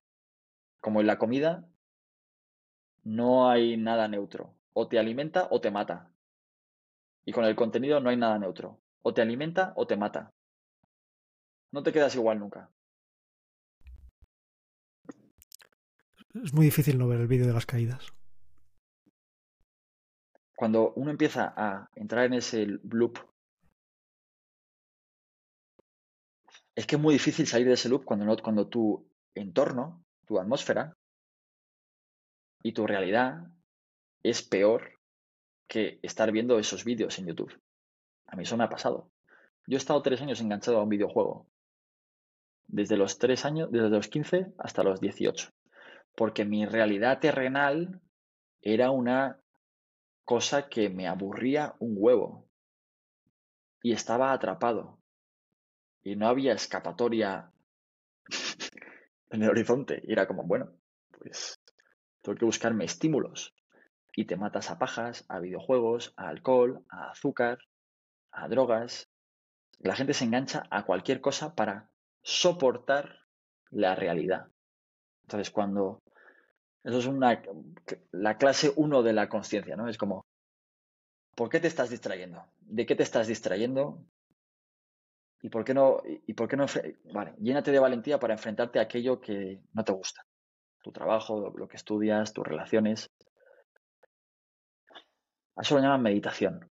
como 0.80 1.00
en 1.00 1.08
la 1.08 1.18
comida, 1.18 1.66
no 3.02 3.50
hay 3.50 3.76
nada 3.76 4.06
neutro. 4.06 4.54
O 4.72 4.88
te 4.88 4.98
alimenta 4.98 5.48
o 5.50 5.60
te 5.60 5.70
mata. 5.70 6.10
Y 7.24 7.32
con 7.32 7.44
el 7.44 7.54
contenido 7.54 8.00
no 8.00 8.10
hay 8.10 8.16
nada 8.16 8.38
neutro. 8.38 8.80
O 9.02 9.14
te 9.14 9.22
alimenta 9.22 9.72
o 9.76 9.86
te 9.86 9.96
mata. 9.96 10.32
No 11.70 11.82
te 11.82 11.92
quedas 11.92 12.14
igual 12.14 12.38
nunca. 12.38 12.70
Es 16.34 16.52
muy 16.52 16.66
difícil 16.66 16.98
no 16.98 17.08
ver 17.08 17.20
el 17.20 17.26
vídeo 17.26 17.46
de 17.46 17.52
las 17.52 17.66
caídas. 17.66 18.12
Cuando 20.56 20.92
uno 20.94 21.10
empieza 21.10 21.52
a 21.56 21.90
entrar 21.94 22.24
en 22.24 22.34
ese 22.34 22.66
loop, 22.66 23.18
es 26.74 26.86
que 26.86 26.96
es 26.96 27.02
muy 27.02 27.14
difícil 27.14 27.46
salir 27.46 27.66
de 27.66 27.74
ese 27.74 27.88
loop 27.88 28.04
cuando, 28.04 28.36
cuando 28.42 28.68
tu 28.68 29.06
entorno, 29.34 30.04
tu 30.26 30.38
atmósfera 30.38 30.96
y 32.62 32.72
tu 32.72 32.86
realidad 32.86 33.48
es 34.22 34.42
peor 34.42 34.98
que 35.68 35.98
estar 36.02 36.30
viendo 36.32 36.58
esos 36.58 36.84
vídeos 36.84 37.18
en 37.18 37.26
YouTube. 37.26 37.60
A 38.26 38.36
mí 38.36 38.44
eso 38.44 38.56
me 38.56 38.64
ha 38.64 38.68
pasado. 38.68 39.10
Yo 39.66 39.76
he 39.76 39.78
estado 39.78 40.02
tres 40.02 40.20
años 40.20 40.40
enganchado 40.40 40.78
a 40.78 40.82
un 40.82 40.88
videojuego. 40.88 41.46
desde 42.66 42.96
los 42.96 43.18
3 43.18 43.44
años, 43.44 43.70
desde 43.70 43.90
los 43.90 44.08
15 44.08 44.54
hasta 44.58 44.82
los 44.82 45.00
18. 45.00 45.50
Porque 46.14 46.44
mi 46.44 46.64
realidad 46.64 47.20
terrenal 47.20 48.00
era 48.62 48.90
una 48.90 49.40
cosa 50.24 50.68
que 50.68 50.88
me 50.88 51.06
aburría 51.06 51.74
un 51.80 51.94
huevo. 51.96 52.48
Y 53.82 53.92
estaba 53.92 54.32
atrapado. 54.32 54.98
Y 56.02 56.16
no 56.16 56.28
había 56.28 56.54
escapatoria 56.54 57.50
en 59.30 59.42
el 59.42 59.50
horizonte. 59.50 60.00
Y 60.04 60.12
era 60.12 60.26
como, 60.26 60.44
bueno, 60.44 60.72
pues 61.18 61.60
tengo 62.22 62.38
que 62.38 62.44
buscarme 62.44 62.84
estímulos. 62.84 63.54
Y 64.14 64.26
te 64.26 64.36
matas 64.36 64.70
a 64.70 64.78
pajas, 64.78 65.24
a 65.28 65.38
videojuegos, 65.38 66.12
a 66.16 66.28
alcohol, 66.28 66.84
a 66.88 67.10
azúcar, 67.10 67.58
a 68.30 68.48
drogas. 68.48 69.08
La 69.78 69.96
gente 69.96 70.14
se 70.14 70.24
engancha 70.24 70.64
a 70.70 70.84
cualquier 70.84 71.20
cosa 71.20 71.54
para 71.54 71.90
soportar 72.22 73.20
la 73.70 73.94
realidad. 73.94 74.48
Entonces, 75.22 75.50
cuando... 75.50 76.02
Eso 76.84 76.98
es 76.98 77.06
una, 77.06 77.40
la 78.10 78.38
clase 78.38 78.72
1 78.74 79.02
de 79.04 79.12
la 79.12 79.28
conciencia, 79.28 79.76
¿no? 79.76 79.88
Es 79.88 79.96
como, 79.96 80.24
¿por 81.36 81.48
qué 81.48 81.60
te 81.60 81.68
estás 81.68 81.90
distrayendo? 81.90 82.44
¿De 82.60 82.86
qué 82.86 82.96
te 82.96 83.04
estás 83.04 83.28
distrayendo? 83.28 84.04
¿Y 85.42 85.48
por 85.48 85.64
qué 85.64 85.74
no, 85.74 86.02
y 86.04 86.34
por 86.34 86.48
qué 86.48 86.56
no, 86.56 86.66
vale, 87.12 87.34
llénate 87.38 87.72
de 87.72 87.78
valentía 87.80 88.18
para 88.18 88.34
enfrentarte 88.34 88.78
a 88.78 88.82
aquello 88.82 89.20
que 89.20 89.60
no 89.72 89.84
te 89.84 89.92
gusta? 89.92 90.24
Tu 90.82 90.92
trabajo, 90.92 91.52
lo 91.56 91.68
que 91.68 91.76
estudias, 91.76 92.32
tus 92.32 92.46
relaciones. 92.46 93.10
A 95.56 95.62
eso 95.62 95.74
lo 95.74 95.82
llaman 95.82 96.02
meditación. 96.02 96.70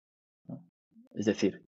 Es 1.15 1.27
decir, 1.27 1.65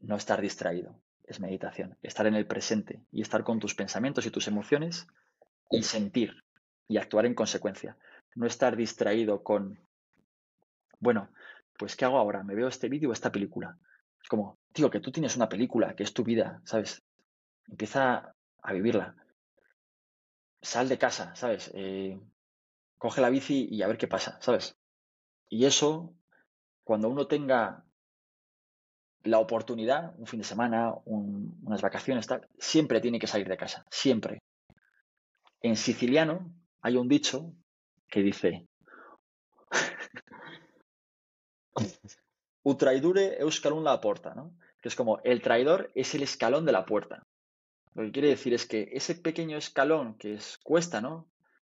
no 0.00 0.16
estar 0.16 0.40
distraído 0.40 1.00
es 1.24 1.40
meditación. 1.40 1.96
Estar 2.02 2.26
en 2.26 2.34
el 2.34 2.46
presente 2.46 3.04
y 3.12 3.22
estar 3.22 3.44
con 3.44 3.60
tus 3.60 3.74
pensamientos 3.74 4.26
y 4.26 4.30
tus 4.30 4.48
emociones 4.48 5.06
y 5.70 5.82
sentir 5.84 6.44
y 6.88 6.98
actuar 6.98 7.26
en 7.26 7.34
consecuencia. 7.34 7.96
No 8.34 8.46
estar 8.46 8.76
distraído 8.76 9.42
con, 9.42 9.78
bueno, 10.98 11.30
pues 11.78 11.94
¿qué 11.94 12.04
hago 12.04 12.18
ahora? 12.18 12.42
¿Me 12.42 12.54
veo 12.54 12.68
este 12.68 12.88
vídeo 12.88 13.10
o 13.10 13.12
esta 13.12 13.30
película? 13.30 13.78
Es 14.20 14.28
como, 14.28 14.58
tío, 14.72 14.90
que 14.90 15.00
tú 15.00 15.12
tienes 15.12 15.36
una 15.36 15.48
película, 15.48 15.94
que 15.94 16.02
es 16.02 16.12
tu 16.12 16.24
vida, 16.24 16.60
¿sabes? 16.64 17.02
Empieza 17.68 18.34
a 18.62 18.72
vivirla. 18.72 19.14
Sal 20.62 20.88
de 20.88 20.98
casa, 20.98 21.34
¿sabes? 21.36 21.70
Eh, 21.74 22.20
coge 22.98 23.20
la 23.20 23.30
bici 23.30 23.68
y 23.70 23.82
a 23.82 23.86
ver 23.86 23.98
qué 23.98 24.08
pasa, 24.08 24.38
¿sabes? 24.42 24.76
Y 25.48 25.64
eso, 25.64 26.12
cuando 26.90 27.08
uno 27.08 27.28
tenga 27.28 27.84
la 29.22 29.38
oportunidad, 29.38 30.12
un 30.18 30.26
fin 30.26 30.40
de 30.40 30.44
semana, 30.44 30.92
unas 31.04 31.80
vacaciones, 31.82 32.26
tal, 32.26 32.48
siempre 32.58 33.00
tiene 33.00 33.20
que 33.20 33.28
salir 33.28 33.46
de 33.46 33.56
casa, 33.56 33.86
siempre. 33.92 34.42
En 35.60 35.76
siciliano 35.76 36.52
hay 36.80 36.96
un 36.96 37.06
dicho 37.06 37.52
que 38.08 38.22
dice, 38.22 38.66
un 42.64 42.76
traidure 42.76 43.38
euskalun 43.38 43.84
la 43.84 44.00
puerta, 44.00 44.34
¿no? 44.34 44.52
Que 44.82 44.88
es 44.88 44.96
como, 44.96 45.20
el 45.22 45.42
traidor 45.42 45.92
es 45.94 46.16
el 46.16 46.24
escalón 46.24 46.64
de 46.64 46.72
la 46.72 46.86
puerta. 46.86 47.24
Lo 47.94 48.02
que 48.02 48.10
quiere 48.10 48.30
decir 48.30 48.52
es 48.52 48.66
que 48.66 48.88
ese 48.90 49.14
pequeño 49.14 49.56
escalón 49.56 50.18
que 50.18 50.34
es 50.34 50.58
cuesta, 50.58 51.00
¿no? 51.00 51.28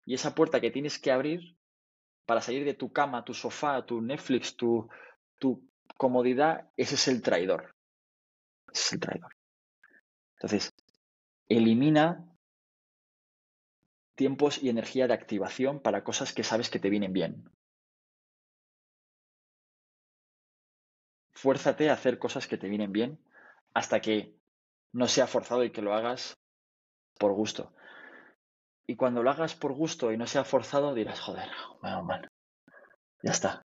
Y 0.06 0.14
esa 0.14 0.36
puerta 0.36 0.60
que 0.60 0.70
tienes 0.70 1.00
que 1.00 1.10
abrir 1.10 1.58
para 2.24 2.42
salir 2.42 2.64
de 2.66 2.74
tu 2.74 2.92
cama, 2.92 3.24
tu 3.24 3.32
sofá, 3.32 3.86
tu 3.86 4.02
Netflix, 4.02 4.54
tu, 4.54 4.86
tu 5.38 5.68
comodidad, 5.96 6.70
ese 6.76 6.94
es 6.94 7.08
el 7.08 7.22
traidor. 7.22 7.74
Es 8.72 8.92
el 8.92 9.00
traidor. 9.00 9.34
Entonces, 10.36 10.72
elimina 11.48 12.24
tiempos 14.14 14.62
y 14.62 14.68
energía 14.68 15.06
de 15.06 15.14
activación 15.14 15.80
para 15.80 16.04
cosas 16.04 16.32
que 16.32 16.44
sabes 16.44 16.70
que 16.70 16.78
te 16.78 16.90
vienen 16.90 17.12
bien. 17.12 17.50
Fuérzate 21.32 21.88
a 21.88 21.94
hacer 21.94 22.18
cosas 22.18 22.48
que 22.48 22.58
te 22.58 22.68
vienen 22.68 22.92
bien 22.92 23.18
hasta 23.74 24.00
que 24.00 24.34
no 24.92 25.06
sea 25.06 25.26
forzado 25.26 25.64
y 25.64 25.70
que 25.70 25.82
lo 25.82 25.94
hagas 25.94 26.36
por 27.18 27.32
gusto. 27.32 27.72
Y 28.86 28.96
cuando 28.96 29.22
lo 29.22 29.30
hagas 29.30 29.54
por 29.54 29.72
gusto 29.72 30.10
y 30.12 30.16
no 30.16 30.26
sea 30.26 30.44
forzado, 30.44 30.94
dirás, 30.94 31.20
joder, 31.20 31.48
bueno, 31.80 32.04
bueno, 32.04 32.28
ya 33.22 33.30
está 33.30 33.67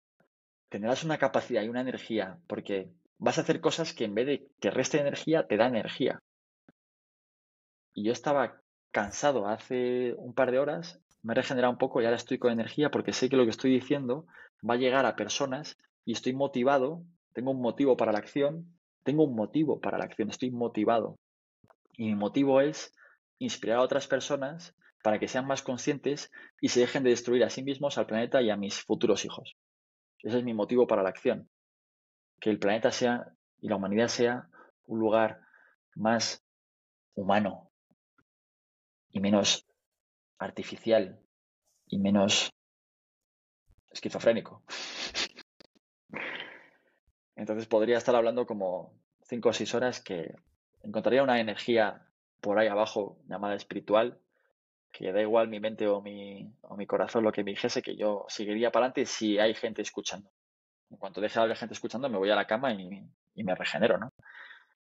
tendrás 0.76 1.04
una 1.04 1.16
capacidad 1.16 1.62
y 1.62 1.70
una 1.70 1.80
energía, 1.80 2.38
porque 2.46 2.90
vas 3.16 3.38
a 3.38 3.40
hacer 3.40 3.62
cosas 3.62 3.94
que 3.94 4.04
en 4.04 4.14
vez 4.14 4.26
de 4.26 4.46
que 4.60 4.70
reste 4.70 5.00
energía, 5.00 5.46
te 5.46 5.56
da 5.56 5.68
energía. 5.68 6.20
Y 7.94 8.04
yo 8.04 8.12
estaba 8.12 8.60
cansado 8.90 9.48
hace 9.48 10.12
un 10.18 10.34
par 10.34 10.50
de 10.50 10.58
horas, 10.58 11.00
me 11.22 11.32
he 11.32 11.36
regenerado 11.36 11.72
un 11.72 11.78
poco 11.78 12.02
y 12.02 12.04
ahora 12.04 12.18
estoy 12.18 12.36
con 12.36 12.52
energía 12.52 12.90
porque 12.90 13.14
sé 13.14 13.30
que 13.30 13.38
lo 13.38 13.44
que 13.44 13.52
estoy 13.52 13.70
diciendo 13.70 14.26
va 14.68 14.74
a 14.74 14.76
llegar 14.76 15.06
a 15.06 15.16
personas 15.16 15.78
y 16.04 16.12
estoy 16.12 16.34
motivado, 16.34 17.02
tengo 17.32 17.52
un 17.52 17.62
motivo 17.62 17.96
para 17.96 18.12
la 18.12 18.18
acción, 18.18 18.78
tengo 19.02 19.24
un 19.24 19.34
motivo 19.34 19.80
para 19.80 19.96
la 19.96 20.04
acción, 20.04 20.28
estoy 20.28 20.50
motivado. 20.50 21.18
Y 21.94 22.04
mi 22.04 22.16
motivo 22.16 22.60
es 22.60 22.92
inspirar 23.38 23.78
a 23.78 23.82
otras 23.82 24.08
personas 24.08 24.76
para 25.02 25.18
que 25.18 25.28
sean 25.28 25.46
más 25.46 25.62
conscientes 25.62 26.30
y 26.60 26.68
se 26.68 26.80
dejen 26.80 27.02
de 27.02 27.10
destruir 27.10 27.44
a 27.44 27.48
sí 27.48 27.62
mismos, 27.62 27.96
al 27.96 28.04
planeta 28.04 28.42
y 28.42 28.50
a 28.50 28.58
mis 28.58 28.82
futuros 28.82 29.24
hijos. 29.24 29.56
Ese 30.26 30.38
es 30.38 30.44
mi 30.44 30.54
motivo 30.54 30.88
para 30.88 31.04
la 31.04 31.10
acción. 31.10 31.48
Que 32.40 32.50
el 32.50 32.58
planeta 32.58 32.90
sea 32.90 33.32
y 33.60 33.68
la 33.68 33.76
humanidad 33.76 34.08
sea 34.08 34.48
un 34.86 34.98
lugar 34.98 35.40
más 35.94 36.44
humano 37.14 37.70
y 39.12 39.20
menos 39.20 39.64
artificial 40.38 41.20
y 41.86 42.00
menos 42.00 42.50
esquizofrénico. 43.92 44.64
Entonces 47.36 47.68
podría 47.68 47.98
estar 47.98 48.16
hablando 48.16 48.46
como 48.46 48.98
cinco 49.22 49.50
o 49.50 49.52
seis 49.52 49.76
horas 49.76 50.00
que 50.00 50.34
encontraría 50.82 51.22
una 51.22 51.38
energía 51.38 52.04
por 52.40 52.58
ahí 52.58 52.66
abajo 52.66 53.20
llamada 53.28 53.54
espiritual 53.54 54.20
que 54.96 55.12
da 55.12 55.20
igual 55.20 55.48
mi 55.48 55.60
mente 55.60 55.86
o 55.86 56.00
mi, 56.00 56.50
o 56.62 56.74
mi 56.74 56.86
corazón 56.86 57.22
lo 57.22 57.30
que 57.30 57.44
me 57.44 57.50
dijese, 57.50 57.82
que 57.82 57.96
yo 57.96 58.24
seguiría 58.28 58.70
para 58.70 58.86
adelante 58.86 59.04
si 59.04 59.38
hay 59.38 59.52
gente 59.54 59.82
escuchando. 59.82 60.30
En 60.90 60.96
cuanto 60.96 61.20
deje 61.20 61.38
de 61.38 61.44
haber 61.44 61.56
gente 61.56 61.74
escuchando, 61.74 62.08
me 62.08 62.16
voy 62.16 62.30
a 62.30 62.34
la 62.34 62.46
cama 62.46 62.72
y, 62.72 62.88
me 63.42 63.54
regenero, 63.54 63.98
¿no? 63.98 64.08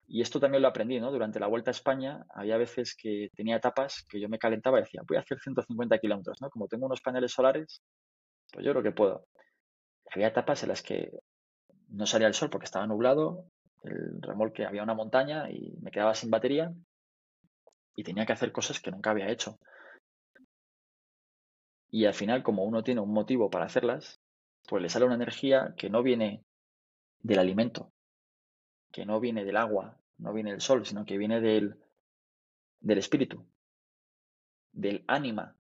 Y 0.06 0.20
esto 0.20 0.38
también 0.38 0.60
lo 0.60 0.68
aprendí, 0.68 1.00
¿no? 1.00 1.10
Durante 1.10 1.40
la 1.40 1.46
vuelta 1.46 1.70
a 1.70 1.72
España 1.72 2.22
había 2.34 2.58
veces 2.58 2.94
que 2.94 3.30
tenía 3.34 3.56
etapas 3.56 4.04
que 4.06 4.20
yo 4.20 4.28
me 4.28 4.38
calentaba 4.38 4.78
y 4.78 4.82
decía, 4.82 5.00
voy 5.08 5.16
a 5.16 5.20
hacer 5.20 5.38
150 5.40 5.98
kilómetros, 5.98 6.42
¿no? 6.42 6.50
Como 6.50 6.68
tengo 6.68 6.84
unos 6.84 7.00
paneles 7.00 7.32
solares, 7.32 7.80
pues 8.52 8.66
yo 8.66 8.72
creo 8.72 8.82
que 8.82 8.92
puedo. 8.92 9.26
Había 10.12 10.28
etapas 10.28 10.62
en 10.64 10.68
las 10.68 10.82
que 10.82 11.10
no 11.88 12.04
salía 12.04 12.28
el 12.28 12.34
sol 12.34 12.50
porque 12.50 12.66
estaba 12.66 12.86
nublado, 12.86 13.46
el 13.84 14.20
remolque 14.20 14.66
había 14.66 14.82
una 14.82 14.94
montaña 14.94 15.50
y 15.50 15.78
me 15.80 15.90
quedaba 15.90 16.14
sin 16.14 16.30
batería 16.30 16.74
y 17.96 18.02
tenía 18.02 18.26
que 18.26 18.34
hacer 18.34 18.52
cosas 18.52 18.80
que 18.80 18.90
nunca 18.90 19.10
había 19.10 19.30
hecho. 19.30 19.58
Y 21.94 22.06
al 22.06 22.14
final, 22.14 22.42
como 22.42 22.64
uno 22.64 22.82
tiene 22.82 23.00
un 23.00 23.12
motivo 23.12 23.50
para 23.50 23.66
hacerlas, 23.66 24.20
pues 24.66 24.82
le 24.82 24.88
sale 24.88 25.04
una 25.04 25.14
energía 25.14 25.74
que 25.76 25.90
no 25.90 26.02
viene 26.02 26.44
del 27.20 27.38
alimento, 27.38 27.92
que 28.90 29.06
no 29.06 29.20
viene 29.20 29.44
del 29.44 29.56
agua, 29.56 29.96
no 30.18 30.32
viene 30.32 30.50
del 30.50 30.60
sol, 30.60 30.84
sino 30.84 31.04
que 31.04 31.18
viene 31.18 31.40
del, 31.40 31.78
del 32.80 32.98
espíritu, 32.98 33.46
del 34.72 35.04
ánima. 35.06 35.56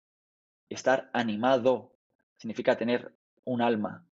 Estar 0.69 1.09
animado 1.15 1.97
significa 2.37 2.77
tener 2.77 3.17
un 3.45 3.63
alma. 3.63 4.07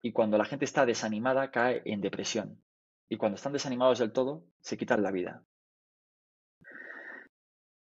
Y 0.00 0.12
cuando 0.12 0.38
la 0.38 0.46
gente 0.46 0.64
está 0.64 0.86
desanimada, 0.86 1.50
cae 1.50 1.82
en 1.84 2.00
depresión. 2.00 2.62
Y 3.10 3.18
cuando 3.18 3.36
están 3.36 3.52
desanimados 3.52 3.98
del 3.98 4.12
todo, 4.12 4.46
se 4.62 4.78
quitan 4.78 5.02
la 5.02 5.10
vida. 5.10 5.44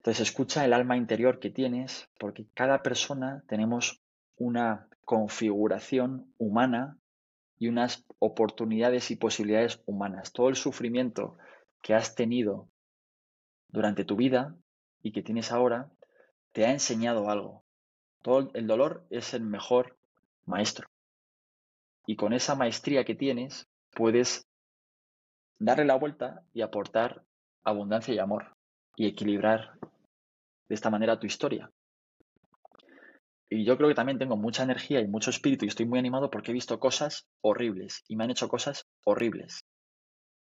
Entonces 0.05 0.27
escucha 0.27 0.63
el 0.63 0.73
alma 0.73 0.97
interior 0.97 1.39
que 1.39 1.49
tienes, 1.49 2.07
porque 2.19 2.45
cada 2.53 2.83
persona 2.83 3.43
tenemos 3.47 4.03
una 4.37 4.87
configuración 5.03 6.31
humana 6.37 6.99
y 7.57 7.69
unas 7.69 8.05
oportunidades 8.19 9.09
y 9.09 9.15
posibilidades 9.15 9.81
humanas. 9.87 10.31
Todo 10.31 10.49
el 10.49 10.57
sufrimiento 10.57 11.39
que 11.81 11.95
has 11.95 12.13
tenido 12.13 12.69
durante 13.69 14.05
tu 14.05 14.15
vida 14.15 14.55
y 15.01 15.11
que 15.11 15.23
tienes 15.23 15.51
ahora 15.51 15.89
te 16.51 16.67
ha 16.67 16.71
enseñado 16.71 17.31
algo. 17.31 17.63
Todo 18.21 18.51
el 18.53 18.67
dolor 18.67 19.07
es 19.09 19.33
el 19.33 19.41
mejor 19.41 19.97
maestro. 20.45 20.87
Y 22.05 22.15
con 22.15 22.31
esa 22.33 22.53
maestría 22.53 23.05
que 23.05 23.15
tienes 23.15 23.67
puedes 23.95 24.45
darle 25.57 25.85
la 25.85 25.95
vuelta 25.95 26.43
y 26.53 26.61
aportar 26.61 27.23
abundancia 27.63 28.13
y 28.13 28.19
amor 28.19 28.55
y 28.95 29.07
equilibrar 29.07 29.79
de 30.67 30.75
esta 30.75 30.89
manera 30.89 31.19
tu 31.19 31.27
historia. 31.27 31.71
Y 33.49 33.63
yo 33.63 33.77
creo 33.77 33.89
que 33.89 33.95
también 33.95 34.17
tengo 34.17 34.37
mucha 34.37 34.63
energía 34.63 35.01
y 35.01 35.07
mucho 35.07 35.29
espíritu 35.29 35.65
y 35.65 35.67
estoy 35.67 35.85
muy 35.85 35.99
animado 35.99 36.29
porque 36.29 36.51
he 36.51 36.53
visto 36.53 36.79
cosas 36.79 37.27
horribles 37.41 38.03
y 38.07 38.15
me 38.15 38.23
han 38.23 38.31
hecho 38.31 38.47
cosas 38.47 38.87
horribles. 39.03 39.65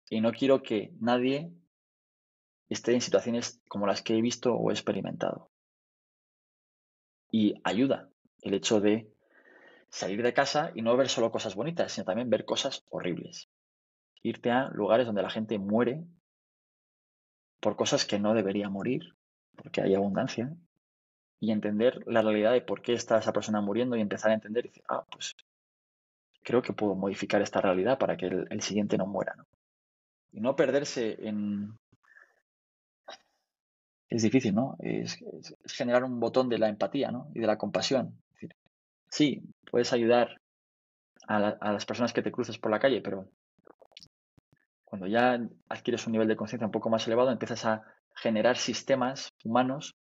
Y 0.09 0.21
no 0.21 0.31
quiero 0.31 0.61
que 0.61 0.93
nadie 0.99 1.51
esté 2.69 2.93
en 2.93 3.01
situaciones 3.01 3.61
como 3.67 3.87
las 3.87 4.01
que 4.01 4.17
he 4.17 4.21
visto 4.21 4.53
o 4.53 4.69
he 4.69 4.73
experimentado. 4.73 5.49
Y 7.29 7.55
ayuda 7.63 8.09
el 8.41 8.53
hecho 8.53 8.79
de 8.81 9.11
salir 9.89 10.21
de 10.23 10.33
casa 10.33 10.71
y 10.75 10.81
no 10.81 10.95
ver 10.95 11.09
solo 11.09 11.31
cosas 11.31 11.55
bonitas, 11.55 11.91
sino 11.91 12.05
también 12.05 12.29
ver 12.29 12.45
cosas 12.45 12.85
horribles. 12.89 13.49
Irte 14.21 14.51
a 14.51 14.69
lugares 14.69 15.05
donde 15.05 15.21
la 15.21 15.29
gente 15.29 15.57
muere 15.59 16.03
por 17.59 17.75
cosas 17.75 18.05
que 18.05 18.19
no 18.19 18.33
debería 18.33 18.69
morir, 18.69 19.15
porque 19.61 19.81
hay 19.81 19.95
abundancia, 19.95 20.51
y 21.39 21.51
entender 21.51 22.03
la 22.05 22.21
realidad 22.21 22.51
de 22.53 22.61
por 22.61 22.81
qué 22.81 22.93
está 22.93 23.17
esa 23.17 23.33
persona 23.33 23.61
muriendo 23.61 23.95
y 23.95 24.01
empezar 24.01 24.31
a 24.31 24.35
entender 24.35 24.65
y 24.65 24.69
decir, 24.69 24.83
ah, 24.89 25.03
pues 25.11 25.35
creo 26.43 26.61
que 26.61 26.73
puedo 26.73 26.95
modificar 26.95 27.41
esta 27.41 27.61
realidad 27.61 27.97
para 27.97 28.15
que 28.15 28.27
el, 28.27 28.61
siguiente 28.61 28.97
no 28.97 29.07
muera. 29.07 29.33
¿no? 29.35 29.45
Y 30.31 30.39
no 30.39 30.55
perderse 30.55 31.17
en... 31.27 31.77
Es 34.07 34.21
difícil, 34.21 34.53
¿no? 34.53 34.75
Es, 34.79 35.17
generar 35.65 36.03
un 36.03 36.19
botón 36.19 36.49
de 36.49 36.59
la 36.59 36.69
empatía 36.69 37.11
¿no? 37.11 37.31
y 37.33 37.39
de 37.39 37.47
la 37.47 37.57
compasión. 37.57 38.21
decir, 38.33 38.55
sí, 39.09 39.41
puedes 39.69 39.93
ayudar 39.93 40.41
a, 41.27 41.37
a 41.37 41.73
las 41.73 41.85
personas 41.85 42.13
que 42.13 42.21
te 42.21 42.31
cruces 42.31 42.59
por 42.59 42.71
la 42.71 42.79
calle, 42.79 43.01
pero 43.01 43.29
cuando 44.85 45.07
ya 45.07 45.39
adquieres 45.69 46.05
un 46.05 46.11
nivel 46.11 46.27
de 46.27 46.35
conciencia 46.35 46.67
un 46.67 46.71
poco 46.71 46.89
más 46.89 47.07
elevado, 47.07 47.31
empiezas 47.31 47.65
a 47.65 47.83
generar 48.15 48.57
sistemas 48.57 49.33
humanos 49.43 49.95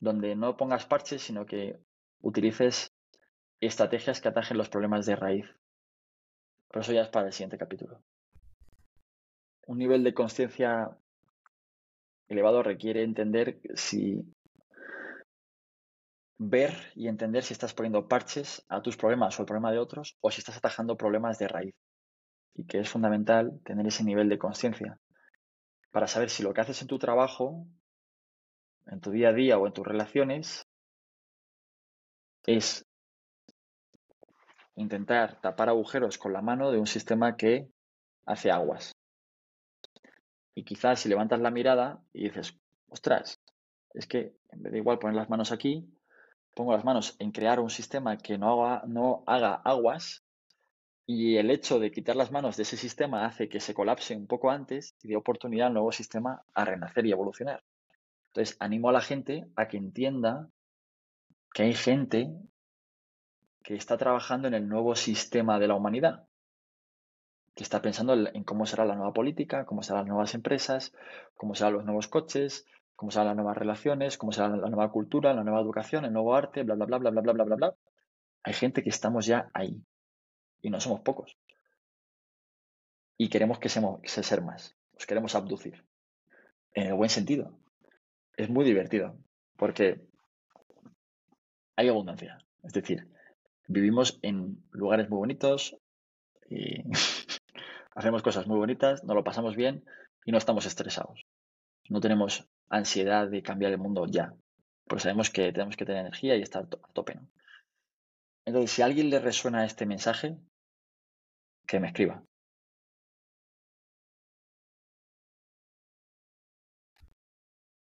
donde 0.00 0.34
no 0.34 0.56
pongas 0.56 0.86
parches, 0.86 1.22
sino 1.22 1.46
que 1.46 1.78
utilices 2.20 2.92
estrategias 3.60 4.20
que 4.20 4.28
atajen 4.28 4.56
los 4.56 4.68
problemas 4.68 5.06
de 5.06 5.16
raíz. 5.16 5.46
Pero 6.68 6.80
eso 6.80 6.92
ya 6.92 7.02
es 7.02 7.08
para 7.08 7.26
el 7.26 7.32
siguiente 7.32 7.58
capítulo. 7.58 8.02
Un 9.66 9.78
nivel 9.78 10.02
de 10.02 10.14
conciencia 10.14 10.96
elevado 12.28 12.62
requiere 12.62 13.02
entender 13.02 13.60
si 13.74 14.24
ver 16.38 16.72
y 16.94 17.08
entender 17.08 17.44
si 17.44 17.52
estás 17.52 17.74
poniendo 17.74 18.08
parches 18.08 18.64
a 18.68 18.80
tus 18.80 18.96
problemas 18.96 19.38
o 19.38 19.42
al 19.42 19.46
problema 19.46 19.72
de 19.72 19.78
otros 19.78 20.16
o 20.20 20.30
si 20.30 20.40
estás 20.40 20.56
atajando 20.56 20.96
problemas 20.96 21.38
de 21.38 21.48
raíz. 21.48 21.74
Y 22.54 22.64
que 22.64 22.80
es 22.80 22.88
fundamental 22.88 23.60
tener 23.64 23.86
ese 23.86 24.04
nivel 24.04 24.28
de 24.28 24.38
conciencia 24.38 24.98
para 25.90 26.06
saber 26.06 26.30
si 26.30 26.42
lo 26.42 26.52
que 26.54 26.60
haces 26.60 26.80
en 26.82 26.88
tu 26.88 26.98
trabajo 26.98 27.66
en 28.90 29.00
tu 29.00 29.10
día 29.10 29.28
a 29.28 29.32
día 29.32 29.58
o 29.58 29.66
en 29.66 29.72
tus 29.72 29.86
relaciones 29.86 30.66
es 32.46 32.84
intentar 34.74 35.40
tapar 35.40 35.68
agujeros 35.68 36.18
con 36.18 36.32
la 36.32 36.42
mano 36.42 36.70
de 36.70 36.78
un 36.78 36.86
sistema 36.86 37.36
que 37.36 37.68
hace 38.26 38.50
aguas. 38.50 38.92
Y 40.54 40.64
quizás 40.64 41.00
si 41.00 41.08
levantas 41.08 41.40
la 41.40 41.50
mirada 41.50 42.02
y 42.12 42.24
dices, 42.24 42.58
ostras, 42.88 43.38
es 43.94 44.06
que 44.06 44.34
en 44.50 44.62
vez 44.62 44.72
de 44.72 44.78
igual 44.78 44.98
poner 44.98 45.16
las 45.16 45.30
manos 45.30 45.52
aquí, 45.52 45.88
pongo 46.54 46.72
las 46.72 46.84
manos 46.84 47.14
en 47.18 47.30
crear 47.30 47.60
un 47.60 47.70
sistema 47.70 48.16
que 48.16 48.38
no 48.38 48.64
haga, 48.64 48.82
no 48.86 49.22
haga 49.26 49.54
aguas 49.54 50.24
y 51.12 51.38
el 51.38 51.50
hecho 51.50 51.80
de 51.80 51.90
quitar 51.90 52.14
las 52.14 52.30
manos 52.30 52.56
de 52.56 52.62
ese 52.62 52.76
sistema 52.76 53.26
hace 53.26 53.48
que 53.48 53.58
se 53.58 53.74
colapse 53.74 54.14
un 54.14 54.28
poco 54.28 54.52
antes 54.52 54.94
y 55.02 55.08
dé 55.08 55.16
oportunidad 55.16 55.66
al 55.66 55.72
nuevo 55.72 55.90
sistema 55.90 56.44
a 56.54 56.64
renacer 56.64 57.04
y 57.04 57.10
evolucionar. 57.10 57.64
Entonces, 58.28 58.56
animo 58.60 58.90
a 58.90 58.92
la 58.92 59.00
gente 59.00 59.48
a 59.56 59.66
que 59.66 59.76
entienda 59.76 60.48
que 61.52 61.64
hay 61.64 61.74
gente 61.74 62.30
que 63.64 63.74
está 63.74 63.98
trabajando 63.98 64.46
en 64.46 64.54
el 64.54 64.68
nuevo 64.68 64.94
sistema 64.94 65.58
de 65.58 65.66
la 65.66 65.74
humanidad, 65.74 66.28
que 67.56 67.64
está 67.64 67.82
pensando 67.82 68.14
en 68.14 68.44
cómo 68.44 68.64
será 68.64 68.84
la 68.84 68.94
nueva 68.94 69.12
política, 69.12 69.66
cómo 69.66 69.82
serán 69.82 70.02
las 70.02 70.08
nuevas 70.10 70.34
empresas, 70.34 70.92
cómo 71.34 71.56
serán 71.56 71.72
los 71.72 71.84
nuevos 71.84 72.06
coches, 72.06 72.66
cómo 72.94 73.10
serán 73.10 73.26
las 73.26 73.36
nuevas 73.36 73.58
relaciones, 73.58 74.16
cómo 74.16 74.30
será 74.30 74.48
la 74.48 74.68
nueva 74.68 74.92
cultura, 74.92 75.34
la 75.34 75.42
nueva 75.42 75.60
educación, 75.60 76.04
el 76.04 76.12
nuevo 76.12 76.36
arte, 76.36 76.62
bla, 76.62 76.76
bla, 76.76 76.86
bla, 76.86 76.98
bla, 76.98 77.10
bla, 77.10 77.32
bla, 77.32 77.44
bla, 77.44 77.56
bla. 77.56 77.74
Hay 78.44 78.52
gente 78.52 78.84
que 78.84 78.90
estamos 78.90 79.26
ya 79.26 79.50
ahí 79.52 79.82
y 80.62 80.70
no 80.70 80.80
somos 80.80 81.00
pocos. 81.00 81.36
Y 83.16 83.28
queremos 83.28 83.58
que 83.58 83.68
seamos, 83.68 84.00
ser 84.04 84.42
más, 84.42 84.76
los 84.94 85.06
queremos 85.06 85.34
abducir, 85.34 85.84
en 86.72 86.86
el 86.86 86.94
buen 86.94 87.10
sentido 87.10 87.60
es 88.40 88.48
muy 88.48 88.64
divertido 88.64 89.16
porque 89.56 90.00
hay 91.76 91.88
abundancia. 91.88 92.38
Es 92.62 92.72
decir, 92.72 93.08
vivimos 93.68 94.18
en 94.22 94.62
lugares 94.70 95.08
muy 95.10 95.18
bonitos 95.18 95.76
y 96.48 96.82
hacemos 97.94 98.22
cosas 98.22 98.46
muy 98.46 98.58
bonitas, 98.58 99.04
nos 99.04 99.14
lo 99.14 99.24
pasamos 99.24 99.56
bien 99.56 99.84
y 100.24 100.32
no 100.32 100.38
estamos 100.38 100.66
estresados. 100.66 101.26
No 101.88 102.00
tenemos 102.00 102.48
ansiedad 102.68 103.28
de 103.28 103.42
cambiar 103.42 103.72
el 103.72 103.78
mundo 103.78 104.06
ya, 104.06 104.34
porque 104.86 105.02
sabemos 105.02 105.30
que 105.30 105.52
tenemos 105.52 105.76
que 105.76 105.84
tener 105.84 106.02
energía 106.02 106.36
y 106.36 106.42
estar 106.42 106.62
a 106.64 106.92
tope. 106.92 107.18
Entonces, 108.46 108.70
si 108.70 108.82
a 108.82 108.86
alguien 108.86 109.10
le 109.10 109.18
resuena 109.18 109.64
este 109.64 109.86
mensaje, 109.86 110.38
que 111.70 111.78
me 111.78 111.86
escriba. 111.86 112.20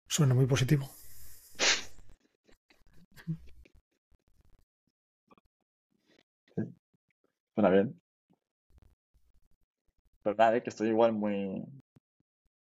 Suena 0.09 0.35
muy 0.35 0.47
positivo. 0.47 0.89
Suena 7.55 7.69
bien. 7.69 8.01
Pero 10.23 10.37
nada, 10.37 10.63
que 10.63 10.71
estoy 10.71 10.89
igual 10.89 11.13
muy, 11.13 11.63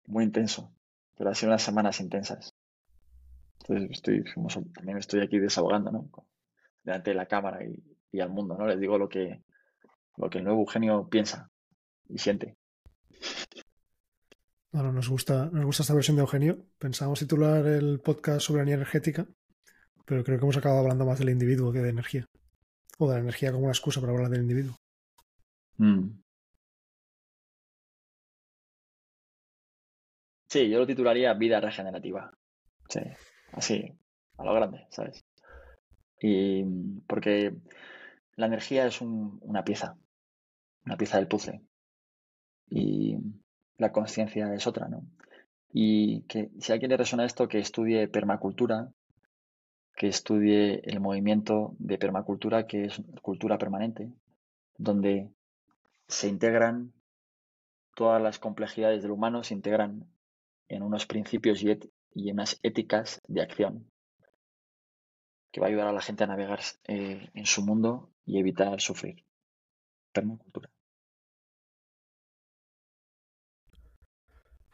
muy 0.06 0.24
intenso. 0.24 0.70
Pero 1.16 1.30
ha 1.30 1.34
sido 1.34 1.52
unas 1.52 1.62
semanas 1.62 2.00
intensas. 2.00 2.54
Entonces 3.60 3.90
estoy, 3.90 4.22
también 4.74 4.98
estoy 4.98 5.22
aquí 5.22 5.38
desahogando, 5.38 5.90
¿no? 5.90 6.10
Delante 6.84 7.10
de 7.10 7.16
la 7.16 7.24
cámara 7.24 7.64
y, 7.64 7.82
y, 8.12 8.20
al 8.20 8.28
mundo, 8.28 8.54
¿no? 8.58 8.66
Les 8.66 8.78
digo 8.78 8.98
lo 8.98 9.08
que, 9.08 9.40
lo 10.16 10.30
que 10.30 10.38
el 10.38 10.44
nuevo 10.44 10.60
Eugenio 10.60 11.08
piensa 11.08 11.50
y 12.08 12.18
siente. 12.18 12.56
Bueno, 14.72 14.92
nos 14.92 15.08
gusta, 15.08 15.46
nos 15.52 15.64
gusta 15.64 15.82
esta 15.82 15.94
versión 15.94 16.16
de 16.16 16.22
Eugenio. 16.22 16.66
Pensábamos 16.78 17.18
titular 17.18 17.66
el 17.66 18.00
podcast 18.00 18.42
sobre 18.42 18.64
la 18.64 18.72
energética, 18.72 19.26
pero 20.04 20.22
creo 20.22 20.38
que 20.38 20.44
hemos 20.44 20.56
acabado 20.56 20.80
hablando 20.80 21.06
más 21.06 21.18
del 21.18 21.30
individuo 21.30 21.72
que 21.72 21.78
de 21.78 21.90
energía. 21.90 22.26
O 22.98 23.08
de 23.08 23.14
la 23.14 23.20
energía 23.20 23.52
como 23.52 23.64
una 23.64 23.72
excusa 23.72 24.00
para 24.00 24.12
hablar 24.12 24.30
del 24.30 24.42
individuo. 24.42 24.76
Mm. 25.78 26.08
Sí, 30.48 30.70
yo 30.70 30.78
lo 30.78 30.86
titularía 30.86 31.34
vida 31.34 31.60
regenerativa. 31.60 32.30
Sí, 32.88 33.00
así, 33.52 33.98
a 34.38 34.44
lo 34.44 34.54
grande, 34.54 34.86
¿sabes? 34.90 35.24
Y 36.20 36.64
porque 37.06 37.54
la 38.36 38.46
energía 38.46 38.86
es 38.86 39.00
una 39.00 39.64
pieza, 39.64 39.96
una 40.86 40.96
pieza 40.96 41.18
del 41.18 41.28
puzzle. 41.28 41.60
Y 42.68 43.16
la 43.76 43.92
conciencia 43.92 44.52
es 44.54 44.66
otra, 44.66 44.88
¿no? 44.88 45.04
Y 45.72 46.22
que 46.22 46.50
si 46.58 46.72
a 46.72 46.74
alguien 46.74 46.90
le 46.90 46.96
resuena 46.96 47.26
esto, 47.26 47.48
que 47.48 47.58
estudie 47.58 48.08
permacultura, 48.08 48.88
que 49.94 50.08
estudie 50.08 50.80
el 50.84 51.00
movimiento 51.00 51.74
de 51.78 51.98
permacultura, 51.98 52.66
que 52.66 52.84
es 52.84 53.02
cultura 53.20 53.58
permanente, 53.58 54.12
donde 54.78 55.30
se 56.06 56.28
integran 56.28 56.92
todas 57.94 58.22
las 58.22 58.38
complejidades 58.38 59.02
del 59.02 59.10
humano, 59.10 59.42
se 59.42 59.54
integran 59.54 60.06
en 60.68 60.82
unos 60.82 61.06
principios 61.06 61.62
y, 61.62 61.70
en 61.70 62.32
unas 62.32 62.58
éticas 62.62 63.20
de 63.26 63.42
acción 63.42 63.90
que 65.50 65.60
va 65.60 65.66
a 65.66 65.70
ayudar 65.70 65.88
a 65.88 65.92
la 65.92 66.02
gente 66.02 66.24
a 66.24 66.26
navegar 66.26 66.60
eh, 66.84 67.30
en 67.32 67.46
su 67.46 67.64
mundo 67.64 68.10
y 68.26 68.38
evitar 68.38 68.78
sufrir. 68.80 69.24
Permacultura. 70.12 70.70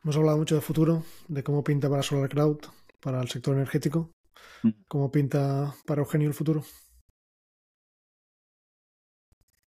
Hemos 0.05 0.17
hablado 0.17 0.39
mucho 0.39 0.57
de 0.57 0.61
futuro, 0.61 1.05
de 1.29 1.45
cómo 1.45 1.63
pinta 1.63 1.89
para 1.89 2.03
Solar 2.03 2.29
Cloud, 2.29 2.59
para 3.01 3.21
el 3.21 3.29
sector 3.29 3.55
energético. 3.55 4.11
Mm. 4.65 4.71
¿Cómo 4.89 5.13
pinta 5.13 5.73
para 5.87 6.01
Eugenio 6.01 6.27
el 6.27 6.35
futuro? 6.35 6.65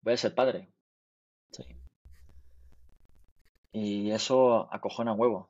Voy 0.04 0.14
a 0.14 0.18
ser 0.18 0.36
padre. 0.36 0.70
Sí. 1.52 1.64
Y 3.72 4.12
eso 4.12 4.72
acojona 4.72 5.14
huevo. 5.14 5.50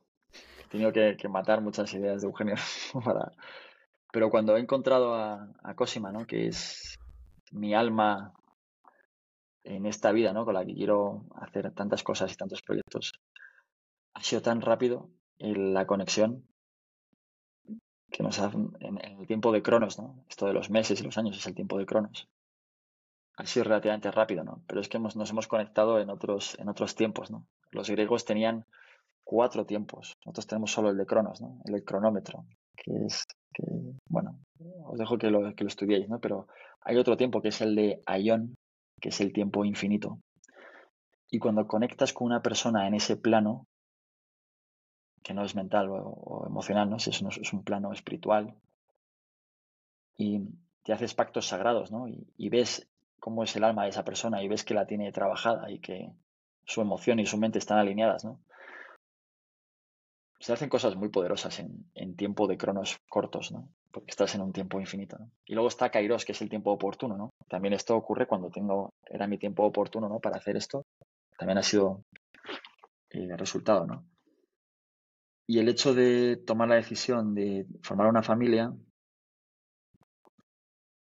He 0.63 0.69
tenido 0.69 0.93
que, 0.93 1.17
matar 1.27 1.59
muchas 1.59 1.93
ideas 1.93 2.21
de 2.21 2.27
Eugenio 2.27 2.55
para... 3.03 3.33
Pero 4.13 4.29
cuando 4.29 4.55
he 4.55 4.61
encontrado 4.61 5.13
a, 5.13 5.51
a 5.61 5.75
Cosima, 5.75 6.13
¿no? 6.13 6.25
que 6.25 6.47
es 6.47 6.97
mi 7.51 7.73
alma 7.73 8.33
en 9.65 9.85
esta 9.85 10.13
vida, 10.13 10.31
¿no? 10.31 10.45
con 10.45 10.53
la 10.53 10.65
que 10.65 10.73
quiero 10.73 11.25
hacer 11.35 11.69
tantas 11.73 12.01
cosas 12.01 12.31
y 12.31 12.37
tantos 12.37 12.61
proyectos, 12.61 13.11
ha 14.19 14.23
sido 14.23 14.41
tan 14.41 14.59
rápido 14.59 15.09
la 15.37 15.87
conexión 15.87 16.45
que 18.11 18.21
nos 18.21 18.37
ha, 18.39 18.51
en, 18.81 18.97
el 18.97 19.27
tiempo 19.27 19.53
de 19.53 19.61
Cronos, 19.61 19.97
¿no? 19.97 20.25
Esto 20.27 20.45
de 20.45 20.53
los 20.53 20.69
meses 20.69 20.99
y 20.99 21.03
los 21.03 21.17
años 21.17 21.37
es 21.37 21.47
el 21.47 21.55
tiempo 21.55 21.77
de 21.77 21.85
Cronos. 21.85 22.27
Ha 23.37 23.45
sido 23.45 23.63
relativamente 23.63 24.11
rápido, 24.11 24.43
¿no? 24.43 24.61
Pero 24.67 24.81
es 24.81 24.89
que 24.89 24.99
nos 24.99 25.29
hemos 25.29 25.47
conectado 25.47 26.01
en 26.01 26.09
otros, 26.09 26.59
en 26.59 26.67
otros 26.67 26.95
tiempos, 26.95 27.31
¿no? 27.31 27.47
Los 27.71 27.89
griegos 27.89 28.25
tenían 28.25 28.65
cuatro 29.23 29.65
tiempos. 29.65 30.17
Nosotros 30.25 30.47
tenemos 30.47 30.71
solo 30.71 30.89
el 30.89 30.97
de 30.97 31.05
Cronos, 31.05 31.39
¿no? 31.39 31.61
El 31.63 31.85
cronómetro, 31.85 32.45
que 32.75 32.91
es, 33.05 33.23
bueno, 34.09 34.37
os 34.83 34.99
dejo 34.99 35.17
que 35.17 35.29
lo, 35.29 35.55
que 35.55 35.63
lo 35.63 35.69
estudiéis, 35.69 36.09
¿no? 36.09 36.19
Pero 36.19 36.47
hay 36.81 36.97
otro 36.97 37.15
tiempo 37.15 37.41
que 37.41 37.49
es 37.49 37.61
el 37.61 37.73
de 37.73 38.03
Aion, 38.05 38.55
que 38.99 39.09
es 39.09 39.21
el 39.21 39.31
tiempo 39.31 39.63
infinito. 39.63 40.19
Y 41.31 41.39
cuando 41.39 41.67
conectas 41.67 42.11
con 42.11 42.25
una 42.25 42.41
persona 42.41 42.85
en 42.85 42.95
ese 42.95 43.15
plano, 43.15 43.67
que 45.23 45.33
no 45.33 45.43
es 45.43 45.55
mental 45.55 45.89
o, 45.91 46.43
emocional, 46.47 46.89
¿no? 46.89 46.97
Es, 46.97 47.07
es 47.07 47.53
un 47.53 47.63
plano 47.63 47.91
espiritual, 47.93 48.55
y 50.19 50.41
te 50.83 50.91
haces 50.91 51.15
pactos 51.15 51.47
sagrados, 51.47 51.91
¿no? 51.91 52.07
Y, 52.07 52.49
ves 52.49 52.87
cómo 53.19 53.43
es 53.43 53.55
el 53.55 53.63
alma 53.63 53.83
de 53.83 53.89
esa 53.89 54.03
persona 54.03 54.43
y 54.43 54.49
ves 54.49 54.65
que 54.65 54.73
la 54.73 54.85
tiene 54.85 55.11
trabajada 55.13 55.71
y 55.71 55.79
que 55.79 56.11
su 56.65 56.81
emoción 56.81 57.19
y 57.19 57.25
su 57.25 57.37
mente 57.37 57.57
están 57.57 57.79
alineadas, 57.79 58.25
¿no? 58.25 58.39
Se 60.41 60.53
hacen 60.53 60.69
cosas 60.69 60.95
muy 60.95 61.07
poderosas 61.09 61.59
en, 61.59 62.15
tiempo 62.15 62.47
de 62.47 62.57
cronos 62.57 62.97
cortos, 63.09 63.51
¿no? 63.51 63.69
Porque 63.91 64.11
estás 64.11 64.35
en 64.35 64.41
un 64.41 64.51
tiempo 64.51 64.79
infinito, 64.79 65.17
¿no? 65.17 65.31
Y 65.45 65.53
luego 65.53 65.69
está 65.69 65.89
Kairos, 65.89 66.25
que 66.25 66.33
es 66.33 66.41
el 66.41 66.49
tiempo 66.49 66.71
oportuno, 66.71 67.17
¿no? 67.17 67.29
También 67.47 67.73
esto 67.73 67.95
ocurre 67.95 68.27
cuando 68.27 68.49
tengo, 68.49 68.93
era 69.05 69.25
mi 69.25 69.37
tiempo 69.37 69.63
oportuno, 69.63 70.09
¿no? 70.09 70.19
Para 70.19 70.37
hacer 70.37 70.57
esto. 70.57 70.83
También 71.37 71.59
ha 71.59 71.63
sido 71.63 72.03
el 73.09 73.37
resultado, 73.37 73.87
¿no? 73.87 74.03
Y 75.49 75.57
el 75.57 75.67
hecho 75.67 75.95
de 75.95 76.37
tomar 76.37 76.67
la 76.67 76.75
decisión 76.75 77.33
de 77.33 77.65
formar 77.81 78.05
una 78.05 78.21
familia 78.21 78.71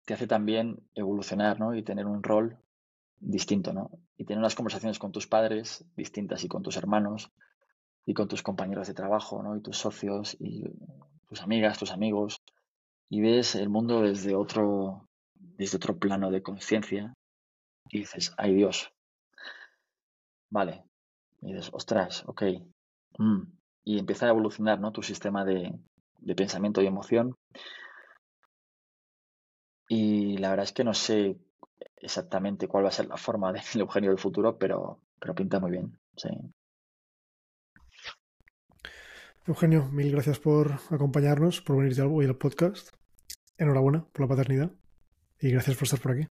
te 0.03 0.14
hace 0.14 0.28
también 0.28 0.78
evolucionar, 0.94 1.57
¿no? 1.57 1.74
Y 1.74 1.84
tener 1.84 2.06
un 2.06 2.22
rol 2.22 2.57
distinto, 3.22 3.72
¿no? 3.72 3.91
Y 4.18 4.26
tener 4.26 4.40
unas 4.40 4.53
conversaciones 4.53 4.99
con 4.99 5.14
tus 5.14 5.26
padres 5.26 5.86
distintas 5.95 6.44
y 6.44 6.49
con 6.49 6.64
tus 6.64 6.76
hermanos 6.76 7.32
y 8.06 8.14
con 8.14 8.28
tus 8.28 8.44
compañeros 8.44 8.88
de 8.88 8.94
trabajo, 8.94 9.41
¿no? 9.41 9.56
Y 9.56 9.62
tus 9.62 9.78
socios 9.78 10.36
y 10.38 10.66
tus 11.30 11.41
amigas, 11.41 11.80
tus 11.80 11.91
amigos. 11.91 12.41
Y 13.07 13.22
ves 13.22 13.56
el 13.56 13.70
mundo 13.70 14.02
desde 14.02 14.36
otro, 14.36 15.07
desde 15.34 15.78
otro 15.78 15.98
plano 15.98 16.30
de 16.30 16.44
conciencia 16.44 17.14
y 17.88 17.99
dices, 17.99 18.34
ay 18.38 18.53
Dios. 18.53 18.91
Vale. 20.49 20.84
Y 21.41 21.53
dices, 21.53 21.70
ostras, 21.72 22.26
ok. 22.28 22.44
Mm". 23.18 23.44
Y 23.86 23.99
empieza 23.99 24.26
a 24.26 24.30
evolucionar, 24.30 24.80
¿no? 24.82 24.91
Tu 24.91 25.03
sistema 25.03 25.45
de, 25.45 25.72
de 26.20 26.36
pensamiento 26.36 26.82
y 26.82 26.88
emoción 26.88 27.38
y 29.88 30.38
la 30.38 30.49
verdad 30.49 30.66
es 30.66 30.74
que 30.74 30.84
no 30.84 30.94
sé 30.94 31.38
exactamente 31.98 32.68
cuál 32.68 32.86
va 32.86 32.90
a 32.90 32.94
ser 32.94 33.07
la 33.07 33.18
forma 33.18 33.52
del 33.52 33.64
Eugenio 33.76 34.10
del 34.10 34.20
futuro, 34.20 34.57
pero, 34.57 34.99
pero 35.20 35.36
pinta 35.36 35.60
muy 35.60 35.72
bien. 35.72 35.98
Sí. 36.18 36.30
Eugenio, 39.48 39.86
mil 39.91 40.12
gracias 40.12 40.40
por 40.40 40.72
acompañarnos, 40.90 41.62
por 41.62 41.78
venir 41.78 41.99
hoy 42.02 42.26
al 42.26 42.38
podcast. 42.38 42.95
Enhorabuena 43.57 44.06
por 44.12 44.22
la 44.22 44.28
paternidad 44.28 44.72
y 45.40 45.52
gracias 45.52 45.78
por 45.78 45.84
estar 45.84 46.02
por 46.02 46.12
aquí. 46.14 46.28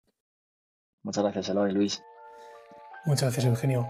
Muchas 1.04 1.24
gracias, 1.24 1.50
Eloy 1.50 1.72
Luis. 1.74 2.02
Muchas 3.06 3.24
gracias, 3.24 3.46
Eugenio. 3.46 3.88